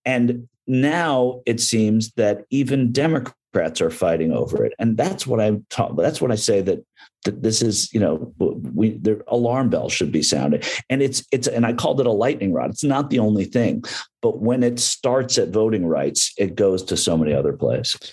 And 0.05 0.47
now 0.67 1.41
it 1.45 1.59
seems 1.59 2.11
that 2.13 2.45
even 2.49 2.91
Democrats 2.91 3.81
are 3.81 3.89
fighting 3.89 4.31
over 4.31 4.65
it. 4.65 4.73
And 4.79 4.97
that's 4.97 5.25
what 5.25 5.39
I 5.39 5.59
talk 5.69 5.95
that's 5.97 6.21
what 6.21 6.31
I 6.31 6.35
say 6.35 6.61
that 6.61 6.83
that 7.25 7.43
this 7.43 7.61
is, 7.61 7.93
you 7.93 7.99
know, 7.99 8.33
we 8.39 8.91
the 8.91 9.21
alarm 9.27 9.69
bell 9.69 9.89
should 9.89 10.11
be 10.11 10.21
sounded. 10.21 10.65
And 10.89 11.01
it's 11.01 11.25
it's 11.31 11.47
and 11.47 11.65
I 11.65 11.73
called 11.73 11.99
it 11.99 12.07
a 12.07 12.11
lightning 12.11 12.53
rod. 12.53 12.69
It's 12.69 12.83
not 12.83 13.09
the 13.09 13.19
only 13.19 13.45
thing. 13.45 13.83
But 14.21 14.39
when 14.39 14.63
it 14.63 14.79
starts 14.79 15.37
at 15.37 15.49
voting 15.49 15.85
rights, 15.85 16.33
it 16.37 16.55
goes 16.55 16.83
to 16.83 16.97
so 16.97 17.17
many 17.17 17.33
other 17.33 17.53
places. 17.53 18.11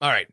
All 0.00 0.10
right. 0.10 0.28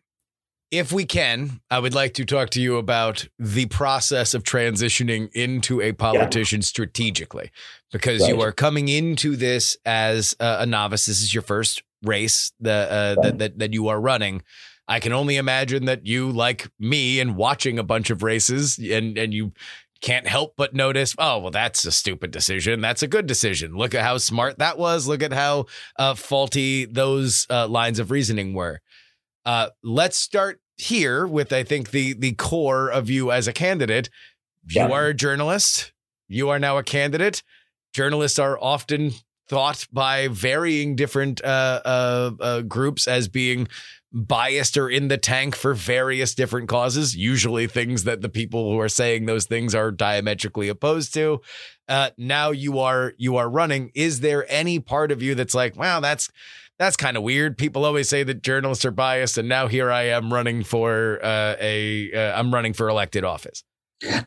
If 0.77 0.91
we 0.91 1.05
can, 1.05 1.61
I 1.71 1.79
would 1.79 1.93
like 1.93 2.15
to 2.15 2.25
talk 2.25 2.49
to 2.49 2.61
you 2.61 2.75
about 2.75 3.29
the 3.39 3.65
process 3.67 4.33
of 4.33 4.43
transitioning 4.43 5.31
into 5.33 5.79
a 5.79 5.93
politician 5.93 6.61
strategically, 6.61 7.49
because 7.93 8.27
you 8.27 8.41
are 8.41 8.51
coming 8.51 8.89
into 8.89 9.37
this 9.37 9.77
as 9.85 10.35
a, 10.41 10.57
a 10.59 10.65
novice. 10.65 11.05
This 11.05 11.21
is 11.21 11.33
your 11.33 11.43
first 11.43 11.81
race 12.03 12.51
that, 12.59 12.91
uh, 12.91 13.21
that 13.21 13.39
that 13.39 13.59
that 13.59 13.73
you 13.73 13.87
are 13.87 14.01
running. 14.01 14.43
I 14.85 14.99
can 14.99 15.13
only 15.13 15.37
imagine 15.37 15.85
that 15.85 16.05
you, 16.05 16.29
like 16.29 16.69
me, 16.77 17.21
and 17.21 17.37
watching 17.37 17.79
a 17.79 17.83
bunch 17.83 18.09
of 18.09 18.21
races, 18.21 18.77
and 18.77 19.17
and 19.17 19.33
you 19.33 19.53
can't 20.01 20.27
help 20.27 20.55
but 20.57 20.73
notice, 20.73 21.15
oh, 21.17 21.39
well, 21.39 21.51
that's 21.51 21.85
a 21.85 21.91
stupid 21.91 22.31
decision. 22.31 22.81
That's 22.81 23.01
a 23.01 23.07
good 23.07 23.27
decision. 23.27 23.77
Look 23.77 23.95
at 23.95 24.03
how 24.03 24.17
smart 24.17 24.59
that 24.59 24.77
was. 24.77 25.07
Look 25.07 25.23
at 25.23 25.31
how 25.31 25.67
uh, 25.97 26.15
faulty 26.15 26.83
those 26.83 27.47
uh, 27.49 27.69
lines 27.69 27.97
of 27.97 28.11
reasoning 28.11 28.53
were. 28.53 28.81
Uh, 29.45 29.69
let's 29.81 30.17
start 30.17 30.59
here 30.77 31.25
with, 31.27 31.51
I 31.53 31.63
think, 31.63 31.91
the 31.91 32.13
the 32.13 32.33
core 32.33 32.89
of 32.89 33.09
you 33.09 33.31
as 33.31 33.47
a 33.47 33.53
candidate. 33.53 34.09
You 34.67 34.81
Yeah. 34.81 34.89
are 34.89 35.07
a 35.07 35.13
journalist. 35.13 35.91
You 36.27 36.49
are 36.49 36.59
now 36.59 36.77
a 36.77 36.83
candidate. 36.83 37.43
Journalists 37.93 38.39
are 38.39 38.57
often 38.59 39.11
thought 39.47 39.85
by 39.93 40.27
varying 40.27 40.95
different 40.95 41.43
uh, 41.43 41.81
uh, 41.85 42.31
uh, 42.39 42.61
groups 42.61 43.07
as 43.07 43.27
being 43.27 43.67
biased 44.11 44.75
or 44.77 44.89
in 44.89 45.07
the 45.07 45.17
tank 45.17 45.55
for 45.55 45.73
various 45.73 46.33
different 46.33 46.67
causes, 46.69 47.15
usually 47.15 47.67
things 47.67 48.05
that 48.05 48.21
the 48.21 48.29
people 48.29 48.71
who 48.71 48.79
are 48.79 48.89
saying 48.89 49.25
those 49.25 49.45
things 49.45 49.75
are 49.75 49.91
diametrically 49.91 50.67
opposed 50.69 51.13
to. 51.13 51.41
Uh, 51.87 52.09
now 52.17 52.49
you 52.51 52.79
are 52.79 53.13
you 53.17 53.35
are 53.37 53.49
running. 53.49 53.91
Is 53.93 54.21
there 54.21 54.45
any 54.49 54.79
part 54.79 55.11
of 55.11 55.21
you 55.21 55.35
that's 55.35 55.53
like, 55.53 55.75
wow, 55.75 55.99
that's 55.99 56.29
that's 56.79 56.97
kind 56.97 57.17
of 57.17 57.23
weird. 57.23 57.57
People 57.57 57.85
always 57.85 58.09
say 58.09 58.23
that 58.23 58.41
journalists 58.43 58.85
are 58.85 58.91
biased, 58.91 59.37
and 59.37 59.47
now 59.47 59.67
here 59.67 59.91
I 59.91 60.03
am 60.03 60.33
running 60.33 60.63
for 60.63 61.19
uh, 61.23 61.55
a 61.59 62.11
uh, 62.13 62.39
I'm 62.39 62.53
running 62.53 62.73
for 62.73 62.89
elected 62.89 63.23
office. 63.23 63.63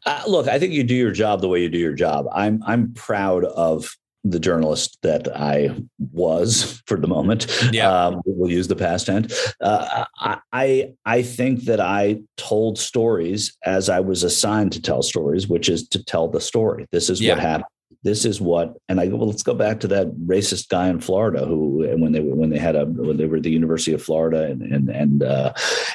Uh, 0.07 0.22
look, 0.26 0.49
I 0.49 0.59
think 0.59 0.72
you 0.72 0.82
do 0.82 0.94
your 0.94 1.11
job 1.12 1.40
the 1.40 1.49
way 1.49 1.61
you 1.62 1.68
do 1.68 1.78
your 1.78 1.92
job. 1.92 2.26
I'm 2.32 2.62
I'm 2.66 2.92
proud 2.94 3.44
of 3.44 3.94
the 4.24 4.40
journalist 4.40 4.99
that 5.03 5.28
I 5.36 5.70
was 6.12 6.82
for 6.86 6.99
the 6.99 7.07
moment. 7.07 7.46
Yeah. 7.72 7.88
Um, 7.88 8.20
we'll 8.26 8.51
use 8.51 8.66
the 8.66 8.76
past 8.76 9.07
tense. 9.07 9.32
Uh, 9.61 10.05
I, 10.18 10.38
I 10.53 10.92
I 11.05 11.22
think 11.22 11.64
that 11.64 11.80
I 11.80 12.20
told 12.36 12.78
stories 12.78 13.57
as 13.64 13.88
I 13.88 14.01
was 14.01 14.24
assigned 14.24 14.72
to 14.72 14.82
tell 14.82 15.03
stories, 15.03 15.49
which 15.49 15.68
is 15.68 15.86
to 15.90 16.03
tell 16.03 16.28
the 16.28 16.40
story. 16.40 16.86
This 16.90 17.11
is 17.11 17.20
Yeah. 17.20 17.34
what 17.34 17.40
happened. 17.42 17.64
This 18.05 18.24
is 18.24 18.40
what, 18.40 18.76
and 18.88 19.01
I 19.01 19.09
go. 19.09 19.16
Well, 19.16 19.28
let's 19.28 19.42
go 19.42 19.55
back 19.55 19.80
to 19.80 19.88
that 19.88 20.09
racist 20.26 20.68
guy 20.68 20.88
in 20.88 21.01
Florida 21.01 21.44
who, 21.44 21.82
and 21.82 22.01
when 22.01 22.12
they 22.12 22.20
when 22.20 22.51
they 22.51 22.59
had 22.59 22.76
a 22.76 22.86
when 22.86 23.16
they 23.16 23.26
were 23.26 23.38
at 23.38 23.42
the 23.42 23.51
University 23.51 23.92
of 23.92 24.03
Florida 24.03 24.44
and 24.44 24.62
and 24.62 24.88
and 24.88 25.22
uh, 25.22 25.53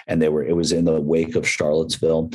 and 0.08 0.22
they 0.22 0.28
were 0.28 0.44
it 0.44 0.56
was 0.56 0.74
in 0.74 0.86
the 0.86 1.00
wake 1.00 1.36
of 1.36 1.48
Charlottesville, 1.48 2.30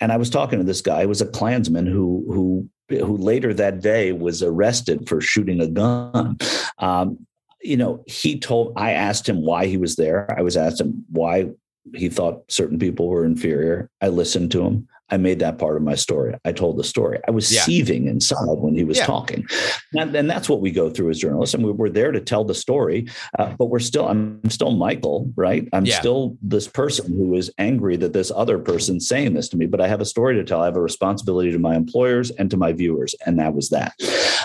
and 0.00 0.12
I 0.12 0.18
was 0.18 0.28
talking 0.28 0.58
to 0.58 0.64
this 0.64 0.82
guy. 0.82 1.00
He 1.00 1.06
was 1.06 1.22
a 1.22 1.26
Klansman 1.26 1.86
who 1.86 2.24
who 2.28 2.68
who 2.98 3.16
later 3.16 3.54
that 3.54 3.80
day 3.80 4.12
was 4.12 4.42
arrested 4.42 5.08
for 5.08 5.20
shooting 5.20 5.60
a 5.60 5.66
gun. 5.66 6.36
Um, 6.78 7.26
you 7.62 7.78
know, 7.78 8.04
he 8.06 8.38
told. 8.38 8.74
I 8.76 8.92
asked 8.92 9.26
him 9.26 9.44
why 9.44 9.66
he 9.66 9.78
was 9.78 9.96
there. 9.96 10.32
I 10.38 10.42
was 10.42 10.58
asked 10.58 10.80
him 10.80 11.06
why 11.10 11.50
he 11.94 12.08
thought 12.08 12.50
certain 12.50 12.78
people 12.78 13.08
were 13.08 13.24
inferior. 13.24 13.90
I 14.00 14.08
listened 14.08 14.50
to 14.52 14.62
him. 14.62 14.88
I 15.08 15.16
made 15.16 15.38
that 15.38 15.58
part 15.58 15.76
of 15.76 15.82
my 15.82 15.94
story. 15.94 16.34
I 16.44 16.52
told 16.52 16.76
the 16.78 16.84
story. 16.84 17.20
I 17.26 17.30
was 17.30 17.52
Yeah. 17.52 17.62
seething 17.62 18.06
inside 18.08 18.58
when 18.58 18.74
he 18.74 18.84
was 18.84 18.98
Yeah. 18.98 19.06
talking, 19.06 19.46
and, 19.94 20.14
and 20.14 20.28
that's 20.28 20.48
what 20.48 20.60
we 20.60 20.70
go 20.70 20.90
through 20.90 21.10
as 21.10 21.18
journalists. 21.18 21.54
And 21.54 21.64
we, 21.64 21.70
we're 21.70 21.88
there 21.90 22.12
to 22.12 22.20
tell 22.20 22.44
the 22.44 22.54
story, 22.54 23.06
uh, 23.38 23.54
but 23.58 23.66
we're 23.66 23.78
still. 23.78 24.08
I'm 24.08 24.40
still 24.50 24.72
Michael, 24.72 25.30
right? 25.36 25.68
I'm 25.72 25.84
Yeah. 25.84 25.98
still 26.00 26.36
this 26.42 26.66
person 26.68 27.12
who 27.12 27.34
is 27.34 27.50
angry 27.58 27.96
that 27.98 28.12
this 28.12 28.32
other 28.34 28.58
person's 28.58 29.06
saying 29.06 29.34
this 29.34 29.48
to 29.50 29.56
me. 29.56 29.66
But 29.66 29.80
I 29.80 29.88
have 29.88 30.00
a 30.00 30.04
story 30.04 30.34
to 30.36 30.44
tell. 30.44 30.60
I 30.62 30.66
have 30.66 30.76
a 30.76 30.80
responsibility 30.80 31.52
to 31.52 31.58
my 31.58 31.76
employers 31.76 32.30
and 32.30 32.50
to 32.50 32.56
my 32.56 32.72
viewers, 32.72 33.14
and 33.24 33.38
that 33.38 33.54
was 33.54 33.68
that. 33.70 33.94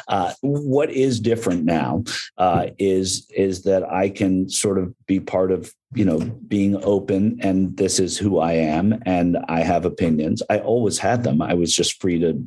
Uh, 0.07 0.33
what 0.41 0.91
is 0.91 1.19
different 1.19 1.63
now 1.65 2.03
uh, 2.37 2.67
is 2.77 3.27
is 3.35 3.63
that 3.63 3.83
I 3.89 4.09
can 4.09 4.49
sort 4.49 4.77
of 4.77 4.93
be 5.07 5.19
part 5.19 5.51
of 5.51 5.73
you 5.93 6.05
know 6.05 6.19
being 6.47 6.81
open 6.83 7.37
and 7.41 7.75
this 7.77 7.99
is 7.99 8.17
who 8.17 8.39
I 8.39 8.53
am 8.53 9.01
and 9.05 9.37
I 9.49 9.61
have 9.61 9.85
opinions. 9.85 10.41
I 10.49 10.59
always 10.59 10.97
had 10.97 11.23
them. 11.23 11.41
I 11.41 11.53
was 11.53 11.73
just 11.73 12.01
free 12.01 12.19
to 12.19 12.41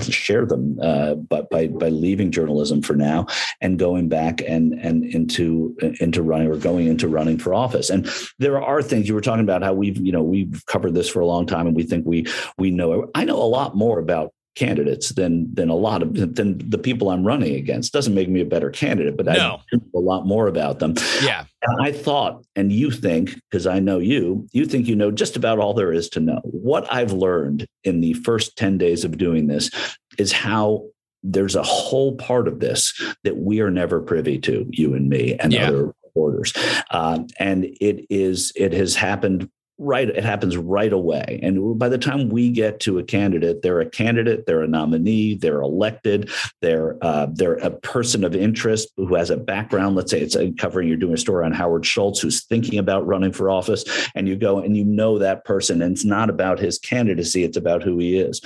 share 0.00 0.46
them. 0.46 0.78
Uh, 0.82 1.14
but 1.14 1.50
by 1.50 1.68
by 1.68 1.88
leaving 1.88 2.30
journalism 2.30 2.82
for 2.82 2.94
now 2.94 3.26
and 3.60 3.78
going 3.78 4.08
back 4.08 4.40
and 4.46 4.74
and 4.74 5.04
into 5.04 5.76
into 6.00 6.22
running 6.22 6.48
or 6.48 6.56
going 6.56 6.86
into 6.86 7.08
running 7.08 7.38
for 7.38 7.54
office, 7.54 7.90
and 7.90 8.08
there 8.38 8.60
are 8.60 8.82
things 8.82 9.08
you 9.08 9.14
were 9.14 9.20
talking 9.20 9.44
about 9.44 9.62
how 9.62 9.72
we've 9.72 9.98
you 9.98 10.12
know 10.12 10.22
we've 10.22 10.64
covered 10.66 10.94
this 10.94 11.08
for 11.08 11.20
a 11.20 11.26
long 11.26 11.46
time 11.46 11.66
and 11.66 11.76
we 11.76 11.84
think 11.84 12.06
we 12.06 12.26
we 12.58 12.70
know. 12.70 13.10
I 13.14 13.24
know 13.24 13.40
a 13.40 13.44
lot 13.44 13.76
more 13.76 13.98
about 13.98 14.32
candidates 14.58 15.10
than 15.10 15.54
than 15.54 15.68
a 15.68 15.74
lot 15.74 16.02
of 16.02 16.34
than 16.34 16.58
the 16.68 16.78
people 16.78 17.10
I'm 17.10 17.24
running 17.24 17.54
against. 17.54 17.92
Doesn't 17.92 18.14
make 18.14 18.28
me 18.28 18.40
a 18.40 18.44
better 18.44 18.70
candidate, 18.70 19.16
but 19.16 19.28
I 19.28 19.36
know 19.36 19.60
a 19.94 19.98
lot 19.98 20.26
more 20.26 20.48
about 20.48 20.80
them. 20.80 20.94
Yeah. 21.22 21.44
And 21.62 21.86
I 21.86 21.92
thought, 21.92 22.44
and 22.56 22.72
you 22.72 22.90
think, 22.90 23.34
because 23.50 23.66
I 23.66 23.78
know 23.78 23.98
you, 23.98 24.46
you 24.52 24.64
think 24.66 24.86
you 24.86 24.96
know 24.96 25.10
just 25.10 25.36
about 25.36 25.58
all 25.58 25.74
there 25.74 25.92
is 25.92 26.08
to 26.10 26.20
know. 26.20 26.40
What 26.42 26.92
I've 26.92 27.12
learned 27.12 27.66
in 27.84 28.00
the 28.00 28.14
first 28.14 28.56
10 28.56 28.78
days 28.78 29.04
of 29.04 29.16
doing 29.18 29.46
this 29.46 29.70
is 30.18 30.32
how 30.32 30.84
there's 31.22 31.56
a 31.56 31.62
whole 31.62 32.16
part 32.16 32.48
of 32.48 32.60
this 32.60 33.00
that 33.24 33.36
we 33.38 33.60
are 33.60 33.70
never 33.70 34.00
privy 34.00 34.38
to, 34.38 34.66
you 34.70 34.94
and 34.94 35.08
me 35.08 35.34
and 35.38 35.52
Yeah. 35.52 35.68
other 35.68 35.92
reporters. 36.04 36.52
Uh, 36.90 37.20
and 37.38 37.64
it 37.64 38.06
is, 38.10 38.52
it 38.56 38.72
has 38.72 38.94
happened 38.94 39.48
right 39.78 40.08
it 40.08 40.24
happens 40.24 40.56
right 40.56 40.92
away. 40.92 41.38
And 41.42 41.78
by 41.78 41.88
the 41.88 41.98
time 41.98 42.28
we 42.28 42.50
get 42.50 42.80
to 42.80 42.98
a 42.98 43.04
candidate 43.04 43.62
they're 43.62 43.80
a 43.80 43.88
candidate 43.88 44.46
they're 44.46 44.62
a 44.62 44.68
nominee 44.68 45.34
they're 45.34 45.60
elected 45.60 46.30
they're 46.60 46.96
uh, 47.02 47.28
they're 47.32 47.54
a 47.54 47.70
person 47.70 48.24
of 48.24 48.34
interest 48.34 48.88
who 48.96 49.14
has 49.14 49.30
a 49.30 49.36
background. 49.36 49.96
Let's 49.96 50.10
say 50.10 50.20
it's 50.20 50.36
covering 50.58 50.88
you're 50.88 50.96
doing 50.96 51.14
a 51.14 51.18
story 51.18 51.44
on 51.44 51.52
howard 51.52 51.86
schultz 51.86 52.20
who's 52.20 52.44
thinking 52.44 52.78
about 52.78 53.06
running 53.06 53.32
for 53.32 53.50
office 53.50 53.84
and 54.14 54.28
you 54.28 54.36
go 54.36 54.58
and 54.58 54.76
you 54.76 54.84
know 54.84 55.18
that 55.18 55.44
person 55.44 55.80
and 55.80 55.92
it's 55.92 56.04
not 56.04 56.28
about 56.28 56.58
his 56.58 56.78
candidacy 56.78 57.44
it's 57.44 57.56
about 57.56 57.82
who 57.82 57.98
he 57.98 58.18
is. 58.18 58.40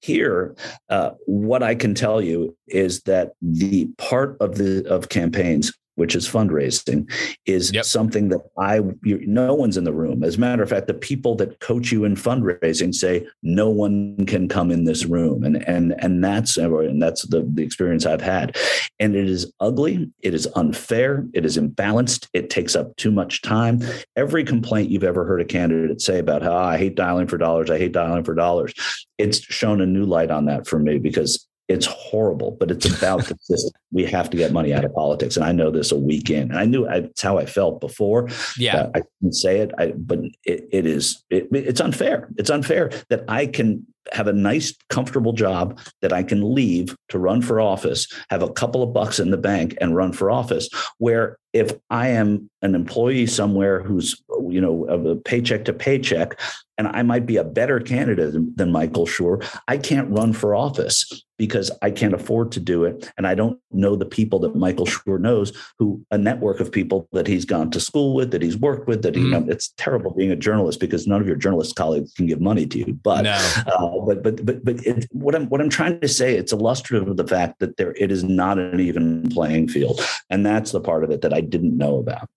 Here 0.00 0.54
uh, 0.88 1.10
what 1.26 1.62
i 1.62 1.74
can 1.74 1.94
tell 1.94 2.20
you 2.22 2.56
is 2.68 3.02
that 3.02 3.32
the 3.42 3.86
part 3.98 4.36
of 4.40 4.56
the 4.56 4.86
of 4.88 5.08
campaigns 5.08 5.72
which 5.96 6.14
is 6.14 6.28
fundraising, 6.28 7.10
is 7.46 7.72
Yep. 7.72 7.84
something 7.84 8.28
that 8.28 8.40
I 8.58 8.80
you, 9.02 9.24
no 9.26 9.54
one's 9.54 9.76
in 9.76 9.84
the 9.84 9.92
room. 9.92 10.22
As 10.22 10.36
a 10.36 10.40
matter 10.40 10.62
of 10.62 10.68
fact, 10.68 10.86
the 10.86 10.94
people 10.94 11.34
that 11.36 11.60
coach 11.60 11.92
you 11.92 12.04
in 12.04 12.14
fundraising 12.16 12.94
say 12.94 13.26
no 13.42 13.70
one 13.70 14.26
can 14.26 14.48
come 14.48 14.70
in 14.70 14.84
this 14.84 15.04
room, 15.04 15.44
and 15.44 15.66
and 15.68 15.94
and 15.98 16.22
that's 16.22 16.56
and 16.56 17.00
that's 17.00 17.22
the 17.22 17.48
the 17.54 17.62
experience 17.62 18.06
I've 18.06 18.20
had, 18.20 18.56
and 18.98 19.14
it 19.14 19.28
is 19.28 19.52
ugly. 19.60 20.10
It 20.22 20.34
is 20.34 20.48
unfair. 20.56 21.26
It 21.32 21.44
is 21.44 21.56
imbalanced. 21.56 22.28
It 22.32 22.50
takes 22.50 22.74
up 22.76 22.96
too 22.96 23.10
much 23.10 23.42
time. 23.42 23.80
Every 24.16 24.44
complaint 24.44 24.90
you've 24.90 25.04
ever 25.04 25.24
heard 25.24 25.40
a 25.40 25.44
candidate 25.44 26.00
say 26.00 26.18
about 26.18 26.42
how 26.42 26.52
ah, 26.52 26.68
I 26.70 26.78
hate 26.78 26.94
dialing 26.94 27.26
for 27.26 27.38
dollars, 27.38 27.70
I 27.70 27.78
hate 27.78 27.92
dialing 27.92 28.24
for 28.24 28.34
dollars, 28.34 28.74
it's 29.18 29.40
shown 29.40 29.80
a 29.80 29.86
new 29.86 30.04
light 30.04 30.30
on 30.30 30.46
that 30.46 30.66
for 30.66 30.78
me 30.78 30.98
because 30.98 31.46
it's 31.68 31.86
horrible, 31.86 32.56
but 32.60 32.70
it's 32.70 32.84
about 32.84 33.24
the 33.24 33.36
system. 33.40 33.72
We 33.90 34.04
have 34.04 34.28
to 34.30 34.36
get 34.36 34.52
money 34.52 34.74
out 34.74 34.84
of 34.84 34.94
politics. 34.94 35.36
And 35.36 35.44
I 35.44 35.52
know 35.52 35.70
this 35.70 35.92
a 35.92 35.96
week 35.96 36.28
in. 36.30 36.50
And 36.50 36.58
I 36.58 36.64
knew 36.66 36.86
I, 36.86 36.96
it's 36.96 37.22
how 37.22 37.38
I 37.38 37.46
felt 37.46 37.80
before. 37.80 38.28
Yeah. 38.58 38.76
Uh, 38.76 38.90
I 38.96 39.02
can 39.20 39.32
say 39.32 39.60
it, 39.60 39.70
I, 39.78 39.92
but 39.96 40.20
it, 40.44 40.68
it 40.70 40.86
is 40.86 41.22
it, 41.30 41.48
it's 41.52 41.80
unfair. 41.80 42.28
It's 42.36 42.50
unfair 42.50 42.90
that 43.08 43.24
I 43.28 43.46
can 43.46 43.86
have 44.12 44.26
a 44.26 44.32
nice, 44.32 44.74
comfortable 44.90 45.32
job 45.32 45.80
that 46.02 46.12
I 46.12 46.22
can 46.22 46.54
leave 46.54 46.94
to 47.08 47.18
run 47.18 47.40
for 47.40 47.60
office, 47.60 48.06
have 48.28 48.42
a 48.42 48.52
couple 48.52 48.82
of 48.82 48.92
bucks 48.92 49.18
in 49.18 49.30
the 49.30 49.38
bank, 49.38 49.76
and 49.80 49.96
run 49.96 50.12
for 50.12 50.30
office. 50.30 50.68
Where 50.98 51.38
if 51.54 51.72
I 51.88 52.08
am 52.08 52.50
an 52.60 52.74
employee 52.74 53.26
somewhere 53.26 53.82
who's 53.82 54.20
you 54.50 54.60
know 54.60 54.84
of 54.86 55.06
a 55.06 55.16
paycheck 55.16 55.64
to 55.66 55.72
paycheck, 55.72 56.38
and 56.76 56.88
I 56.88 57.02
might 57.02 57.24
be 57.24 57.36
a 57.36 57.44
better 57.44 57.78
candidate 57.78 58.34
than, 58.56 58.72
Michael 58.72 59.06
Shure, 59.06 59.40
I 59.68 59.78
can't 59.78 60.10
run 60.10 60.32
for 60.32 60.56
office 60.56 61.24
because 61.36 61.70
I 61.82 61.90
can't 61.90 62.14
afford 62.14 62.52
to 62.52 62.60
do 62.60 62.84
it, 62.84 63.10
and 63.16 63.26
I 63.26 63.34
don't 63.34 63.58
know 63.70 63.94
the 63.96 64.06
people 64.06 64.38
that 64.40 64.56
Michael 64.56 64.86
Shure 64.86 65.18
knows, 65.18 65.52
who 65.78 66.04
a 66.10 66.18
network 66.18 66.60
of 66.60 66.72
people 66.72 67.08
that 67.12 67.26
he's 67.26 67.44
gone 67.44 67.70
to 67.70 67.80
school 67.80 68.14
with, 68.14 68.32
that 68.32 68.42
he's 68.42 68.56
worked 68.56 68.88
with, 68.88 69.02
that 69.02 69.14
he, 69.14 69.22
you 69.22 69.30
know, 69.30 69.44
it's 69.48 69.72
terrible 69.76 70.12
being 70.12 70.30
a 70.30 70.36
journalist 70.36 70.80
because 70.80 71.06
none 71.06 71.20
of 71.20 71.26
your 71.26 71.36
journalist 71.36 71.76
colleagues 71.76 72.12
can 72.14 72.26
give 72.26 72.40
money 72.40 72.66
to 72.66 72.78
you, 72.78 72.98
but. 73.02 73.22
No. 73.22 73.38
Uh, 73.66 74.04
but 74.04 74.22
but 74.22 74.44
but 74.44 74.64
but 74.64 74.86
it, 74.86 75.06
what 75.12 75.34
I'm 75.34 75.48
what 75.48 75.60
I'm 75.60 75.70
trying 75.70 76.00
to 76.00 76.08
say, 76.08 76.36
it's 76.36 76.52
illustrative 76.52 77.08
of 77.08 77.16
the 77.16 77.26
fact 77.26 77.58
that 77.60 77.76
there 77.76 77.92
it 77.92 78.10
is 78.10 78.24
not 78.24 78.58
an 78.58 78.80
even 78.80 79.28
playing 79.30 79.68
field, 79.68 80.00
and 80.30 80.44
that's 80.44 80.72
the 80.72 80.80
part 80.80 81.04
of 81.04 81.10
it 81.10 81.20
that 81.22 81.32
I 81.32 81.40
didn't 81.44 81.76
know 81.76 81.98
about. 81.98 82.28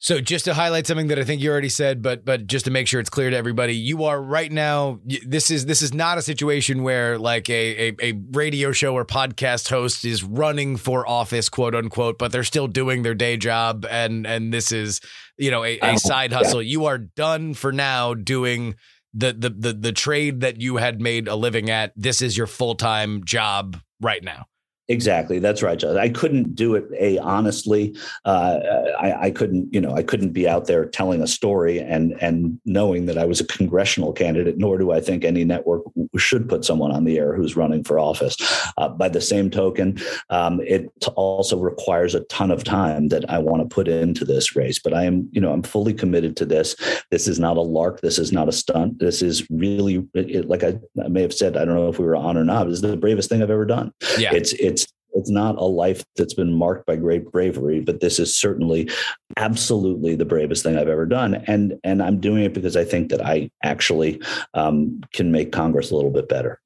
So 0.00 0.20
just 0.20 0.44
to 0.44 0.52
highlight 0.52 0.86
something 0.86 1.06
that 1.06 1.18
I 1.18 1.24
think 1.24 1.40
you 1.40 1.50
already 1.50 1.70
said, 1.70 2.02
but 2.02 2.26
but 2.26 2.46
just 2.46 2.66
to 2.66 2.70
make 2.70 2.86
sure 2.86 3.00
it's 3.00 3.08
clear 3.08 3.30
to 3.30 3.36
everybody, 3.36 3.74
you 3.74 4.04
are 4.04 4.20
right 4.20 4.52
now. 4.52 5.00
This 5.26 5.50
is 5.50 5.64
this 5.64 5.80
is 5.80 5.94
not 5.94 6.18
a 6.18 6.22
situation 6.22 6.82
where 6.82 7.16
like 7.18 7.48
a, 7.48 7.88
a 7.88 7.96
a 8.02 8.12
radio 8.32 8.70
show 8.72 8.92
or 8.94 9.06
podcast 9.06 9.70
host 9.70 10.04
is 10.04 10.22
running 10.22 10.76
for 10.76 11.08
office, 11.08 11.48
quote 11.48 11.74
unquote, 11.74 12.18
but 12.18 12.32
they're 12.32 12.44
still 12.44 12.66
doing 12.68 13.02
their 13.02 13.14
day 13.14 13.38
job, 13.38 13.86
and 13.90 14.26
and 14.26 14.52
this 14.52 14.72
is 14.72 15.00
you 15.38 15.50
know 15.50 15.64
a, 15.64 15.78
a 15.78 15.92
Oh, 15.92 15.96
side 15.96 16.32
yeah. 16.32 16.36
hustle. 16.38 16.60
You 16.62 16.84
are 16.84 16.98
done 16.98 17.54
for 17.54 17.72
now 17.72 18.12
doing 18.12 18.74
the 19.14 19.32
the 19.32 19.48
the 19.48 19.72
the 19.72 19.92
trade 19.92 20.40
that 20.42 20.60
you 20.60 20.76
had 20.76 21.00
made 21.00 21.28
a 21.28 21.34
living 21.34 21.70
at. 21.70 21.94
This 21.96 22.20
is 22.20 22.36
your 22.36 22.46
full 22.46 22.74
time 22.74 23.24
job 23.24 23.78
right 24.02 24.22
now. 24.22 24.44
Exactly, 24.88 25.38
that's 25.38 25.62
right, 25.62 25.78
Josh. 25.78 25.96
I 25.96 26.10
couldn't 26.10 26.54
do 26.54 26.74
it. 26.74 26.84
A 26.98 27.18
honestly, 27.18 27.96
uh, 28.26 28.58
I, 29.00 29.26
I 29.26 29.30
couldn't. 29.30 29.72
You 29.72 29.80
know, 29.80 29.94
I 29.94 30.02
couldn't 30.02 30.32
be 30.32 30.46
out 30.46 30.66
there 30.66 30.84
telling 30.84 31.22
a 31.22 31.26
story 31.26 31.78
and 31.78 32.12
and 32.20 32.60
knowing 32.66 33.06
that 33.06 33.16
I 33.16 33.24
was 33.24 33.40
a 33.40 33.46
congressional 33.46 34.12
candidate. 34.12 34.58
Nor 34.58 34.76
do 34.76 34.92
I 34.92 35.00
think 35.00 35.24
any 35.24 35.42
network 35.42 35.84
should 36.18 36.48
put 36.48 36.64
someone 36.64 36.92
on 36.92 37.04
the 37.04 37.18
air 37.18 37.34
who's 37.34 37.56
running 37.56 37.82
for 37.82 37.98
office. 37.98 38.36
Uh, 38.76 38.88
by 38.88 39.08
the 39.08 39.20
same 39.20 39.50
token, 39.50 39.98
um, 40.30 40.60
it 40.60 40.92
also 41.16 41.58
requires 41.58 42.14
a 42.14 42.20
ton 42.24 42.50
of 42.50 42.64
time 42.64 43.08
that 43.08 43.28
I 43.30 43.38
want 43.38 43.62
to 43.62 43.74
put 43.74 43.88
into 43.88 44.24
this 44.24 44.54
race. 44.54 44.78
But 44.78 44.94
I 44.94 45.04
am, 45.04 45.28
you 45.32 45.40
know, 45.40 45.52
I'm 45.52 45.62
fully 45.62 45.94
committed 45.94 46.36
to 46.38 46.44
this. 46.44 46.76
This 47.10 47.26
is 47.26 47.38
not 47.38 47.56
a 47.56 47.62
lark. 47.62 48.00
This 48.00 48.18
is 48.18 48.32
not 48.32 48.48
a 48.48 48.52
stunt. 48.52 48.98
This 48.98 49.22
is 49.22 49.48
really, 49.50 50.06
it, 50.14 50.46
like 50.46 50.62
I, 50.62 50.78
I, 51.02 51.08
may 51.08 51.22
have 51.22 51.34
said, 51.34 51.56
I 51.56 51.64
don't 51.64 51.74
know 51.74 51.88
if 51.88 51.98
we 51.98 52.04
were 52.04 52.16
on 52.16 52.36
or 52.36 52.44
not. 52.44 52.64
This 52.64 52.74
is 52.74 52.82
the 52.82 52.96
bravest 52.96 53.28
thing 53.28 53.42
I've 53.42 53.50
ever 53.50 53.64
done. 53.64 53.92
Yeah. 54.18 54.34
It's 54.34 54.52
it's 54.54 54.83
it's 55.14 55.30
not 55.30 55.56
a 55.56 55.64
life 55.64 56.04
that's 56.16 56.34
been 56.34 56.52
marked 56.52 56.86
by 56.86 56.96
great 56.96 57.30
bravery, 57.30 57.80
but 57.80 58.00
this 58.00 58.18
is 58.18 58.36
certainly 58.36 58.90
absolutely 59.36 60.14
the 60.14 60.24
bravest 60.24 60.62
thing 60.62 60.76
I've 60.76 60.88
ever 60.88 61.06
done. 61.06 61.36
And 61.46 61.78
and 61.84 62.02
I'm 62.02 62.20
doing 62.20 62.44
it 62.44 62.54
because 62.54 62.76
I 62.76 62.84
think 62.84 63.10
that 63.10 63.24
I 63.24 63.50
actually 63.62 64.20
um, 64.54 65.00
can 65.12 65.32
make 65.32 65.52
Congress 65.52 65.90
a 65.90 65.96
little 65.96 66.10
bit 66.10 66.28
better. 66.28 66.60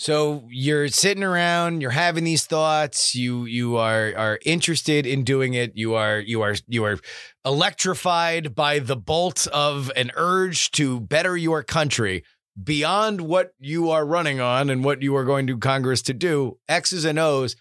So 0.00 0.46
you're 0.48 0.86
sitting 0.86 1.24
around, 1.24 1.80
you're 1.80 1.90
having 1.90 2.22
these 2.22 2.46
thoughts, 2.46 3.16
you 3.16 3.46
you 3.46 3.76
are 3.76 4.14
are 4.16 4.38
interested 4.44 5.06
in 5.06 5.24
doing 5.24 5.54
it, 5.54 5.72
you 5.74 5.94
are 5.94 6.20
you 6.20 6.42
are 6.42 6.54
you 6.68 6.84
are 6.84 7.00
electrified 7.44 8.54
by 8.54 8.78
the 8.78 8.94
bolt 8.94 9.48
of 9.48 9.90
an 9.96 10.12
urge 10.14 10.70
to 10.72 11.00
better 11.00 11.36
your 11.36 11.64
country 11.64 12.22
beyond 12.62 13.20
what 13.20 13.52
you 13.58 13.90
are 13.90 14.04
running 14.04 14.40
on 14.40 14.70
and 14.70 14.84
what 14.84 15.02
you 15.02 15.14
are 15.16 15.24
going 15.24 15.46
to 15.46 15.58
Congress 15.58 16.02
to 16.02 16.14
do, 16.14 16.58
X's 16.68 17.04
and 17.04 17.18
O's. 17.18 17.56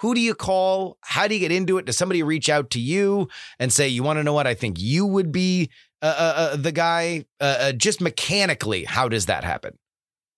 Who 0.00 0.14
do 0.14 0.20
you 0.20 0.34
call? 0.34 0.98
How 1.02 1.28
do 1.28 1.34
you 1.34 1.40
get 1.40 1.52
into 1.52 1.78
it? 1.78 1.84
Does 1.84 1.96
somebody 1.96 2.22
reach 2.22 2.48
out 2.48 2.70
to 2.70 2.80
you 2.80 3.28
and 3.58 3.72
say, 3.72 3.88
"You 3.88 4.02
want 4.02 4.18
to 4.18 4.24
know 4.24 4.32
what 4.32 4.48
I 4.48 4.54
think 4.54 4.80
you 4.80 5.06
would 5.06 5.30
be 5.30 5.70
uh, 6.02 6.06
uh, 6.06 6.34
uh 6.36 6.56
the 6.56 6.72
guy"? 6.72 7.24
Uh, 7.40 7.56
uh, 7.60 7.72
just 7.72 8.00
mechanically, 8.00 8.84
how 8.84 9.08
does 9.08 9.26
that 9.26 9.44
happen? 9.44 9.78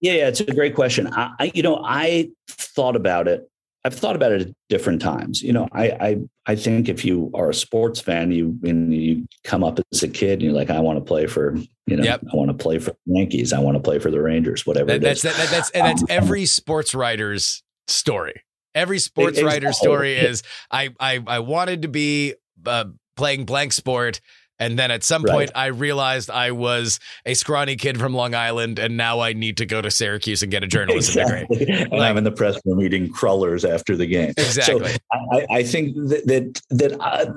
Yeah, 0.01 0.13
yeah, 0.13 0.29
it's 0.29 0.41
a 0.41 0.55
great 0.55 0.75
question. 0.75 1.09
I, 1.13 1.31
I, 1.39 1.53
you 1.55 1.63
know, 1.63 1.81
I 1.83 2.29
thought 2.47 2.95
about 2.95 3.27
it. 3.27 3.49
I've 3.85 3.95
thought 3.95 4.17
about 4.17 4.33
it 4.33 4.41
at 4.43 4.55
different 4.71 5.03
times. 5.03 5.43
You 5.43 5.53
know, 5.53 5.69
I, 5.73 5.91
I, 5.91 6.17
I 6.47 6.55
think 6.57 6.89
if 6.89 7.05
you 7.05 7.31
are 7.35 7.51
a 7.51 7.55
sports 7.55 8.01
fan, 8.01 8.33
you 8.33 8.57
when 8.61 8.91
you 8.91 9.27
come 9.45 9.63
up 9.63 9.79
as 9.93 10.03
a 10.03 10.09
kid 10.09 10.35
and 10.35 10.43
you're 10.43 10.53
like, 10.53 10.71
I 10.71 10.81
want 10.81 10.99
to 10.99 11.05
play 11.05 11.27
for, 11.27 11.55
you 11.87 11.97
know, 11.97 12.03
yep. 12.03 12.23
I 12.33 12.37
want 12.37 12.49
to 12.49 12.55
play 12.55 12.79
for 12.79 12.91
the 12.91 12.97
Yankees, 13.07 13.53
I 13.53 13.59
want 13.59 13.77
to 13.77 13.83
play 13.83 13.99
for 13.99 14.11
the 14.11 14.23
Rangers, 14.23 14.67
whatever. 14.67 14.87
That, 14.87 15.03
that's 15.03 15.23
that, 15.23 15.37
that's 15.51 15.71
and 15.71 15.87
that's 15.87 16.03
um, 16.03 16.09
every 16.09 16.47
sports 16.47 16.95
writer's 16.95 17.63
story. 17.87 18.43
Every 18.75 18.99
sports 18.99 19.39
exactly. 19.39 19.53
writer's 19.53 19.79
story 19.79 20.15
is 20.15 20.43
I 20.71 20.91
I 20.99 21.23
I 21.27 21.39
wanted 21.41 21.83
to 21.83 21.89
be 21.89 22.35
uh, 22.65 22.87
playing 23.17 23.45
blank 23.45 23.73
sport 23.73 24.21
and 24.59 24.79
then 24.79 24.91
at 24.91 25.03
some 25.03 25.23
right. 25.23 25.33
point, 25.33 25.51
I 25.55 25.67
realized 25.67 26.31
I 26.31 26.53
was 26.53 27.01
a 27.27 27.35
scrawny 27.35 27.77
kid 27.77 27.99
from 27.99 28.15
Long 28.15 28.35
Island, 28.35 28.79
and 28.79 28.97
now 28.97 29.21
I 29.21 29.33
need 29.33 29.57
to 29.59 29.67
go 29.67 29.83
to 29.83 29.91
Syracuse 29.91 30.43
and 30.43 30.51
get 30.51 30.63
a 30.63 30.67
journalism 30.67 31.23
exactly. 31.23 31.59
degree. 31.59 31.75
and 31.83 31.93
like, 31.93 32.11
I'm 32.11 32.17
in 32.17 32.25
the 32.25 32.33
press 32.33 32.59
room 32.65 32.81
eating 32.83 33.11
crullers 33.11 33.65
after 33.65 33.97
the 33.97 34.07
game. 34.07 34.33
Exactly. 34.37 34.93
So 34.93 34.99
I, 35.33 35.47
I 35.51 35.63
think 35.63 35.97
that 35.97 36.27
that, 36.27 36.63
that 36.71 37.01
uh, 37.01 37.33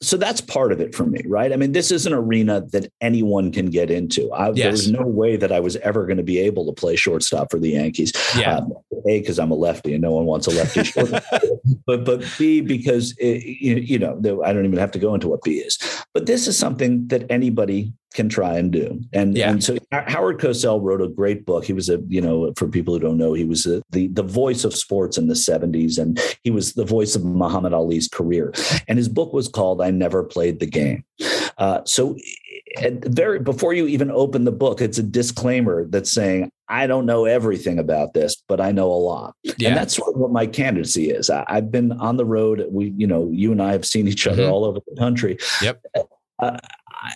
so 0.00 0.16
that's 0.16 0.40
part 0.40 0.72
of 0.72 0.80
it 0.80 0.94
for 0.94 1.04
me, 1.04 1.20
right? 1.26 1.52
I 1.52 1.56
mean, 1.56 1.72
this 1.72 1.90
is 1.90 2.06
an 2.06 2.14
arena 2.14 2.62
that 2.72 2.90
anyone 3.00 3.52
can 3.52 3.66
get 3.66 3.90
into. 3.90 4.32
I, 4.32 4.48
yes. 4.48 4.56
There 4.56 4.70
was 4.70 4.90
no 4.90 5.06
way 5.06 5.36
that 5.36 5.52
I 5.52 5.60
was 5.60 5.76
ever 5.76 6.06
going 6.06 6.16
to 6.16 6.22
be 6.22 6.38
able 6.38 6.64
to 6.66 6.72
play 6.72 6.96
shortstop 6.96 7.50
for 7.50 7.58
the 7.58 7.70
Yankees. 7.70 8.12
Yeah. 8.36 8.58
Um, 8.58 8.72
a, 9.06 9.20
because 9.20 9.38
I'm 9.38 9.50
a 9.50 9.54
lefty 9.54 9.92
and 9.92 10.02
no 10.02 10.12
one 10.12 10.24
wants 10.24 10.46
a 10.46 10.50
lefty 10.50 10.90
but 11.86 12.04
but 12.04 12.24
B, 12.38 12.62
because 12.62 13.14
it, 13.18 13.44
you, 13.44 13.76
you 13.76 13.98
know, 13.98 14.42
I 14.42 14.52
don't 14.54 14.64
even 14.64 14.78
have 14.78 14.92
to 14.92 14.98
go 14.98 15.14
into 15.14 15.28
what 15.28 15.42
B 15.42 15.58
is. 15.58 15.78
But 16.14 16.24
this 16.26 16.48
is 16.48 16.56
something 16.56 17.06
that 17.08 17.30
anybody 17.30 17.92
can 18.14 18.28
try 18.28 18.56
and 18.56 18.72
do. 18.72 19.00
And, 19.12 19.36
yeah. 19.36 19.50
and 19.50 19.62
so 19.62 19.76
Howard 19.92 20.38
Cosell 20.38 20.80
wrote 20.80 21.02
a 21.02 21.08
great 21.08 21.44
book. 21.44 21.64
He 21.64 21.72
was 21.72 21.88
a, 21.88 22.00
you 22.08 22.20
know, 22.20 22.52
for 22.56 22.68
people 22.68 22.94
who 22.94 23.00
don't 23.00 23.18
know, 23.18 23.34
he 23.34 23.44
was 23.44 23.66
a, 23.66 23.82
the, 23.90 24.06
the 24.08 24.22
voice 24.22 24.64
of 24.64 24.74
sports 24.74 25.18
in 25.18 25.26
the 25.26 25.34
70s 25.34 25.98
and 25.98 26.18
he 26.42 26.50
was 26.50 26.72
the 26.74 26.84
voice 26.84 27.14
of 27.16 27.24
Muhammad 27.24 27.74
Ali's 27.74 28.08
career. 28.08 28.54
And 28.88 28.96
his 28.96 29.08
book 29.08 29.32
was 29.32 29.48
called 29.48 29.82
I 29.82 29.90
Never 29.90 30.22
Played 30.22 30.60
the 30.60 30.66
Game. 30.66 31.04
Uh, 31.58 31.80
so 31.84 32.16
very 33.06 33.38
before 33.38 33.72
you 33.72 33.86
even 33.86 34.10
open 34.10 34.44
the 34.44 34.52
book, 34.52 34.80
it's 34.80 34.98
a 34.98 35.02
disclaimer 35.02 35.86
that's 35.86 36.12
saying, 36.12 36.50
I 36.68 36.86
don't 36.86 37.06
know 37.06 37.24
everything 37.24 37.78
about 37.78 38.14
this, 38.14 38.42
but 38.48 38.60
I 38.60 38.72
know 38.72 38.90
a 38.90 38.94
lot. 38.94 39.34
Yeah. 39.42 39.68
And 39.68 39.76
that's 39.76 39.96
sort 39.96 40.14
of 40.14 40.20
what 40.20 40.32
my 40.32 40.46
candidacy 40.46 41.10
is. 41.10 41.30
I, 41.30 41.44
have 41.48 41.70
been 41.70 41.92
on 41.92 42.16
the 42.16 42.24
road. 42.24 42.66
We, 42.70 42.94
you 42.96 43.06
know, 43.06 43.28
you 43.30 43.52
and 43.52 43.62
I 43.62 43.72
have 43.72 43.84
seen 43.84 44.08
each 44.08 44.26
other 44.26 44.44
mm-hmm. 44.44 44.52
all 44.52 44.64
over 44.64 44.80
the 44.86 44.96
country. 44.96 45.36
Yep. 45.62 45.82
Uh, 46.38 46.58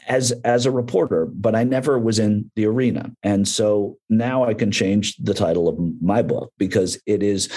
as 0.07 0.33
as 0.45 0.67
a 0.67 0.71
reporter, 0.71 1.27
but 1.27 1.55
I 1.55 1.65
never 1.65 1.99
was 1.99 2.19
in 2.19 2.51
the 2.57 2.67
arena. 2.67 3.13
And 3.23 3.47
so 3.47 3.99
now 4.09 4.45
I 4.45 4.55
can 4.55 4.71
change 4.71 5.17
the 5.17 5.35
title 5.35 5.69
of 5.69 5.79
my 6.01 6.23
book 6.23 6.53
because 6.59 7.01
it 7.07 7.23
is 7.23 7.49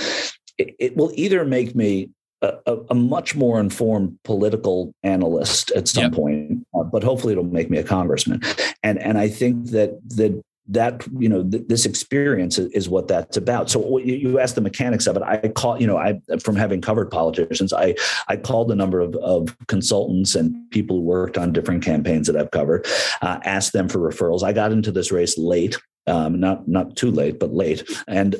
it, 0.57 0.75
it 0.79 0.97
will 0.97 1.11
either 1.15 1.45
make 1.45 1.75
me 1.75 2.09
a, 2.41 2.77
a, 2.89 2.95
much 2.95 3.35
more 3.35 3.59
informed 3.59 4.17
political 4.23 4.95
analyst 5.03 5.69
at 5.71 5.87
some 5.87 6.05
yep. 6.05 6.13
point, 6.13 6.65
uh, 6.73 6.83
but 6.83 7.03
hopefully 7.03 7.33
it'll 7.33 7.43
make 7.43 7.69
me 7.69 7.77
a 7.77 7.83
congressman. 7.83 8.41
And 8.83 8.97
and 8.99 9.17
I 9.17 9.27
think 9.27 9.69
that 9.71 9.99
that 10.15 10.41
that 10.71 11.05
you 11.17 11.29
know 11.29 11.43
th- 11.43 11.67
this 11.67 11.85
experience 11.85 12.57
is, 12.57 12.89
what 12.89 13.07
that's 13.07 13.37
about. 13.37 13.69
So 13.69 13.99
you, 13.99 14.15
you 14.15 14.39
asked 14.39 14.55
the 14.55 14.61
mechanics 14.61 15.07
of 15.07 15.15
it. 15.15 15.23
I 15.23 15.37
call 15.49 15.79
you 15.79 15.87
know 15.87 15.97
i 15.97 16.19
from 16.43 16.55
having 16.55 16.81
covered 16.81 17.11
politicians 17.11 17.71
i 17.71 17.95
i 18.27 18.35
called 18.35 18.71
a 18.71 18.75
number 18.75 18.99
of, 18.99 19.15
of 19.17 19.55
consultants 19.67 20.35
and 20.35 20.69
people 20.71 20.97
who 20.97 21.03
worked 21.03 21.37
on 21.37 21.53
different 21.53 21.83
campaigns 21.83 22.27
that 22.27 22.35
i've 22.35 22.51
covered 22.51 22.85
uh, 23.21 23.39
asked 23.43 23.73
them 23.73 23.87
for 23.87 23.99
referrals. 23.99 24.43
I 24.43 24.51
got 24.51 24.71
into 24.71 24.91
this 24.91 25.11
race 25.11 25.37
late 25.37 25.77
um, 26.07 26.39
not 26.39 26.67
not 26.67 26.95
too 26.95 27.11
late, 27.11 27.39
but 27.39 27.53
late. 27.53 27.89
And 28.07 28.35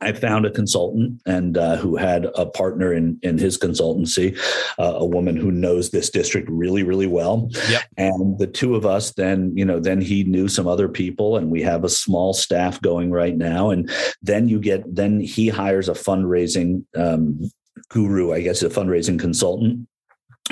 I 0.00 0.12
found 0.12 0.46
a 0.46 0.50
consultant 0.50 1.20
and 1.26 1.56
uh, 1.56 1.76
who 1.76 1.96
had 1.96 2.26
a 2.36 2.46
partner 2.46 2.92
in 2.92 3.18
in 3.22 3.38
his 3.38 3.58
consultancy, 3.58 4.38
uh, 4.78 4.94
a 4.96 5.04
woman 5.04 5.36
who 5.36 5.50
knows 5.50 5.90
this 5.90 6.10
district 6.10 6.48
really 6.50 6.82
really 6.82 7.06
well. 7.06 7.50
Yep. 7.70 7.82
And 7.96 8.38
the 8.38 8.46
two 8.46 8.76
of 8.76 8.86
us 8.86 9.12
then, 9.12 9.52
you 9.56 9.64
know, 9.64 9.80
then 9.80 10.00
he 10.00 10.24
knew 10.24 10.48
some 10.48 10.66
other 10.66 10.88
people, 10.88 11.36
and 11.36 11.50
we 11.50 11.62
have 11.62 11.84
a 11.84 11.88
small 11.88 12.32
staff 12.32 12.80
going 12.80 13.10
right 13.10 13.36
now. 13.36 13.70
And 13.70 13.90
then 14.22 14.48
you 14.48 14.58
get 14.58 14.94
then 14.94 15.20
he 15.20 15.48
hires 15.48 15.88
a 15.88 15.92
fundraising 15.92 16.84
um, 16.96 17.50
guru, 17.88 18.32
I 18.32 18.40
guess, 18.40 18.62
a 18.62 18.68
fundraising 18.68 19.18
consultant 19.18 19.86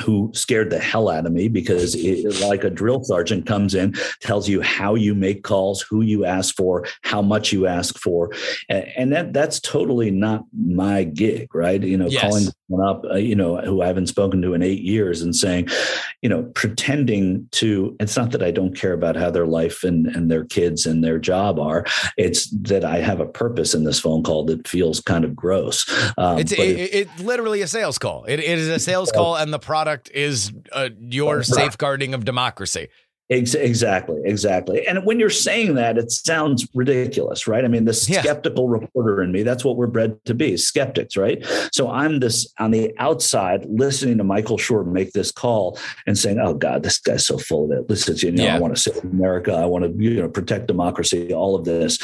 who 0.01 0.31
scared 0.35 0.71
the 0.71 0.79
hell 0.79 1.09
out 1.09 1.27
of 1.27 1.33
me 1.33 1.49
because 1.49 1.95
it, 1.95 2.41
like 2.47 2.65
a 2.65 2.71
drill 2.71 3.03
sergeant 3.05 3.47
comes 3.47 3.75
in 3.75 3.95
tells 4.21 4.49
you 4.49 4.61
how 4.61 4.95
you 4.95 5.15
make 5.15 5.43
calls 5.43 5.83
who 5.83 6.03
you 6.03 6.25
ask 6.25 6.55
for 6.55 6.87
how 7.03 7.23
much 7.23 7.53
you 7.53 7.67
ask 7.67 7.99
for. 7.99 8.31
And 8.69 9.13
that 9.13 9.33
that's 9.33 9.61
totally 9.61 10.11
not 10.11 10.45
my 10.53 11.05
gig 11.05 11.55
right? 11.55 11.83
You 11.83 11.97
know 11.97 12.07
yes. 12.07 12.23
calling 12.23 12.45
someone 12.69 12.89
up 12.89 13.05
uh, 13.11 13.17
you 13.17 13.35
know 13.35 13.57
who 13.59 13.83
i 13.83 13.87
haven't 13.87 14.07
spoken 14.07 14.43
to 14.43 14.55
in 14.55 14.63
eight 14.63 14.83
years 14.83 15.23
and 15.23 15.35
saying 15.35 15.69
you 16.23 16.29
know 16.29 16.43
pretending 16.55 17.49
to 17.51 17.97
it's 18.01 18.17
not 18.17 18.31
that 18.31 18.43
i 18.43 18.51
don't 18.51 18.77
care 18.77 18.93
about 18.93 19.17
how 19.17 19.31
their 19.31 19.47
life 19.47 19.85
and 19.85 20.07
and 20.07 20.31
their 20.31 20.45
kids 20.45 20.87
and 20.87 21.03
their 21.03 21.19
job 21.19 21.59
are. 21.59 21.85
It's 22.17 22.51
that 22.63 22.85
i 22.85 22.99
have 22.99 23.21
a 23.21 23.27
purpose 23.27 23.75
in 23.75 23.85
this 23.85 24.01
phone 24.01 24.23
call 24.23 24.45
that 24.47 24.67
feels 24.69 25.01
kind 25.01 25.25
of 25.25 25.35
gross. 25.35 25.89
Um, 26.19 26.39
it's 26.39 26.53
it, 26.53 26.59
it, 26.59 27.09
literally 27.21 27.63
a 27.63 27.67
sales 27.67 27.99
call. 27.99 28.25
It, 28.25 28.41
it 28.41 28.59
is 28.59 28.69
a 28.69 28.79
sales 28.91 29.11
call 29.13 29.37
and 29.37 29.53
the 29.53 29.59
product 29.59 29.88
product 29.89 30.11
is 30.13 30.53
uh, 30.73 30.91
your 31.01 31.43
safeguarding 31.43 32.13
of 32.13 32.25
democracy. 32.25 32.89
Exactly, 33.31 34.23
exactly. 34.25 34.87
And 34.87 35.05
when 35.05 35.21
you're 35.21 35.29
saying 35.29 35.75
that, 35.75 35.99
it 35.99 36.11
sounds 36.11 36.67
ridiculous, 36.75 37.47
right? 37.47 37.63
I 37.63 37.69
mean, 37.69 37.85
the 37.85 37.93
skeptical 37.93 38.65
yeah. 38.65 38.81
reporter 38.81 39.23
in 39.23 39.33
me, 39.33 39.43
that's 39.43 39.65
what 39.65 39.77
we're 39.77 39.87
bred 39.87 40.25
to 40.25 40.35
be 40.35 40.57
skeptics, 40.57 41.15
right? 41.15 41.45
So 41.71 41.91
I'm 41.91 42.21
this 42.21 42.51
on 42.59 42.71
the 42.71 42.95
outside 42.99 43.67
listening 43.69 44.17
to 44.19 44.25
Michael 44.25 44.57
Shure 44.57 44.83
make 44.83 45.13
this 45.13 45.31
call 45.31 45.79
and 46.07 46.17
saying, 46.17 46.39
oh 46.39 46.55
God, 46.55 46.83
this 46.83 46.99
guy's 46.99 47.27
so 47.27 47.37
full 47.37 47.67
of 47.67 47.79
it. 47.79 47.91
Listen, 47.91 48.17
you 48.17 48.31
know, 48.31 48.45
yeah. 48.45 48.57
I 48.57 48.59
want 48.59 48.75
to 48.75 48.81
save 48.81 49.05
America. 49.05 49.53
I 49.53 49.67
want 49.67 49.85
to, 49.85 50.03
you 50.03 50.23
know, 50.23 50.29
protect 50.29 50.67
democracy, 50.67 51.33
all 51.35 51.55
of 51.55 51.67
this. 51.67 51.99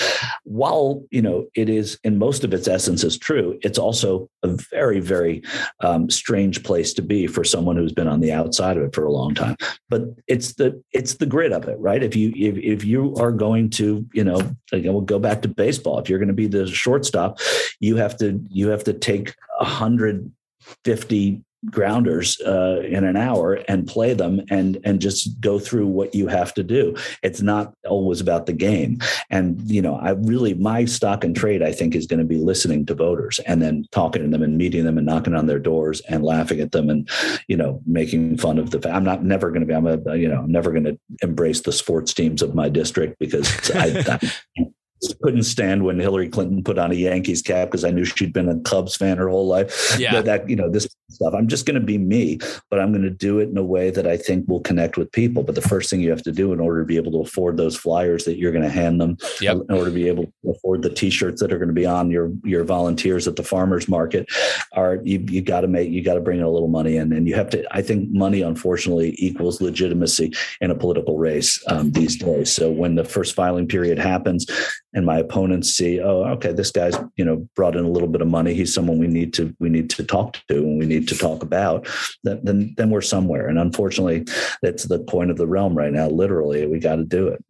While, 0.44 1.04
you 1.10 1.22
know, 1.22 1.46
it 1.54 1.70
is 1.70 1.98
in 2.04 2.18
most 2.18 2.44
of 2.44 2.52
its 2.52 2.68
essence 2.68 3.02
is 3.02 3.16
true, 3.16 3.58
it's 3.62 3.78
also 3.78 4.28
a 4.42 4.48
very, 4.70 5.00
very 5.00 5.42
um, 5.80 6.10
strange 6.10 6.62
place 6.62 6.92
to 6.94 7.02
be 7.02 7.26
for 7.26 7.44
someone 7.44 7.76
who's 7.76 7.92
been 7.92 8.08
on 8.08 8.20
the 8.20 8.32
outside 8.32 8.76
of 8.76 8.82
it 8.82 8.94
for 8.94 9.06
a 9.06 9.12
long 9.12 9.34
time. 9.34 9.56
But 9.88 10.02
it's 10.26 10.54
the, 10.54 10.82
it's 10.92 11.13
the 11.16 11.26
grit 11.26 11.52
of 11.52 11.68
it, 11.68 11.78
right? 11.78 12.02
If 12.02 12.16
you 12.16 12.32
if, 12.36 12.56
if 12.56 12.84
you 12.84 13.14
are 13.16 13.32
going 13.32 13.70
to, 13.70 14.06
you 14.12 14.24
know, 14.24 14.40
again, 14.72 14.92
we'll 14.92 15.02
go 15.02 15.18
back 15.18 15.42
to 15.42 15.48
baseball. 15.48 15.98
If 15.98 16.08
you're 16.08 16.18
going 16.18 16.28
to 16.28 16.34
be 16.34 16.46
the 16.46 16.66
shortstop, 16.66 17.38
you 17.80 17.96
have 17.96 18.16
to 18.18 18.40
you 18.48 18.68
have 18.68 18.84
to 18.84 18.92
take 18.92 19.34
150 19.58 21.44
grounders 21.70 22.40
uh, 22.42 22.82
in 22.86 23.04
an 23.04 23.16
hour 23.16 23.54
and 23.68 23.86
play 23.86 24.14
them 24.14 24.40
and 24.50 24.78
and 24.84 25.00
just 25.00 25.40
go 25.40 25.58
through 25.58 25.86
what 25.86 26.14
you 26.14 26.28
have 26.28 26.54
to 26.54 26.62
do. 26.62 26.96
It's 27.22 27.42
not 27.42 27.74
always 27.86 28.20
about 28.20 28.46
the 28.46 28.52
game. 28.52 28.98
And 29.30 29.60
you 29.70 29.82
know 29.82 29.96
i 29.96 30.10
really 30.10 30.54
my 30.54 30.84
stock 30.84 31.24
and 31.24 31.34
trade 31.34 31.62
i 31.62 31.72
think 31.72 31.94
is 31.94 32.06
going 32.06 32.20
to 32.20 32.24
be 32.24 32.38
listening 32.38 32.86
to 32.86 32.94
voters 32.94 33.38
and 33.40 33.60
then 33.62 33.84
talking 33.90 34.22
to 34.22 34.28
them 34.28 34.42
and 34.42 34.56
meeting 34.56 34.84
them 34.84 34.98
and 34.98 35.06
knocking 35.06 35.34
on 35.34 35.46
their 35.46 35.58
doors 35.58 36.00
and 36.08 36.24
laughing 36.24 36.60
at 36.60 36.72
them 36.72 36.90
and 36.90 37.08
you 37.48 37.56
know 37.56 37.80
making 37.86 38.36
fun 38.36 38.58
of 38.58 38.70
the 38.70 38.90
i'm 38.90 39.04
not 39.04 39.24
never 39.24 39.50
going 39.50 39.60
to 39.60 39.66
be 39.66 39.74
i'm 39.74 39.86
a 39.86 40.16
you 40.16 40.28
know 40.28 40.40
i'm 40.40 40.52
never 40.52 40.70
going 40.70 40.84
to 40.84 40.98
embrace 41.22 41.60
the 41.62 41.72
sports 41.72 42.12
teams 42.12 42.42
of 42.42 42.54
my 42.54 42.68
district 42.68 43.18
because 43.18 43.70
I, 43.72 44.20
I 44.56 44.64
couldn't 45.22 45.44
stand 45.44 45.84
when 45.84 45.98
Hillary 45.98 46.28
Clinton 46.28 46.62
put 46.62 46.78
on 46.78 46.90
a 46.90 46.94
Yankees 46.94 47.42
cap 47.42 47.68
because 47.68 47.84
I 47.84 47.90
knew 47.90 48.04
she'd 48.04 48.32
been 48.32 48.48
a 48.48 48.58
Cubs 48.60 48.96
fan 48.96 49.16
her 49.18 49.28
whole 49.28 49.46
life. 49.46 49.96
Yeah. 49.98 50.12
That, 50.14 50.24
that 50.24 50.50
you 50.50 50.56
know 50.56 50.70
this 50.70 50.86
stuff. 51.10 51.34
I'm 51.34 51.48
just 51.48 51.66
going 51.66 51.78
to 51.78 51.84
be 51.84 51.98
me, 51.98 52.38
but 52.70 52.80
I'm 52.80 52.92
going 52.92 53.02
to 53.02 53.10
do 53.10 53.38
it 53.38 53.48
in 53.48 53.56
a 53.56 53.62
way 53.62 53.90
that 53.90 54.06
I 54.06 54.16
think 54.16 54.48
will 54.48 54.60
connect 54.60 54.96
with 54.96 55.10
people. 55.12 55.42
But 55.42 55.54
the 55.54 55.62
first 55.62 55.90
thing 55.90 56.00
you 56.00 56.10
have 56.10 56.22
to 56.22 56.32
do 56.32 56.52
in 56.52 56.60
order 56.60 56.80
to 56.80 56.86
be 56.86 56.96
able 56.96 57.12
to 57.12 57.20
afford 57.20 57.56
those 57.56 57.76
flyers 57.76 58.24
that 58.24 58.38
you're 58.38 58.52
going 58.52 58.64
to 58.64 58.70
hand 58.70 59.00
them, 59.00 59.16
Yep. 59.40 59.56
in 59.68 59.76
order 59.76 59.90
to 59.90 59.94
be 59.94 60.08
able 60.08 60.24
to 60.24 60.50
afford 60.50 60.82
the 60.82 60.90
T-shirts 60.90 61.40
that 61.40 61.52
are 61.52 61.58
going 61.58 61.68
to 61.68 61.74
be 61.74 61.86
on 61.86 62.10
your 62.10 62.32
your 62.44 62.64
volunteers 62.64 63.28
at 63.28 63.36
the 63.36 63.42
farmers 63.42 63.88
market, 63.88 64.26
are 64.72 65.00
you 65.04 65.24
you 65.28 65.40
got 65.42 65.60
to 65.60 65.68
make 65.68 65.90
you 65.90 66.02
got 66.02 66.14
to 66.14 66.20
bring 66.20 66.38
in 66.38 66.44
a 66.44 66.50
little 66.50 66.68
money 66.68 66.96
in, 66.96 67.12
and 67.12 67.28
you 67.28 67.34
have 67.34 67.50
to. 67.50 67.64
I 67.74 67.82
think 67.82 68.10
money, 68.10 68.42
unfortunately, 68.42 69.14
equals 69.18 69.60
legitimacy 69.60 70.32
in 70.60 70.70
a 70.70 70.74
political 70.74 71.18
race 71.18 71.62
um, 71.68 71.90
these 71.92 72.16
days. 72.16 72.52
So 72.52 72.70
when 72.70 72.94
the 72.94 73.04
first 73.04 73.34
filing 73.34 73.68
period 73.68 73.98
happens, 73.98 74.46
and 74.94 75.04
my 75.04 75.18
opponents 75.18 75.70
see, 75.70 76.00
oh, 76.00 76.24
okay, 76.24 76.52
this 76.52 76.70
guy's 76.70 76.96
you 77.16 77.24
know 77.24 77.46
brought 77.56 77.76
in 77.76 77.84
a 77.84 77.90
little 77.90 78.08
bit 78.08 78.22
of 78.22 78.28
money. 78.28 78.54
He's 78.54 78.72
someone 78.72 78.98
we 78.98 79.08
need 79.08 79.34
to 79.34 79.54
we 79.58 79.68
need 79.68 79.90
to 79.90 80.04
talk 80.04 80.38
to 80.48 80.56
and 80.56 80.78
we 80.78 80.86
need 80.86 81.08
to 81.08 81.18
talk 81.18 81.42
about. 81.42 81.88
Then 82.22 82.74
then, 82.76 82.90
we're 82.90 83.00
somewhere. 83.00 83.48
And 83.48 83.58
unfortunately, 83.58 84.24
that's 84.62 84.84
the 84.84 85.00
point 85.00 85.30
of 85.30 85.36
the 85.36 85.46
realm 85.46 85.76
right 85.76 85.92
now. 85.92 86.08
Literally, 86.08 86.66
we 86.66 86.78
got 86.78 86.96
to 86.96 87.04
do 87.04 87.28
it. 87.28 87.44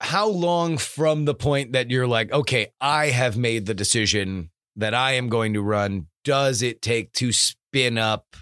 How 0.00 0.28
long 0.28 0.78
from 0.78 1.24
the 1.24 1.34
point 1.34 1.72
that 1.72 1.90
you're 1.90 2.06
like, 2.06 2.30
okay, 2.30 2.68
I 2.80 3.06
have 3.06 3.36
made 3.36 3.66
the 3.66 3.74
decision 3.74 4.50
that 4.76 4.94
I 4.94 5.12
am 5.12 5.28
going 5.28 5.54
to 5.54 5.62
run, 5.62 6.06
does 6.24 6.62
it 6.62 6.80
take 6.80 7.12
to 7.14 7.32
spin 7.32 7.98
up 7.98 8.36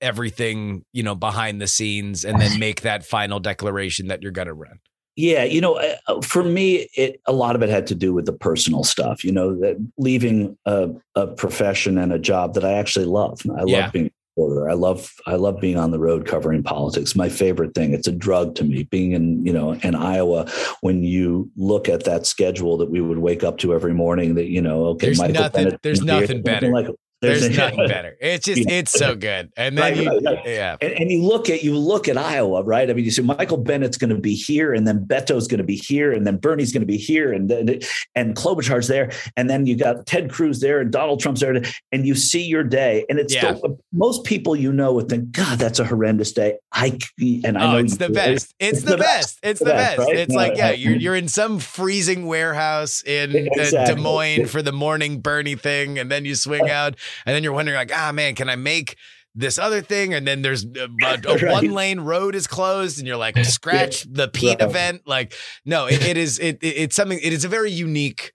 everything, 0.00 0.84
you 0.92 1.02
know, 1.02 1.14
behind 1.14 1.60
the 1.60 1.66
scenes 1.66 2.24
and 2.24 2.40
then 2.40 2.58
make 2.58 2.80
that 2.82 3.04
final 3.04 3.40
declaration 3.40 4.08
that 4.08 4.22
you're 4.22 4.32
going 4.32 4.48
to 4.48 4.54
run? 4.54 4.78
Yeah, 5.16 5.44
you 5.44 5.62
know, 5.62 5.76
uh, 5.76 6.20
for 6.20 6.42
me, 6.44 6.88
it 6.94 7.20
a 7.26 7.32
lot 7.32 7.56
of 7.56 7.62
it 7.62 7.70
had 7.70 7.86
to 7.86 7.94
do 7.94 8.12
with 8.12 8.26
the 8.26 8.34
personal 8.34 8.84
stuff. 8.84 9.24
You 9.24 9.32
know, 9.32 9.54
that 9.60 9.76
leaving 9.96 10.58
a, 10.66 10.90
a 11.14 11.26
profession 11.26 11.96
and 11.96 12.12
a 12.12 12.18
job 12.18 12.52
that 12.54 12.64
I 12.66 12.74
actually 12.74 13.06
love. 13.06 13.40
I 13.50 13.64
Yeah. 13.64 13.84
love 13.84 13.92
being 13.92 14.06
a 14.06 14.10
reporter. 14.36 14.68
I 14.68 14.74
love 14.74 15.10
I 15.26 15.36
love 15.36 15.58
being 15.58 15.78
on 15.78 15.90
the 15.90 15.98
road 15.98 16.26
covering 16.26 16.62
politics. 16.62 17.16
My 17.16 17.30
favorite 17.30 17.74
thing. 17.74 17.94
It's 17.94 18.06
a 18.06 18.12
drug 18.12 18.54
to 18.56 18.64
me. 18.64 18.82
Being 18.84 19.12
in 19.12 19.44
you 19.46 19.54
know 19.54 19.72
in 19.72 19.94
Iowa, 19.94 20.50
when 20.82 21.02
you 21.02 21.50
look 21.56 21.88
at 21.88 22.04
that 22.04 22.26
schedule 22.26 22.76
that 22.76 22.90
we 22.90 23.00
would 23.00 23.18
wake 23.18 23.42
up 23.42 23.56
to 23.58 23.72
every 23.72 23.94
morning, 23.94 24.34
that 24.34 24.50
you 24.50 24.60
know, 24.60 24.84
okay, 24.88 25.06
There's 25.06 25.18
Michael 25.18 25.34
nothing- 25.44 25.64
Bennet's 25.64 25.80
there's 25.82 26.02
nothing 26.02 26.42
better. 26.42 26.68
Like, 26.70 26.88
There's 27.22 27.56
nothing 27.56 27.88
better. 27.88 28.16
It's 28.20 28.44
just, 28.44 28.60
Yeah. 28.68 28.74
it's 28.78 28.92
so 28.92 29.14
good. 29.14 29.50
And 29.56 29.76
then 29.76 29.84
Right, 29.94 29.96
you, 30.02 30.10
right, 30.10 30.22
right. 30.36 30.46
yeah. 30.46 30.76
And, 30.80 30.92
and 30.92 31.10
you 31.10 31.22
look 31.22 31.48
at 31.48 31.64
you 31.64 31.76
look 31.76 32.08
at 32.08 32.16
Iowa, 32.18 32.62
right? 32.62 32.88
I 32.90 32.92
mean, 32.92 33.04
you 33.04 33.10
see 33.10 33.22
Michael 33.22 33.56
Bennet's 33.56 33.96
going 33.96 34.14
to 34.14 34.20
be 34.20 34.34
here, 34.34 34.74
and 34.74 34.86
then 34.86 35.04
Beto's 35.06 35.48
going 35.48 35.58
to 35.58 35.64
be 35.64 35.76
here, 35.76 36.12
and 36.12 36.26
then 36.26 36.36
Bernie's 36.36 36.72
going 36.72 36.82
to 36.82 36.86
be 36.86 36.98
here, 36.98 37.32
and 37.32 37.48
then 37.48 37.80
and 38.14 38.36
Klobuchar's 38.36 38.88
there, 38.88 39.10
and 39.36 39.48
then 39.48 39.66
you 39.66 39.76
got 39.76 40.06
Ted 40.06 40.30
Cruz 40.30 40.60
there, 40.60 40.80
and 40.80 40.92
Donald 40.92 41.20
Trump's 41.20 41.40
there, 41.40 41.60
and 41.92 42.06
you 42.06 42.14
see 42.14 42.42
your 42.42 42.62
day, 42.64 43.04
and 43.08 43.18
it's 43.18 43.34
Yeah. 43.34 43.54
still, 43.56 43.78
most 43.92 44.24
people 44.24 44.54
you 44.54 44.72
know 44.72 44.92
would 44.92 45.08
think, 45.08 45.30
God, 45.32 45.58
that's 45.58 45.78
a 45.78 45.84
horrendous 45.84 46.32
day. 46.32 46.58
I 46.72 46.98
and 47.44 47.56
I 47.58 47.64
Oh, 47.66 47.72
know 47.72 47.78
it's 47.78 47.96
the 47.96 48.10
best. 48.10 48.54
It's, 48.60 48.82
the, 48.82 48.96
best. 48.98 49.38
It's 49.42 49.60
the 49.60 49.66
best. 49.66 50.00
It's 50.10 50.32
No, 50.32 50.36
like, 50.38 50.56
yeah, 50.56 50.70
you're 50.72 50.96
you're 50.96 51.16
in 51.16 51.28
some 51.28 51.58
freezing 51.58 52.26
warehouse 52.26 53.02
in 53.04 53.30
uh, 53.36 53.62
Exactly. 53.62 53.94
Des 53.94 54.00
Moines 54.00 54.46
for 54.46 54.60
the 54.62 54.72
morning 54.72 55.20
Bernie 55.20 55.54
thing, 55.56 55.98
and 55.98 56.10
then 56.10 56.24
you 56.26 56.34
swing 56.34 56.68
out, 56.70 56.96
and 57.24 57.34
then 57.34 57.42
you're 57.42 57.52
wondering, 57.52 57.76
like, 57.76 57.92
ah, 57.94 58.12
man, 58.12 58.34
can 58.34 58.48
I 58.48 58.56
make 58.56 58.96
this 59.34 59.58
other 59.58 59.82
thing? 59.82 60.14
And 60.14 60.26
then 60.26 60.42
there's 60.42 60.64
a, 60.64 60.88
a, 61.02 61.14
a 61.28 61.36
Right. 61.38 61.52
one 61.52 61.70
lane 61.72 62.00
road 62.00 62.34
is 62.34 62.46
closed, 62.46 62.98
and 62.98 63.06
you're 63.06 63.16
like, 63.16 63.36
scratch 63.44 64.06
the 64.10 64.28
Pete 64.28 64.60
Right. 64.60 64.68
event. 64.68 65.02
Like, 65.06 65.34
no, 65.64 65.86
it, 65.86 66.02
it 66.04 66.16
is 66.16 66.38
it, 66.38 66.58
it- 66.62 66.66
it's 66.76 66.96
something. 66.96 67.18
It 67.22 67.32
is 67.32 67.44
a 67.44 67.48
very 67.48 67.70
unique 67.70 68.32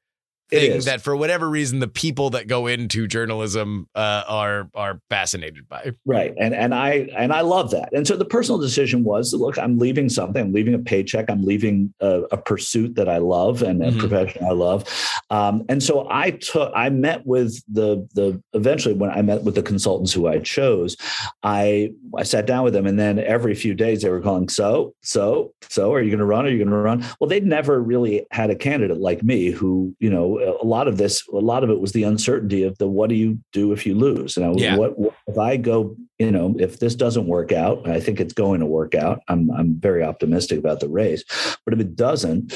thing 0.51 0.81
that 0.81 1.01
for 1.01 1.15
whatever 1.15 1.49
reason 1.49 1.79
the 1.79 1.87
people 1.87 2.29
that 2.31 2.47
go 2.47 2.67
into 2.67 3.07
journalism 3.07 3.87
uh, 3.95 4.23
are 4.27 4.69
are 4.75 4.99
fascinated 5.09 5.67
by. 5.67 5.91
Right. 6.05 6.33
And 6.39 6.53
and 6.53 6.75
I 6.75 7.09
and 7.15 7.33
I 7.33 7.41
love 7.41 7.71
that. 7.71 7.89
And 7.93 8.05
so 8.07 8.15
the 8.15 8.25
personal 8.25 8.59
decision 8.59 9.03
was 9.03 9.33
look, 9.33 9.57
I'm 9.57 9.77
leaving 9.79 10.09
something. 10.09 10.41
I'm 10.41 10.53
leaving 10.53 10.73
a 10.73 10.79
paycheck. 10.79 11.29
I'm 11.29 11.43
leaving 11.43 11.93
a, 12.01 12.21
a 12.31 12.37
pursuit 12.37 12.95
that 12.95 13.07
I 13.09 13.17
love 13.17 13.61
and 13.61 13.81
a 13.83 13.91
Mhm. 13.91 13.99
profession 13.99 14.43
I 14.45 14.51
love. 14.51 14.83
Um, 15.29 15.63
and 15.69 15.81
so 15.81 16.07
I 16.11 16.31
took 16.31 16.71
I 16.75 16.89
met 16.89 17.25
with 17.25 17.61
the 17.71 18.07
the 18.13 18.41
eventually 18.53 18.93
when 18.93 19.09
I 19.09 19.21
met 19.21 19.43
with 19.43 19.55
the 19.55 19.63
consultants 19.63 20.13
who 20.13 20.27
I 20.27 20.39
chose, 20.39 20.97
I 21.43 21.91
I 22.17 22.23
sat 22.23 22.45
down 22.45 22.63
with 22.63 22.73
them 22.73 22.85
and 22.85 22.99
then 22.99 23.19
every 23.19 23.55
few 23.55 23.73
days 23.73 24.01
they 24.01 24.09
were 24.09 24.19
calling, 24.21 24.49
so, 24.49 24.93
so, 25.01 25.53
so 25.69 25.93
are 25.93 26.01
you 26.01 26.11
gonna 26.11 26.25
run? 26.25 26.45
Are 26.45 26.49
you 26.49 26.63
gonna 26.63 26.75
run? 26.75 27.05
Well, 27.19 27.27
they'd 27.29 27.45
never 27.45 27.81
really 27.81 28.25
had 28.31 28.49
a 28.49 28.55
candidate 28.55 28.99
like 28.99 29.23
me 29.23 29.51
who, 29.51 29.95
you 29.99 30.09
know, 30.09 30.37
a 30.41 30.65
lot 30.65 30.87
of 30.87 30.97
this, 30.97 31.27
a 31.27 31.37
lot 31.37 31.63
of 31.63 31.69
it 31.69 31.79
was 31.79 31.91
the 31.91 32.03
uncertainty 32.03 32.63
of 32.63 32.77
the 32.77 32.87
what 32.87 33.09
do 33.09 33.15
you 33.15 33.39
do 33.53 33.71
if 33.71 33.85
you 33.85 33.95
lose? 33.95 34.37
And 34.37 34.45
I, 34.45 34.51
Yeah. 34.53 34.75
what, 34.75 34.97
what 34.97 35.13
if 35.27 35.37
I 35.37 35.57
go, 35.57 35.95
you 36.19 36.31
know, 36.31 36.55
if 36.59 36.79
this 36.79 36.95
doesn't 36.95 37.27
work 37.27 37.51
out, 37.51 37.87
I 37.87 37.99
think 37.99 38.19
it's 38.19 38.33
going 38.33 38.59
to 38.59 38.65
work 38.65 38.95
out. 38.95 39.21
I'm 39.27 39.49
I'm 39.51 39.75
very 39.79 40.03
optimistic 40.03 40.59
about 40.59 40.79
the 40.79 40.89
race. 40.89 41.23
But 41.65 41.73
if 41.73 41.79
it 41.79 41.95
doesn't, 41.95 42.53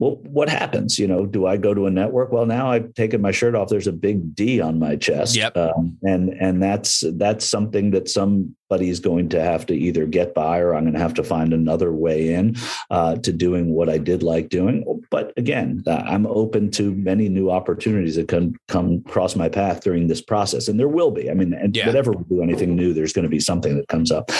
well, 0.00 0.16
what 0.22 0.48
happens? 0.48 0.98
You 0.98 1.06
know, 1.06 1.26
do 1.26 1.46
I 1.46 1.58
go 1.58 1.74
to 1.74 1.86
a 1.86 1.90
network? 1.90 2.32
Well, 2.32 2.46
now 2.46 2.70
I've 2.72 2.94
taken 2.94 3.20
my 3.20 3.32
shirt 3.32 3.54
off. 3.54 3.68
There's 3.68 3.86
a 3.86 3.92
big 3.92 4.34
D 4.34 4.58
on 4.60 4.78
my 4.78 4.96
chest, 4.96 5.36
Yep. 5.36 5.54
um, 5.58 5.98
and 6.02 6.30
and 6.40 6.62
that's 6.62 7.04
that's 7.16 7.44
something 7.44 7.90
that 7.90 8.08
somebody's 8.08 8.98
going 8.98 9.28
to 9.28 9.42
have 9.42 9.66
to 9.66 9.74
either 9.74 10.06
get 10.06 10.32
by, 10.34 10.58
or 10.60 10.74
I'm 10.74 10.84
going 10.84 10.94
to 10.94 11.00
have 11.00 11.12
to 11.14 11.22
find 11.22 11.52
another 11.52 11.92
way 11.92 12.32
in 12.32 12.56
uh, 12.90 13.16
to 13.16 13.30
doing 13.30 13.74
what 13.74 13.90
I 13.90 13.98
did 13.98 14.22
like 14.22 14.48
doing. 14.48 14.84
But 15.10 15.34
again, 15.36 15.82
uh, 15.86 16.02
I'm 16.06 16.26
open 16.26 16.70
to 16.72 16.92
many 16.94 17.28
new 17.28 17.50
opportunities 17.50 18.16
that 18.16 18.28
can 18.28 18.56
come 18.68 19.02
across 19.06 19.36
my 19.36 19.50
path 19.50 19.82
during 19.82 20.06
this 20.06 20.22
process, 20.22 20.66
and 20.66 20.80
there 20.80 20.88
will 20.88 21.10
be. 21.10 21.30
I 21.30 21.34
mean, 21.34 21.52
and 21.52 21.76
Yeah. 21.76 21.86
whatever 21.86 22.12
we 22.12 22.24
do 22.24 22.42
anything 22.42 22.74
new, 22.74 22.94
there's 22.94 23.12
going 23.12 23.24
to 23.24 23.28
be 23.28 23.40
something 23.40 23.76
that 23.76 23.88
comes 23.88 24.10
up. 24.10 24.30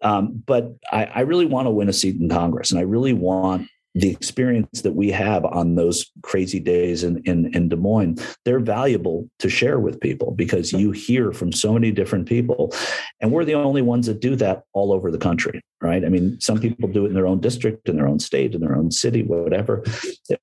Um, 0.00 0.44
but 0.46 0.76
I, 0.92 1.06
I 1.06 1.20
really 1.22 1.46
want 1.46 1.66
to 1.66 1.70
win 1.72 1.88
a 1.88 1.92
seat 1.92 2.20
in 2.20 2.28
Congress, 2.28 2.70
and 2.70 2.78
I 2.78 2.84
really 2.84 3.14
want 3.14 3.68
the 3.98 4.10
experience 4.10 4.82
that 4.82 4.92
we 4.92 5.10
have 5.10 5.44
on 5.44 5.74
those 5.74 6.06
crazy 6.22 6.60
days 6.60 7.02
in, 7.02 7.20
in, 7.24 7.52
in 7.54 7.68
Des 7.68 7.76
Moines, 7.76 8.20
they're 8.44 8.60
valuable 8.60 9.28
to 9.40 9.48
share 9.48 9.80
with 9.80 10.00
people 10.00 10.30
because 10.30 10.72
you 10.72 10.92
hear 10.92 11.32
from 11.32 11.52
so 11.52 11.72
many 11.72 11.90
different 11.90 12.26
people. 12.26 12.72
And 13.20 13.32
we're 13.32 13.44
the 13.44 13.54
only 13.54 13.82
ones 13.82 14.06
that 14.06 14.20
do 14.20 14.36
that 14.36 14.62
all 14.72 14.92
over 14.92 15.10
the 15.10 15.18
country, 15.18 15.60
right? 15.80 16.04
I 16.04 16.08
mean, 16.08 16.40
some 16.40 16.60
people 16.60 16.88
do 16.88 17.06
it 17.06 17.08
in 17.08 17.14
their 17.14 17.26
own 17.26 17.40
district, 17.40 17.88
in 17.88 17.96
their 17.96 18.06
own 18.06 18.20
state, 18.20 18.54
in 18.54 18.60
their 18.60 18.76
own 18.76 18.92
city, 18.92 19.24
whatever. 19.24 19.82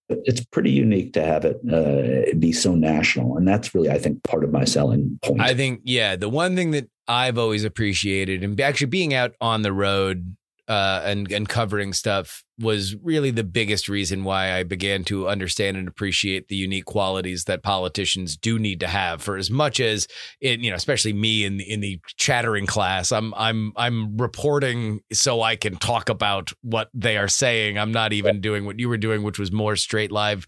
It's 0.10 0.44
pretty 0.46 0.72
unique 0.72 1.14
to 1.14 1.24
have 1.24 1.46
it 1.46 1.58
uh, 1.72 2.36
be 2.38 2.52
so 2.52 2.76
national. 2.76 3.38
And 3.38 3.48
that's 3.48 3.74
really, 3.74 3.90
I 3.90 4.00
think, 4.00 4.22
part 4.24 4.44
of 4.44 4.52
my 4.52 4.66
selling 4.66 5.18
point. 5.24 5.40
I 5.40 5.54
think, 5.54 5.82
yeah, 5.86 6.18
the 6.18 6.30
one 6.30 6.56
thing 6.56 6.72
that 6.72 6.90
I've 7.08 7.38
always 7.38 7.64
appreciated 7.64 8.44
and 8.44 8.60
actually 8.60 8.88
being 8.88 9.14
out 9.14 9.34
on 9.40 9.62
the 9.62 9.72
road 9.72 10.36
uh, 10.68 11.02
and 11.04 11.32
and 11.32 11.48
covering 11.48 11.94
stuff 11.94 12.44
was 12.60 12.96
really 13.04 13.32
the 13.32 13.44
biggest 13.44 13.88
reason 13.88 14.24
why 14.24 14.54
I 14.54 14.64
began 14.64 15.04
to 15.06 15.28
understand 15.28 15.78
and 15.78 15.88
appreciate 15.88 16.48
the 16.48 16.56
unique 16.56 16.86
qualities 16.86 17.44
that 17.44 17.62
politicians 17.62 18.38
do 18.38 18.58
need 18.58 18.80
to 18.80 18.88
have. 18.88 19.22
For 19.22 19.38
as 19.38 19.52
much 19.52 19.80
as 19.80 20.08
it, 20.40 20.62
you 20.62 20.70
know, 20.70 20.76
especially 20.76 21.14
me 21.14 21.44
in 21.44 21.58
the, 21.58 21.70
in 21.70 21.82
the 21.82 22.00
chattering 22.18 22.66
class, 22.66 23.12
I'm 23.12 23.34
I'm 23.36 23.74
I'm 23.76 24.18
reporting 24.18 25.02
so 25.12 25.42
I 25.42 25.56
can 25.56 25.76
talk 25.76 26.10
about 26.10 26.52
what 26.62 26.90
they 26.94 27.18
are 27.18 27.28
saying. 27.28 27.78
I'm 27.78 27.92
not 27.92 28.14
even 28.14 28.42
doing 28.42 28.66
what 28.66 28.80
you 28.80 28.90
were 28.90 28.98
doing, 28.98 29.22
which 29.22 29.38
was 29.38 29.52
more 29.52 29.76
straight 29.76 30.12
live 30.12 30.48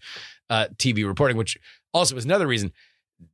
uh, 0.50 0.66
TV 0.76 1.06
reporting, 1.06 1.36
which 1.36 1.56
also 1.94 2.14
was 2.14 2.24
another 2.24 2.46
reason 2.46 2.72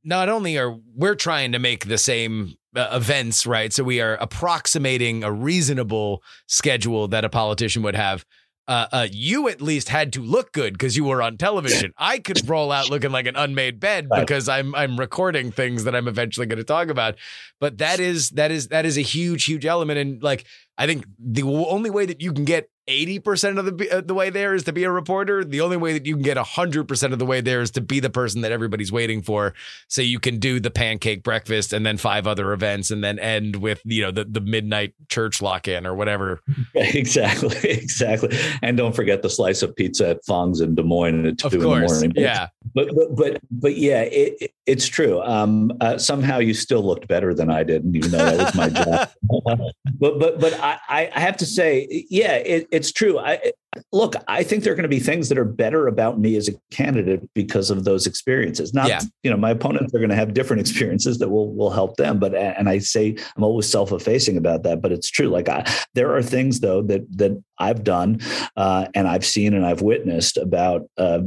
not 0.03 0.29
only 0.29 0.57
are 0.57 0.75
we're 0.95 1.15
trying 1.15 1.51
to 1.51 1.59
make 1.59 1.87
the 1.87 1.97
same 1.97 2.55
uh, 2.75 2.89
events 2.91 3.45
right 3.45 3.73
so 3.73 3.83
we 3.83 4.01
are 4.01 4.15
approximating 4.15 5.23
a 5.23 5.31
reasonable 5.31 6.21
schedule 6.47 7.07
that 7.07 7.25
a 7.25 7.29
politician 7.29 7.81
would 7.83 7.95
have 7.95 8.25
uh, 8.67 8.87
uh, 8.91 9.07
you 9.11 9.47
at 9.47 9.61
least 9.61 9.89
had 9.89 10.11
to 10.13 10.21
look 10.21 10.51
good 10.51 10.73
because 10.73 10.97
you 10.97 11.03
were 11.03 11.21
on 11.21 11.37
television. 11.37 11.93
I 11.97 12.17
could 12.19 12.47
roll 12.49 12.71
out 12.71 12.89
looking 12.89 13.11
like 13.11 13.27
an 13.27 13.35
unmade 13.35 13.79
bed 13.79 14.07
because 14.09 14.49
I'm 14.49 14.73
I'm 14.73 14.99
recording 14.99 15.51
things 15.51 15.83
that 15.83 15.95
I'm 15.95 16.07
eventually 16.07 16.47
going 16.47 16.57
to 16.57 16.63
talk 16.63 16.87
about. 16.87 17.15
But 17.59 17.77
that 17.77 17.99
is 17.99 18.31
that 18.31 18.51
is 18.51 18.69
that 18.69 18.85
is 18.85 18.97
a 18.97 19.01
huge 19.01 19.45
huge 19.45 19.65
element, 19.65 19.99
and 19.99 20.23
like 20.23 20.45
I 20.77 20.87
think 20.87 21.05
the 21.19 21.43
only 21.43 21.91
way 21.91 22.05
that 22.07 22.21
you 22.21 22.33
can 22.33 22.43
get 22.43 22.69
80% 22.87 23.57
of 23.57 23.77
the 23.77 23.91
uh, 23.91 24.01
the 24.01 24.13
way 24.13 24.29
there 24.29 24.53
is 24.53 24.63
to 24.65 24.73
be 24.73 24.83
a 24.83 24.91
reporter. 24.91 25.43
The 25.43 25.61
only 25.61 25.77
way 25.77 25.93
that 25.93 26.05
you 26.05 26.13
can 26.13 26.21
get 26.23 26.37
100% 26.37 27.13
of 27.13 27.19
the 27.19 27.25
way 27.25 27.41
there 27.41 27.61
is 27.61 27.71
to 27.71 27.81
be 27.81 27.99
the 27.99 28.09
person 28.09 28.41
that 28.41 28.51
everybody's 28.51 28.91
waiting 28.91 29.21
for. 29.21 29.53
So 29.87 30.01
you 30.01 30.19
can 30.19 30.37
do 30.39 30.59
the 30.59 30.69
pancake 30.69 31.23
breakfast 31.23 31.73
and 31.73 31.85
then 31.85 31.97
five 31.97 32.27
other 32.27 32.53
events 32.53 32.91
and 32.91 33.03
then 33.03 33.17
end 33.17 33.55
with, 33.55 33.81
you 33.85 34.03
know, 34.03 34.11
the, 34.11 34.25
the 34.25 34.41
midnight 34.41 34.93
church 35.09 35.41
lock 35.41 35.67
in 35.67 35.87
or 35.87 35.95
whatever. 35.95 36.41
exactly, 36.75 37.57
exactly. 37.69 38.37
And 38.61 38.77
don't 38.77 38.95
forget 38.95 39.21
the 39.21 39.29
slice 39.29 39.63
of 39.63 39.75
pizza 39.75 40.09
at 40.09 40.25
Fong's 40.25 40.61
in 40.61 40.75
Des 40.75 40.83
Moines 40.83 41.25
at 41.25 41.37
two 41.39 41.47
Of 41.47 41.53
in 41.55 41.59
the 41.61 41.65
morning. 41.67 42.13
Yeah. 42.15 42.49
but 42.75 42.89
but 42.95 43.15
but, 43.15 43.41
but 43.51 43.75
yeah, 43.77 44.01
it, 44.01 44.35
it- 44.41 44.51
it's 44.65 44.87
true. 44.87 45.21
Um, 45.21 45.71
uh, 45.79 45.97
somehow 45.99 46.39
you 46.39 46.55
still 46.55 46.81
looked 46.83 47.07
better 47.07 47.35
than 47.35 47.51
I 47.51 47.63
did, 47.63 47.85
even 47.95 48.09
though 48.09 48.17
that 48.17 48.37
was 48.37 48.55
my 48.55 48.69
job. 48.69 49.09
but 49.99 50.17
but 50.19 50.39
but 50.39 50.53
I 50.59 50.79
I 51.13 51.19
have 51.19 51.37
to 51.37 51.45
say, 51.45 52.05
yeah, 52.09 52.33
it, 52.37 52.67
it's 52.75 52.91
true. 52.91 53.17
I 53.17 53.51
look. 53.91 54.15
I 54.27 54.43
think 54.43 54.63
there 54.63 54.73
are 54.73 54.75
going 54.75 54.83
to 54.83 54.89
be 54.89 54.99
things 54.99 55.29
that 55.29 55.37
are 55.37 55.45
better 55.45 55.87
about 55.87 56.19
me 56.19 56.35
as 56.35 56.49
a 56.49 56.53
candidate 56.71 57.21
because 57.33 57.69
of 57.69 57.83
those 57.83 58.05
experiences. 58.05 58.73
Not, 58.73 58.89
Yeah. 58.89 59.01
you 59.23 59.31
know, 59.31 59.37
my 59.37 59.51
opponents 59.51 59.93
are 59.93 59.99
going 59.99 60.09
to 60.09 60.15
have 60.15 60.33
different 60.33 60.59
experiences 60.65 61.17
that 61.19 61.29
will 61.29 61.53
will 61.55 61.69
help 61.71 61.95
them. 61.97 62.19
But 62.19 62.35
and 62.35 62.67
I 62.69 62.79
say 62.79 63.15
I'm 63.35 63.43
always 63.43 63.69
self 63.69 63.91
effacing 63.91 64.37
about 64.37 64.63
that. 64.63 64.81
But 64.81 64.91
it's 64.91 65.09
true. 65.09 65.27
Like 65.27 65.49
I, 65.49 65.65
there 65.93 66.15
are 66.15 66.21
things 66.21 66.59
though 66.59 66.81
that 66.83 67.01
that 67.17 67.41
I've 67.57 67.83
done 67.83 68.19
uh, 68.57 68.87
and 68.93 69.07
I've 69.07 69.25
seen 69.25 69.53
and 69.53 69.65
I've 69.65 69.81
witnessed 69.81 70.37
about 70.37 70.87
uh, 70.97 71.21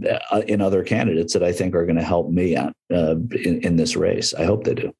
in 0.47 0.61
other 0.61 0.83
candidates 0.85 1.33
that 1.33 1.43
I 1.43 1.53
think 1.53 1.75
are 1.75 1.87
going 1.87 1.97
to 1.97 2.03
help 2.03 2.31
me 2.31 2.57
out 2.57 2.75
uh, 2.93 3.17
in, 3.33 3.61
in 3.63 3.77
this 3.77 3.97
race. 3.97 4.35
I 4.35 4.45
hope 4.45 4.65
they 4.65 4.75
do. 4.75 4.93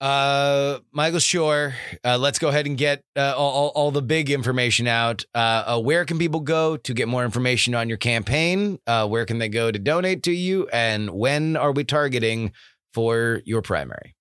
Uh, 0.00 0.78
Michael 0.92 1.18
Shure, 1.18 1.74
uh, 2.04 2.18
let's 2.18 2.38
go 2.38 2.48
ahead 2.48 2.66
and 2.66 2.78
get 2.78 3.02
uh, 3.16 3.34
all, 3.36 3.72
all, 3.74 3.90
the 3.90 4.02
big 4.02 4.30
information 4.30 4.86
out. 4.86 5.24
Uh, 5.34 5.64
uh, 5.66 5.80
where 5.80 6.04
can 6.04 6.18
people 6.18 6.40
go 6.40 6.76
to 6.76 6.94
get 6.94 7.08
more 7.08 7.24
information 7.24 7.74
on 7.74 7.88
your 7.88 7.98
campaign? 7.98 8.78
Uh, 8.86 9.08
where 9.08 9.26
can 9.26 9.38
they 9.38 9.48
go 9.48 9.72
to 9.72 9.78
donate 9.78 10.22
to 10.24 10.32
you? 10.32 10.68
And 10.68 11.10
when 11.10 11.56
are 11.56 11.72
we 11.72 11.82
targeting 11.82 12.52
for 12.94 13.42
your 13.44 13.60
primary? 13.60 14.14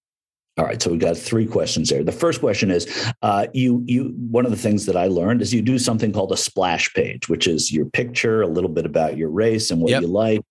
All 0.57 0.65
right, 0.65 0.81
so 0.81 0.89
we've 0.89 0.99
got 0.99 1.15
three 1.15 1.45
questions 1.45 1.89
there. 1.89 2.03
The 2.03 2.11
first 2.11 2.39
question 2.39 2.71
is, 2.71 3.11
uh, 3.21 3.45
you 3.53 3.83
you 3.85 4.15
one 4.31 4.43
of 4.43 4.49
the 4.49 4.57
things 4.57 4.87
that 4.87 4.97
I 4.97 5.05
learned 5.05 5.43
is 5.43 5.53
you 5.53 5.61
do 5.61 5.77
something 5.77 6.11
called 6.11 6.31
a 6.31 6.37
splash 6.37 6.91
page, 6.95 7.29
which 7.29 7.45
is 7.45 7.71
your 7.71 7.85
picture, 7.85 8.41
a 8.41 8.47
little 8.47 8.69
bit 8.69 8.83
about 8.87 9.17
your 9.17 9.29
race 9.29 9.69
and 9.69 9.79
what 9.79 9.91
Yep. 9.91 10.01
you 10.01 10.07
like, 10.07 10.41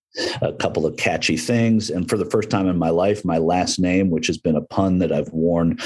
a 0.42 0.52
couple 0.52 0.86
of 0.86 0.96
catchy 0.96 1.36
things, 1.36 1.90
and 1.90 2.08
for 2.08 2.16
the 2.16 2.24
first 2.24 2.50
time 2.50 2.66
in 2.68 2.76
my 2.78 2.90
life, 2.90 3.24
my 3.24 3.38
last 3.38 3.78
name, 3.78 4.10
which 4.10 4.26
has 4.26 4.38
been 4.38 4.56
a 4.56 4.60
pun 4.62 4.98
that 4.98 5.12
I've 5.12 5.28
worn, 5.32 5.78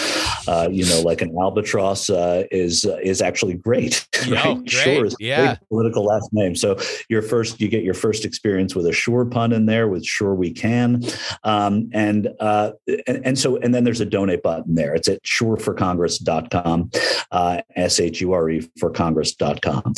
uh, 0.48 0.68
you 0.70 0.84
know, 0.86 1.00
like 1.02 1.22
an 1.22 1.34
albatross, 1.40 2.08
uh, 2.10 2.44
is 2.50 2.84
uh, 2.84 2.98
is 3.02 3.20
actually 3.22 3.54
great. 3.54 4.06
Oh, 4.42 4.54
great. 4.56 4.70
Sure 4.70 5.04
is 5.06 5.14
a 5.14 5.16
Yeah. 5.24 5.46
great 5.46 5.68
political 5.68 6.04
last 6.04 6.28
name. 6.32 6.54
So 6.54 6.76
your 7.08 7.22
first, 7.22 7.60
you 7.60 7.68
get 7.68 7.82
your 7.82 7.94
first 7.94 8.24
experience 8.24 8.74
with 8.76 8.86
a 8.86 8.92
sure 8.92 9.24
pun 9.24 9.52
in 9.52 9.66
there 9.66 9.88
with 9.88 10.04
sure 10.04 10.34
we 10.34 10.52
can. 10.52 11.02
Um, 11.42 11.88
and, 11.92 12.28
uh, 12.38 12.72
and, 13.06 13.26
and 13.26 13.38
so, 13.38 13.56
and 13.56 13.74
then 13.74 13.84
there's 13.84 14.00
a 14.00 14.04
donate 14.06 14.42
button 14.42 14.74
there. 14.74 14.94
It's 14.94 15.08
at 15.08 15.22
shureforcongress.com, 15.24 16.90
uh, 17.30 17.62
S-H-U-R-E 17.76 18.68
for 18.78 18.90
congress.com. 18.90 19.94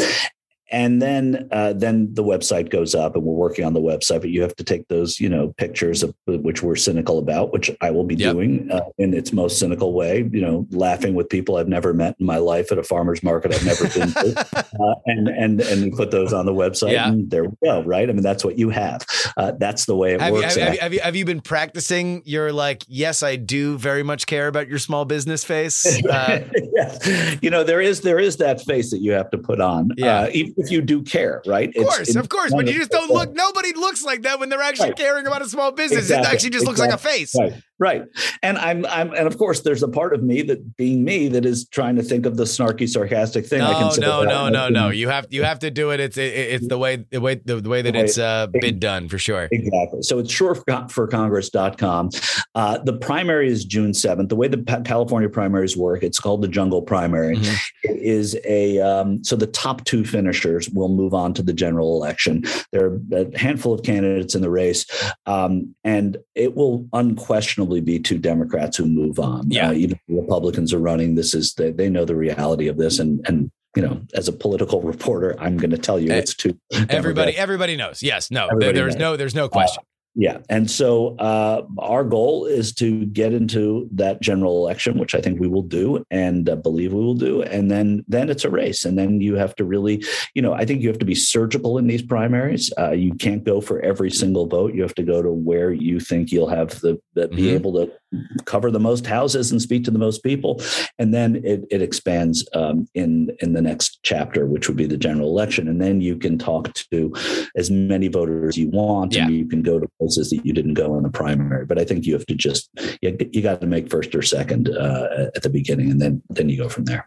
And 0.73 1.01
then, 1.03 1.49
uh, 1.53 1.75
then 1.75 2.13
the 2.15 2.25
website 2.25 2.71
goes 2.71 2.95
up, 2.95 3.15
and 3.15 3.25
we're 3.25 3.35
working 3.35 3.65
on 3.65 3.75
the 3.75 3.81
website. 3.81 4.23
But 4.23 4.31
you 4.31 4.43
have 4.43 4.57
to 4.57 4.65
take 4.65 4.89
those, 4.89 5.21
you 5.21 5.29
know, 5.29 5.53
pictures 5.59 6.03
of 6.03 6.15
which 6.27 6.63
we're 6.63 6.77
cynical 6.77 7.19
about, 7.19 7.53
which 7.53 7.71
I 7.81 7.91
will 7.91 8.05
be 8.05 8.15
Yep. 8.17 8.33
doing 8.33 8.71
uh, 8.73 8.81
in 8.99 9.15
its 9.15 9.33
most 9.33 9.59
cynical 9.59 9.93
way. 9.93 10.29
You 10.33 10.41
know, 10.41 10.67
laughing 10.71 11.15
with 11.15 11.29
people 11.29 11.57
I've 11.57 11.69
never 11.69 11.93
met 11.95 12.17
in 12.19 12.27
my 12.27 12.39
life 12.39 12.73
at 12.73 12.79
a 12.79 12.83
farmer's 12.83 13.23
market 13.23 13.55
I've 13.55 13.65
never 13.65 13.85
been 13.89 14.13
to, 14.13 14.67
uh, 14.81 14.95
and 15.07 15.29
and 15.29 15.61
and 15.61 15.85
you 15.85 15.93
put 15.93 16.11
those 16.11 16.33
on 16.33 16.47
the 16.47 16.53
website, 16.55 16.93
Yeah. 16.93 17.09
and 17.09 17.31
there 17.31 17.45
we 17.45 17.51
go. 17.65 17.83
Right? 17.83 18.09
I 18.09 18.13
mean, 18.13 18.23
that's 18.23 18.45
what 18.45 18.59
you 18.59 18.71
have. 18.71 19.05
Uh, 19.37 19.53
that's 19.59 19.85
the 19.85 19.95
way 19.95 20.15
it 20.15 20.21
Have 20.23 20.33
works. 20.33 20.55
have, 20.57 20.65
have 20.65 20.75
you, 20.75 20.81
have, 20.81 20.95
you, 20.95 21.01
have 21.01 21.17
you 21.17 21.25
been 21.25 21.41
practicing 21.41 22.23
your 22.25 22.53
like, 22.53 22.83
yes, 22.89 23.23
I 23.23 23.37
do 23.37 23.77
very 23.79 24.03
much 24.03 24.27
care 24.27 24.47
about 24.49 24.69
your 24.69 24.79
small 24.79 25.05
business 25.05 25.45
face? 25.45 26.01
Uh, 26.13 26.41
yeah. 26.75 27.37
You 27.41 27.49
know, 27.51 27.65
there 27.65 27.81
is 27.81 28.01
there 28.03 28.19
is 28.19 28.37
that 28.39 28.61
face 28.61 28.91
that 28.91 28.99
you 29.01 29.13
have 29.13 29.31
to 29.31 29.39
put 29.39 29.61
on. 29.61 29.91
Yeah. 29.97 30.23
Uh, 30.23 30.31
even 30.33 30.55
if 30.65 30.71
you 30.71 30.81
do 30.83 31.03
care, 31.03 31.43
right? 31.47 31.69
Of 31.77 31.87
course, 31.87 32.15
of 32.17 32.29
course, 32.29 32.53
but 32.53 32.67
you 32.67 32.75
just 32.75 32.91
don't 32.91 33.11
look. 33.11 33.33
Nobody 33.35 33.73
looks 33.73 34.05
like 34.05 34.23
that 34.23 34.39
when 34.41 34.49
they're 34.49 34.63
actually 34.63 34.89
Right. 34.91 34.97
caring 34.97 35.27
about 35.27 35.43
a 35.43 35.49
small 35.49 35.73
business. 35.73 36.01
Exactly, 36.05 36.29
It 36.29 36.33
actually 36.33 36.51
just 36.51 36.67
looks 36.67 36.81
like 36.81 36.93
a 36.93 36.99
face. 36.99 37.35
Right, 37.39 37.55
right. 37.83 38.05
And 38.43 38.57
I'm, 38.59 38.87
I'm, 38.87 39.13
and 39.13 39.27
of 39.27 39.37
course, 39.37 39.61
there's 39.61 39.83
a 39.83 39.89
part 39.89 40.15
of 40.15 40.23
me 40.23 40.43
that, 40.43 40.77
being 40.77 41.05
me, 41.05 41.29
that 41.29 41.45
is 41.45 41.69
trying 41.69 41.97
to 41.97 42.03
think 42.03 42.25
of 42.25 42.37
the 42.37 42.45
snarky, 42.45 42.89
sarcastic 42.89 43.45
thing. 43.45 43.61
I 43.61 43.73
No, 43.73 43.79
can 43.79 43.91
say 43.91 44.01
no, 44.01 44.23
no, 44.23 44.49
no, 44.49 44.69
no. 44.69 44.89
You 44.91 45.09
have 45.09 45.27
you 45.31 45.43
have 45.43 45.59
to 45.61 45.71
do 45.71 45.91
it. 45.91 46.01
It's 46.01 46.17
it, 46.17 46.33
it's 46.33 46.69
the 46.69 46.79
way 46.79 47.05
the 47.11 47.21
way 47.21 47.35
the, 47.35 47.61
way 47.61 47.83
that 47.83 47.97
it's 47.97 48.19
uh, 48.19 48.47
been 48.47 48.79
done 48.79 49.09
for 49.09 49.19
sure. 49.19 49.49
Exactly. 49.51 50.03
So 50.03 50.19
it's 50.19 50.33
shureforcongress.com. 50.33 52.11
Uh, 52.55 52.79
the 52.79 52.93
primary 52.93 53.49
is 53.49 53.65
June 53.65 53.93
7th. 53.93 54.29
The 54.29 54.37
way 54.37 54.49
the 54.49 54.83
California 54.85 55.29
primaries 55.29 55.77
work, 55.77 56.03
it's 56.03 56.21
called 56.21 56.43
the 56.43 56.49
Jungle 56.49 56.83
Primary. 56.83 57.37
Mhm. 57.37 57.59
It 57.85 57.99
is 57.99 58.39
a, 58.45 58.79
um, 58.79 59.25
so 59.25 59.37
the 59.37 59.47
top 59.47 59.85
two 59.85 60.05
finishers 60.05 60.69
will 60.71 60.89
move 60.89 61.15
on 61.15 61.35
to 61.35 61.43
the 61.43 61.53
general 61.53 61.97
election. 61.97 62.45
There 62.71 62.87
are 62.87 63.01
a 63.13 63.39
handful 63.39 63.73
of 63.73 63.83
candidates 63.83 64.35
in 64.35 64.43
the 64.43 64.51
race, 64.51 64.87
um, 65.27 65.75
and 65.85 66.19
it 66.35 66.55
will 66.55 66.87
unquestionably 66.93 67.72
be 67.81 67.99
two 67.99 68.19
Democrats 68.19 68.77
who 68.77 68.85
move 68.87 69.19
on. 69.19 69.51
Yeah. 69.51 69.69
Uh, 69.69 69.73
even 69.73 69.97
if 69.97 70.01
Republicans 70.23 70.73
are 70.73 70.79
running. 70.79 71.15
This 71.15 71.35
is, 71.35 71.55
they, 71.55 71.71
they 71.73 71.89
know 71.89 72.05
the 72.05 72.17
reality 72.17 72.69
of 72.69 72.77
this. 72.77 72.99
And, 72.99 73.21
and, 73.27 73.51
you 73.75 73.83
know, 73.83 74.03
as 74.15 74.29
a 74.29 74.33
political 74.33 74.83
reporter, 74.93 75.35
I'm 75.39 75.57
going 75.57 75.71
to 75.71 75.79
tell 75.79 75.99
you 75.99 76.11
Eh, 76.13 76.19
it's 76.19 76.35
two. 76.35 76.59
Everybody 76.73 76.87
Democrats. 77.33 77.39
everybody 77.39 77.77
knows. 77.77 78.03
Yes, 78.03 78.31
no. 78.31 78.47
Everybody 78.47 78.73
there's 78.73 78.95
knows. 78.97 79.01
no 79.01 79.17
there's 79.17 79.35
no 79.35 79.49
question. 79.49 79.83
Yeah. 80.15 80.39
And 80.51 80.71
so 80.71 81.17
uh, 81.17 81.63
our 81.79 82.05
goal 82.05 82.45
is 82.45 82.75
to 82.75 83.07
get 83.07 83.33
into 83.33 83.89
that 83.93 84.21
general 84.21 84.59
election, 84.59 84.99
which 84.99 85.15
I 85.15 85.23
think 85.23 85.41
we 85.41 85.49
will 85.49 85.63
do 85.63 86.05
and 86.11 86.49
uh, 86.51 86.57
believe 86.57 86.93
we 86.93 87.03
will 87.03 87.15
do. 87.15 87.43
And 87.43 87.71
then 87.71 88.05
then 88.09 88.29
it's 88.29 88.45
a 88.45 88.51
race. 88.51 88.85
And 88.85 88.99
then 88.99 89.23
you 89.23 89.37
have 89.37 89.57
to 89.57 89.65
really, 89.65 90.05
you 90.35 90.43
know, 90.43 90.53
I 90.53 90.67
think 90.67 90.83
you 90.83 90.89
have 90.89 90.99
to 90.99 91.07
be 91.07 91.15
surgical 91.15 91.79
in 91.79 91.87
these 91.87 92.03
primaries. 92.03 92.71
Uh, 92.79 92.91
you 92.91 93.15
can't 93.15 93.43
go 93.45 93.63
for 93.63 93.81
every 93.81 94.11
single 94.11 94.47
vote. 94.47 94.75
You 94.75 94.83
have 94.83 94.95
to 94.97 95.03
go 95.03 95.23
to 95.23 95.31
where 95.33 95.73
you 95.73 95.99
think 95.99 96.31
you'll 96.31 96.49
have 96.49 96.79
the, 96.81 97.01
the 97.15 97.29
be 97.29 97.45
Mhm. 97.45 97.55
able 97.55 97.73
to 97.75 97.91
cover 98.45 98.71
the 98.71 98.81
most 98.81 99.07
houses 99.07 99.51
and 99.51 99.61
speak 99.61 99.85
to 99.85 99.91
the 99.91 99.99
most 99.99 100.23
people. 100.23 100.61
And 100.99 101.13
then 101.13 101.37
it, 101.45 101.65
it 101.71 101.83
expands 101.83 102.47
um, 102.55 102.87
in 102.95 103.31
in 103.41 103.53
the 103.53 103.63
next 103.63 104.01
chapter, 104.03 104.47
which 104.47 104.69
would 104.69 104.77
be 104.77 104.87
the 104.87 104.97
general 104.97 105.29
election. 105.29 105.69
And 105.69 105.81
then 105.81 106.01
you 106.01 106.17
can 106.17 106.39
talk 106.39 106.73
to 106.75 107.15
as 107.57 107.71
many 107.71 108.09
voters 108.09 108.51
as 108.51 108.59
you 108.59 108.71
want, 108.71 109.17
and 109.17 109.33
you 109.33 109.47
can 109.47 109.63
go 109.63 109.79
to 109.79 109.89
places 109.99 110.31
that 110.31 110.45
you 110.45 110.53
didn't 110.53 110.75
go 110.75 110.97
in 110.97 111.03
the 111.03 111.11
primary. 111.11 111.67
But 111.67 111.79
I 111.79 111.85
think 111.85 112.07
you 112.07 112.15
have 112.15 112.27
to 112.27 112.35
just 112.35 112.71
you, 113.01 113.17
you 113.33 113.43
got 113.43 113.61
to 113.61 113.67
make 113.67 113.91
first 113.91 114.15
or 114.15 114.23
second 114.23 114.69
uh, 114.69 115.31
at 115.35 115.43
the 115.43 115.51
beginning, 115.51 115.91
and 115.91 116.01
then 116.01 116.23
then 116.31 116.49
you 116.49 116.57
go 116.57 116.69
from 116.69 116.85
there. 116.85 117.05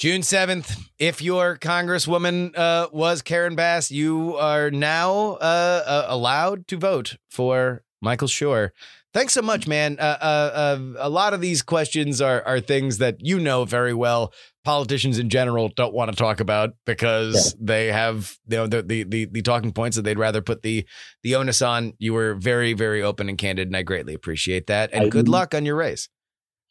June 0.00 0.22
7th, 0.22 0.80
if 0.98 1.20
your 1.20 1.58
congresswoman 1.58 2.56
uh, 2.56 2.88
was 2.90 3.20
Karen 3.20 3.54
Bass, 3.54 3.90
you 3.90 4.34
are 4.36 4.70
now 4.70 5.32
uh, 5.32 5.82
uh, 5.86 6.06
allowed 6.08 6.66
to 6.68 6.78
vote 6.78 7.18
for 7.28 7.82
Michael 8.00 8.26
Shure. 8.26 8.72
Thanks 9.12 9.32
so 9.32 9.42
much, 9.42 9.66
man. 9.66 9.96
Uh, 9.98 10.16
uh, 10.20 10.24
uh, 10.54 10.78
a 10.98 11.08
lot 11.10 11.34
of 11.34 11.40
these 11.40 11.62
questions 11.62 12.20
are 12.20 12.42
are 12.46 12.60
things 12.60 12.98
that 12.98 13.16
you 13.20 13.40
know 13.40 13.64
very 13.64 13.92
well. 13.92 14.32
Politicians 14.64 15.18
in 15.18 15.30
general 15.30 15.68
don't 15.74 15.92
want 15.92 16.10
to 16.10 16.16
talk 16.16 16.38
about 16.38 16.70
because 16.86 17.56
they 17.60 17.88
have 17.88 18.36
you 18.48 18.56
know 18.58 18.66
the, 18.68 18.82
the 18.82 19.02
the 19.02 19.24
the 19.24 19.42
talking 19.42 19.72
points 19.72 19.96
that 19.96 20.02
they'd 20.02 20.18
rather 20.18 20.42
put 20.42 20.62
the 20.62 20.86
the 21.24 21.34
onus 21.34 21.60
on. 21.60 21.94
You 21.98 22.12
were 22.12 22.34
very 22.34 22.72
very 22.72 23.02
open 23.02 23.28
and 23.28 23.36
candid, 23.36 23.66
and 23.66 23.76
I 23.76 23.82
greatly 23.82 24.14
appreciate 24.14 24.68
that. 24.68 24.90
And 24.92 25.06
I- 25.06 25.08
good 25.08 25.28
luck 25.28 25.54
on 25.54 25.66
your 25.66 25.76
race. 25.76 26.08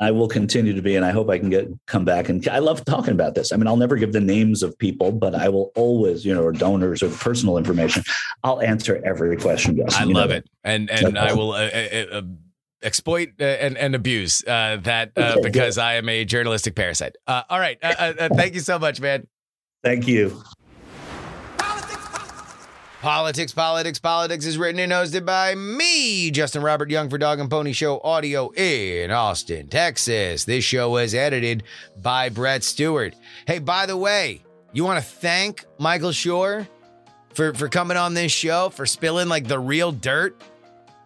I 0.01 0.11
will 0.11 0.29
continue 0.29 0.73
to 0.73 0.81
be, 0.81 0.95
and 0.95 1.05
I 1.05 1.11
hope 1.11 1.29
I 1.29 1.37
can 1.37 1.49
get 1.49 1.67
come 1.85 2.05
back. 2.05 2.29
And 2.29 2.47
I 2.47 2.59
love 2.59 2.85
talking 2.85 3.11
about 3.11 3.35
this. 3.35 3.51
I 3.51 3.57
mean, 3.57 3.67
I'll 3.67 3.77
never 3.77 3.97
give 3.97 4.13
the 4.13 4.21
names 4.21 4.63
of 4.63 4.77
people, 4.77 5.11
but 5.11 5.35
I 5.35 5.49
will 5.49 5.71
always, 5.75 6.25
you 6.25 6.33
know, 6.33 6.41
or 6.43 6.53
donors 6.53 7.03
or 7.03 7.09
personal 7.09 7.57
information. 7.57 8.03
I'll 8.43 8.61
answer 8.61 9.01
every 9.03 9.35
question. 9.35 9.75
Justin. 9.75 10.01
I 10.01 10.05
You 10.05 10.13
know 10.13 10.19
love 10.21 10.31
it, 10.31 10.49
and 10.63 10.89
and 10.89 11.17
I 11.17 11.33
will 11.33 11.51
uh, 11.51 11.67
uh, 11.67 12.05
uh, 12.11 12.21
exploit 12.81 13.33
uh, 13.41 13.43
and 13.43 13.77
and 13.77 13.93
abuse 13.93 14.41
uh, 14.47 14.77
that 14.83 15.11
uh, 15.17 15.35
Okay, 15.37 15.41
because 15.41 15.77
I 15.77 15.95
am 15.95 16.07
a 16.07 16.23
journalistic 16.23 16.75
parasite. 16.75 17.15
Uh, 17.27 17.43
all 17.49 17.59
right, 17.59 17.77
uh, 17.83 17.93
uh, 17.99 18.13
uh, 18.19 18.29
thank 18.35 18.53
you 18.53 18.61
so 18.61 18.79
much, 18.79 19.01
man. 19.01 19.27
Thank 19.83 20.07
you. 20.07 20.41
Politics, 23.01 23.53
politics, 23.53 23.97
politics 23.97 24.45
is 24.45 24.57
written 24.57 24.81
and 24.81 24.91
hosted 24.91 25.25
by 25.25 25.55
me, 25.55 26.29
Justin 26.31 26.61
Robert 26.61 26.89
Young 26.89 27.09
for 27.09 27.17
Dog 27.17 27.39
and 27.39 27.49
Pony 27.49 27.71
Show 27.71 28.01
Audio 28.01 28.49
in 28.49 29.09
Austin, 29.09 29.69
Texas. 29.69 30.43
This 30.43 30.65
show 30.65 30.89
was 30.89 31.15
edited 31.15 31.63
by 32.01 32.27
Brett 32.27 32.61
Stewart. 32.61 33.15
Hey, 33.47 33.59
by 33.59 33.85
the 33.85 33.95
way, 33.95 34.41
you 34.73 34.83
want 34.83 35.01
to 35.01 35.09
thank 35.09 35.63
Michael 35.77 36.11
Shure 36.11 36.67
for 37.33 37.53
for 37.53 37.69
coming 37.69 37.95
on 37.95 38.15
this 38.15 38.33
show 38.33 38.67
for 38.67 38.85
spilling 38.85 39.29
like 39.29 39.47
the 39.47 39.59
real 39.59 39.93
dirt 39.93 40.35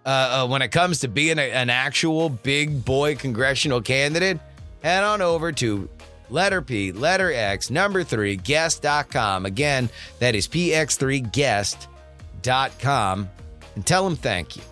uh, 0.03 0.09
uh, 0.09 0.47
when 0.47 0.63
it 0.63 0.69
comes 0.69 1.01
to 1.01 1.07
being 1.07 1.37
a, 1.37 1.51
an 1.51 1.69
actual 1.69 2.27
big 2.27 2.83
boy 2.83 3.15
congressional 3.15 3.83
candidate? 3.83 4.39
Head 4.81 5.03
on 5.03 5.21
over 5.21 5.51
to 5.51 5.87
letter 6.29 6.61
P, 6.61 6.91
letter 6.91 7.31
X, 7.31 7.69
number 7.69 8.03
three, 8.03 8.35
guest.com. 8.35 9.45
Again, 9.45 9.89
that 10.19 10.35
is 10.35 10.47
px3guest.com 10.47 13.29
and 13.75 13.85
tell 13.85 14.03
them 14.03 14.15
thank 14.15 14.55
you. 14.55 14.63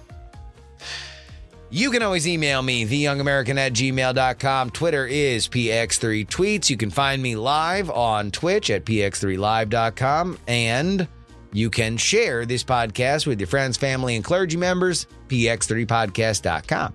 You 1.74 1.90
can 1.90 2.04
always 2.04 2.28
email 2.28 2.62
me, 2.62 2.86
theyoungamerican 2.86 3.58
at 3.58 3.72
gmail.com. 3.72 4.72
Twitter 4.72 5.08
is 5.08 5.48
px3tweets. 5.48 6.70
You 6.70 6.76
can 6.76 6.90
find 6.90 7.24
me 7.24 7.38
live 7.38 7.90
on 7.90 8.30
Twitch 8.32 8.70
at 8.70 8.84
px3live.com. 8.84 10.38
And 10.50 11.08
you 11.54 11.70
can 11.70 11.96
share 11.96 12.46
this 12.46 12.66
podcast 12.66 13.26
with 13.26 13.40
your 13.40 13.48
friends, 13.48 13.78
family, 13.78 14.18
and 14.18 14.24
clergy 14.24 14.58
members, 14.58 15.08
px3podcast.com. 15.30 16.94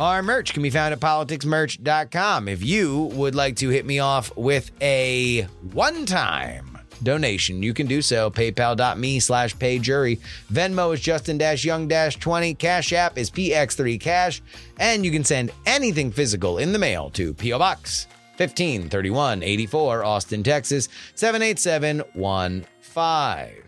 Our 0.00 0.22
merch 0.22 0.54
can 0.54 0.62
be 0.62 0.70
found 0.70 0.94
at 0.94 1.00
politicsmerch.com. 1.00 2.48
If 2.48 2.64
you 2.64 3.10
would 3.12 3.34
like 3.34 3.56
to 3.56 3.68
hit 3.68 3.84
me 3.84 3.98
off 3.98 4.34
with 4.34 4.70
a 4.80 5.42
one 5.72 6.06
time 6.06 6.78
donation, 7.02 7.62
you 7.62 7.74
can 7.74 7.86
do 7.86 8.00
so. 8.00 8.30
PayPal.me 8.30 9.20
slash 9.20 9.54
payjury. 9.54 10.18
Venmo 10.50 10.94
is 10.94 11.00
Justin 11.00 11.38
Young 11.38 11.86
20. 11.86 12.54
Cash 12.54 12.94
App 12.94 13.18
is 13.18 13.30
PX3 13.30 14.00
Cash. 14.00 14.40
And 14.78 15.04
you 15.04 15.10
can 15.10 15.22
send 15.22 15.50
anything 15.66 16.10
physical 16.10 16.56
in 16.56 16.72
the 16.72 16.78
mail 16.78 17.10
to 17.10 17.34
P.O. 17.34 17.58
Box 17.58 18.06
153184, 18.38 20.02
Austin, 20.02 20.42
Texas 20.42 20.88
78715. 21.14 23.64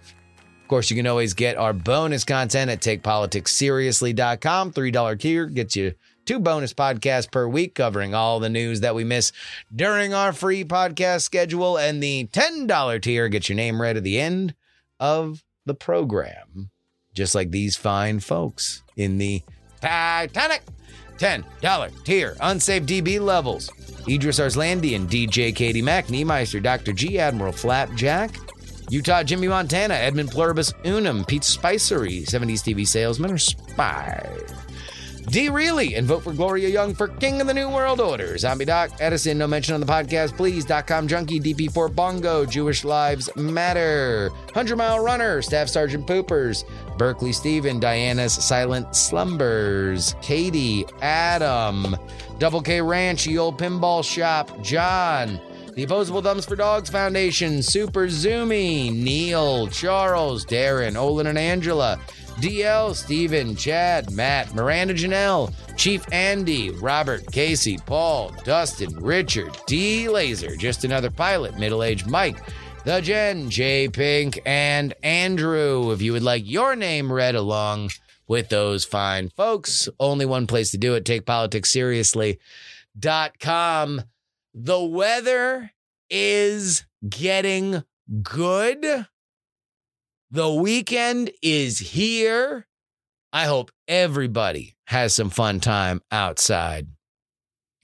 Of 0.63 0.69
course, 0.69 0.89
you 0.89 0.97
can 0.97 1.07
always 1.07 1.35
get 1.35 1.59
our 1.59 1.75
bonus 1.75 2.25
content 2.25 2.71
at 2.71 2.81
takepoliticsseriously.com. 2.81 4.73
$3 4.73 5.21
tier 5.21 5.45
gets 5.45 5.77
you 5.77 5.93
two 6.25 6.39
bonus 6.39 6.73
podcasts 6.75 7.31
per 7.31 7.47
week 7.47 7.75
covering 7.75 8.15
all 8.15 8.41
the 8.41 8.49
news 8.49 8.81
that 8.81 8.95
we 8.95 9.05
miss 9.05 9.33
during 9.75 10.15
our 10.15 10.33
free 10.33 10.65
podcast 10.65 11.23
schedule. 11.23 11.77
And 11.77 12.03
the 12.03 12.29
$10 12.33 13.03
tier 13.03 13.29
gets 13.29 13.49
your 13.49 13.57
name 13.57 13.81
read 13.81 13.97
at 13.97 14.03
the 14.03 14.21
end 14.21 14.55
of 15.01 15.45
the 15.67 15.75
program, 15.75 16.71
just 17.15 17.35
like 17.35 17.51
these 17.51 17.77
fine 17.77 18.21
folks 18.21 18.83
in 18.97 19.19
the 19.19 19.43
Titanic. 19.81 20.63
$10 21.19 22.05
tier, 22.05 22.37
unsafe 22.41 22.85
DB 22.85 23.21
levels. 23.21 23.71
Idris 24.09 24.41
Arslandian, 24.41 25.07
DJ 25.07 25.55
Katie 25.55 25.83
Mack, 25.83 26.09
Niemeister, 26.09 26.61
Dr. 26.61 26.93
G, 26.93 27.19
Admiral 27.21 27.53
Flapjack, 27.53 28.35
Utah 28.91 29.23
Jimmy 29.23 29.47
Montana, 29.47 29.95
Edmund 29.95 30.31
Pluribus 30.31 30.73
Unum, 30.85 31.25
Pete 31.25 31.45
Spicery, 31.45 32.23
70s 32.23 32.63
TV 32.63 32.87
salesman, 32.87 33.31
or 33.31 33.39
Spy. 33.39 34.29
D. 35.29 35.49
Reilly, 35.49 35.95
and 35.95 36.07
vote 36.07 36.25
for 36.25 36.33
Gloria 36.33 36.69
Young 36.69 36.95
for 36.95 37.09
King 37.09 37.41
of 37.41 37.47
the 37.47 37.55
New 37.55 37.69
World 37.71 38.01
Order. 38.01 38.37
Zombie 38.39 38.65
Doc, 38.65 38.91
Edison, 39.01 39.39
no 39.39 39.47
mention 39.47 39.75
on 39.75 39.81
the 39.81 39.87
podcast, 39.87 40.37
please. 40.37 40.65
.com 40.87 41.07
Junkie, 41.07 41.41
DP4 41.41 41.95
Bongo, 41.95 42.45
Jewish 42.45 42.85
Lives 42.85 43.31
Matter. 43.37 44.31
100 44.31 44.77
Mile 44.77 45.01
Runner, 45.01 45.41
Staff 45.41 45.69
Sergeant 45.69 46.07
Poopers. 46.07 46.65
Berkeley 46.99 47.33
Steven, 47.33 47.81
Diana's 47.81 48.33
Silent 48.33 48.95
Slumbers. 48.95 50.15
Katie, 50.23 50.85
Adam. 51.01 51.97
Double 52.39 52.61
K 52.61 52.81
Ranch, 52.81 53.27
Ye 53.27 53.39
Old 53.39 53.59
Pinball 53.59 54.05
Shop. 54.05 54.61
John. 54.63 55.41
The 55.75 55.85
Opposable 55.85 56.21
Thumbs 56.21 56.45
for 56.45 56.55
Dogs 56.55 56.91
Foundation, 56.91 57.63
Super 57.63 58.07
Zoomy, 58.07 58.95
Neil, 58.95 59.69
Charles, 59.69 60.45
Darren, 60.45 60.97
Olin 60.97 61.29
and 61.29 61.39
Angela, 61.39 61.99
DL, 62.37 62.95
Steven, 62.95 63.57
Chad, 63.57 64.11
Matt, 64.11 64.55
Miranda 64.55 64.95
Janelle, 64.95 65.53
Chief 65.77 66.05
Andy, 66.13 66.71
Robert, 66.71 67.31
Casey, 67.33 67.79
Paul, 67.87 68.33
Dustin, 68.45 68.95
Richard, 68.97 69.57
D 69.67 70.09
Laser, 70.09 70.55
Just 70.57 70.85
Another 70.85 71.11
Pilot, 71.11 71.59
Middle 71.59 71.83
Aged 71.83 72.07
Mike, 72.07 72.43
The 72.85 73.01
Gen, 73.01 73.51
J 73.51 73.89
Pink, 73.89 74.41
and 74.45 74.95
Andrew. 75.03 75.91
If 75.93 76.03
you 76.03 76.13
would 76.13 76.23
like 76.23 76.49
your 76.49 76.77
name 76.77 77.13
read 77.13 77.35
along 77.35 77.91
with 78.27 78.49
those 78.49 78.85
fine 78.85 79.29
folks, 79.31 79.89
only 80.01 80.27
one 80.27 80.47
place 80.47 80.71
to 80.71 80.79
do 80.79 80.95
it, 80.95 81.05
takepoliticsseriously.com. 81.05 84.03
The 84.55 84.81
weather 84.81 85.73
is 86.11 86.85
getting 87.09 87.85
good. 88.23 89.07
The 90.35 90.51
weekend 90.51 91.31
is 91.43 91.79
here. 91.79 92.67
I 93.35 93.45
hope 93.45 93.71
everybody 93.87 94.77
has 94.87 95.13
some 95.13 95.29
fun 95.29 95.61
time 95.61 96.01
outside. 96.11 96.87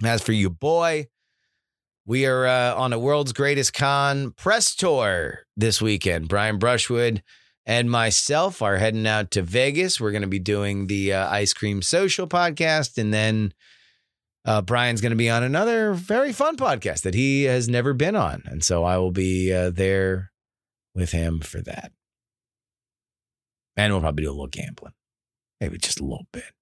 As 0.02 0.22
for 0.22 0.32
you, 0.32 0.48
boy, 0.48 1.08
we 2.06 2.24
are 2.24 2.46
uh, 2.46 2.74
on 2.74 2.94
a 2.94 2.98
world's 2.98 3.34
greatest 3.34 3.74
con 3.74 4.30
press 4.30 4.74
tour 4.74 5.40
this 5.58 5.82
weekend. 5.82 6.28
Brian 6.28 6.56
Brushwood 6.56 7.22
and 7.66 7.90
myself 7.90 8.62
are 8.62 8.78
heading 8.78 9.06
out 9.06 9.30
to 9.32 9.42
Vegas. 9.42 10.00
We're 10.00 10.12
going 10.12 10.22
to 10.22 10.26
be 10.26 10.38
doing 10.38 10.86
the 10.86 11.12
uh, 11.12 11.28
Ice 11.28 11.52
Cream 11.52 11.82
Social 11.82 12.26
podcast, 12.26 12.96
and 12.96 13.12
then 13.12 13.52
uh, 14.46 14.62
Brian's 14.62 15.02
going 15.02 15.10
to 15.10 15.16
be 15.16 15.28
on 15.28 15.42
another 15.42 15.92
very 15.92 16.32
fun 16.32 16.56
podcast 16.56 17.02
that 17.02 17.12
he 17.12 17.42
has 17.42 17.68
never 17.68 17.92
been 17.92 18.16
on. 18.16 18.44
And 18.46 18.64
so 18.64 18.84
I 18.84 18.96
will 18.96 19.12
be 19.12 19.52
uh, 19.52 19.68
there 19.68 20.30
with 20.94 21.10
him 21.10 21.40
for 21.40 21.60
that. 21.60 21.92
And 23.78 23.92
we'll 23.92 24.02
probably 24.02 24.24
do 24.24 24.30
a 24.30 24.32
little 24.32 24.48
gambling, 24.48 24.92
maybe 25.60 25.78
just 25.78 26.00
a 26.00 26.02
little 26.02 26.26
bit. 26.32 26.52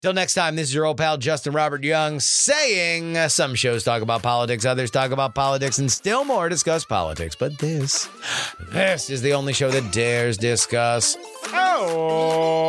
Till 0.00 0.12
next 0.12 0.34
time, 0.34 0.54
this 0.56 0.68
is 0.68 0.74
your 0.74 0.84
old 0.86 0.96
pal 0.96 1.18
Justin 1.18 1.52
Robert 1.52 1.82
Young 1.84 2.18
saying 2.20 3.16
uh, 3.16 3.28
some 3.28 3.54
shows 3.56 3.82
talk 3.84 4.00
about 4.00 4.22
politics, 4.22 4.64
others 4.64 4.90
talk 4.92 5.10
about 5.10 5.34
politics, 5.34 5.78
and 5.78 5.92
still 5.92 6.24
more 6.24 6.48
discuss 6.48 6.84
politics. 6.84 7.34
But 7.34 7.58
this, 7.58 8.08
this 8.70 9.10
is 9.10 9.22
the 9.22 9.34
only 9.34 9.52
show 9.52 9.70
that 9.70 9.92
dares 9.92 10.38
discuss. 10.38 11.16
Oh, 11.52 12.68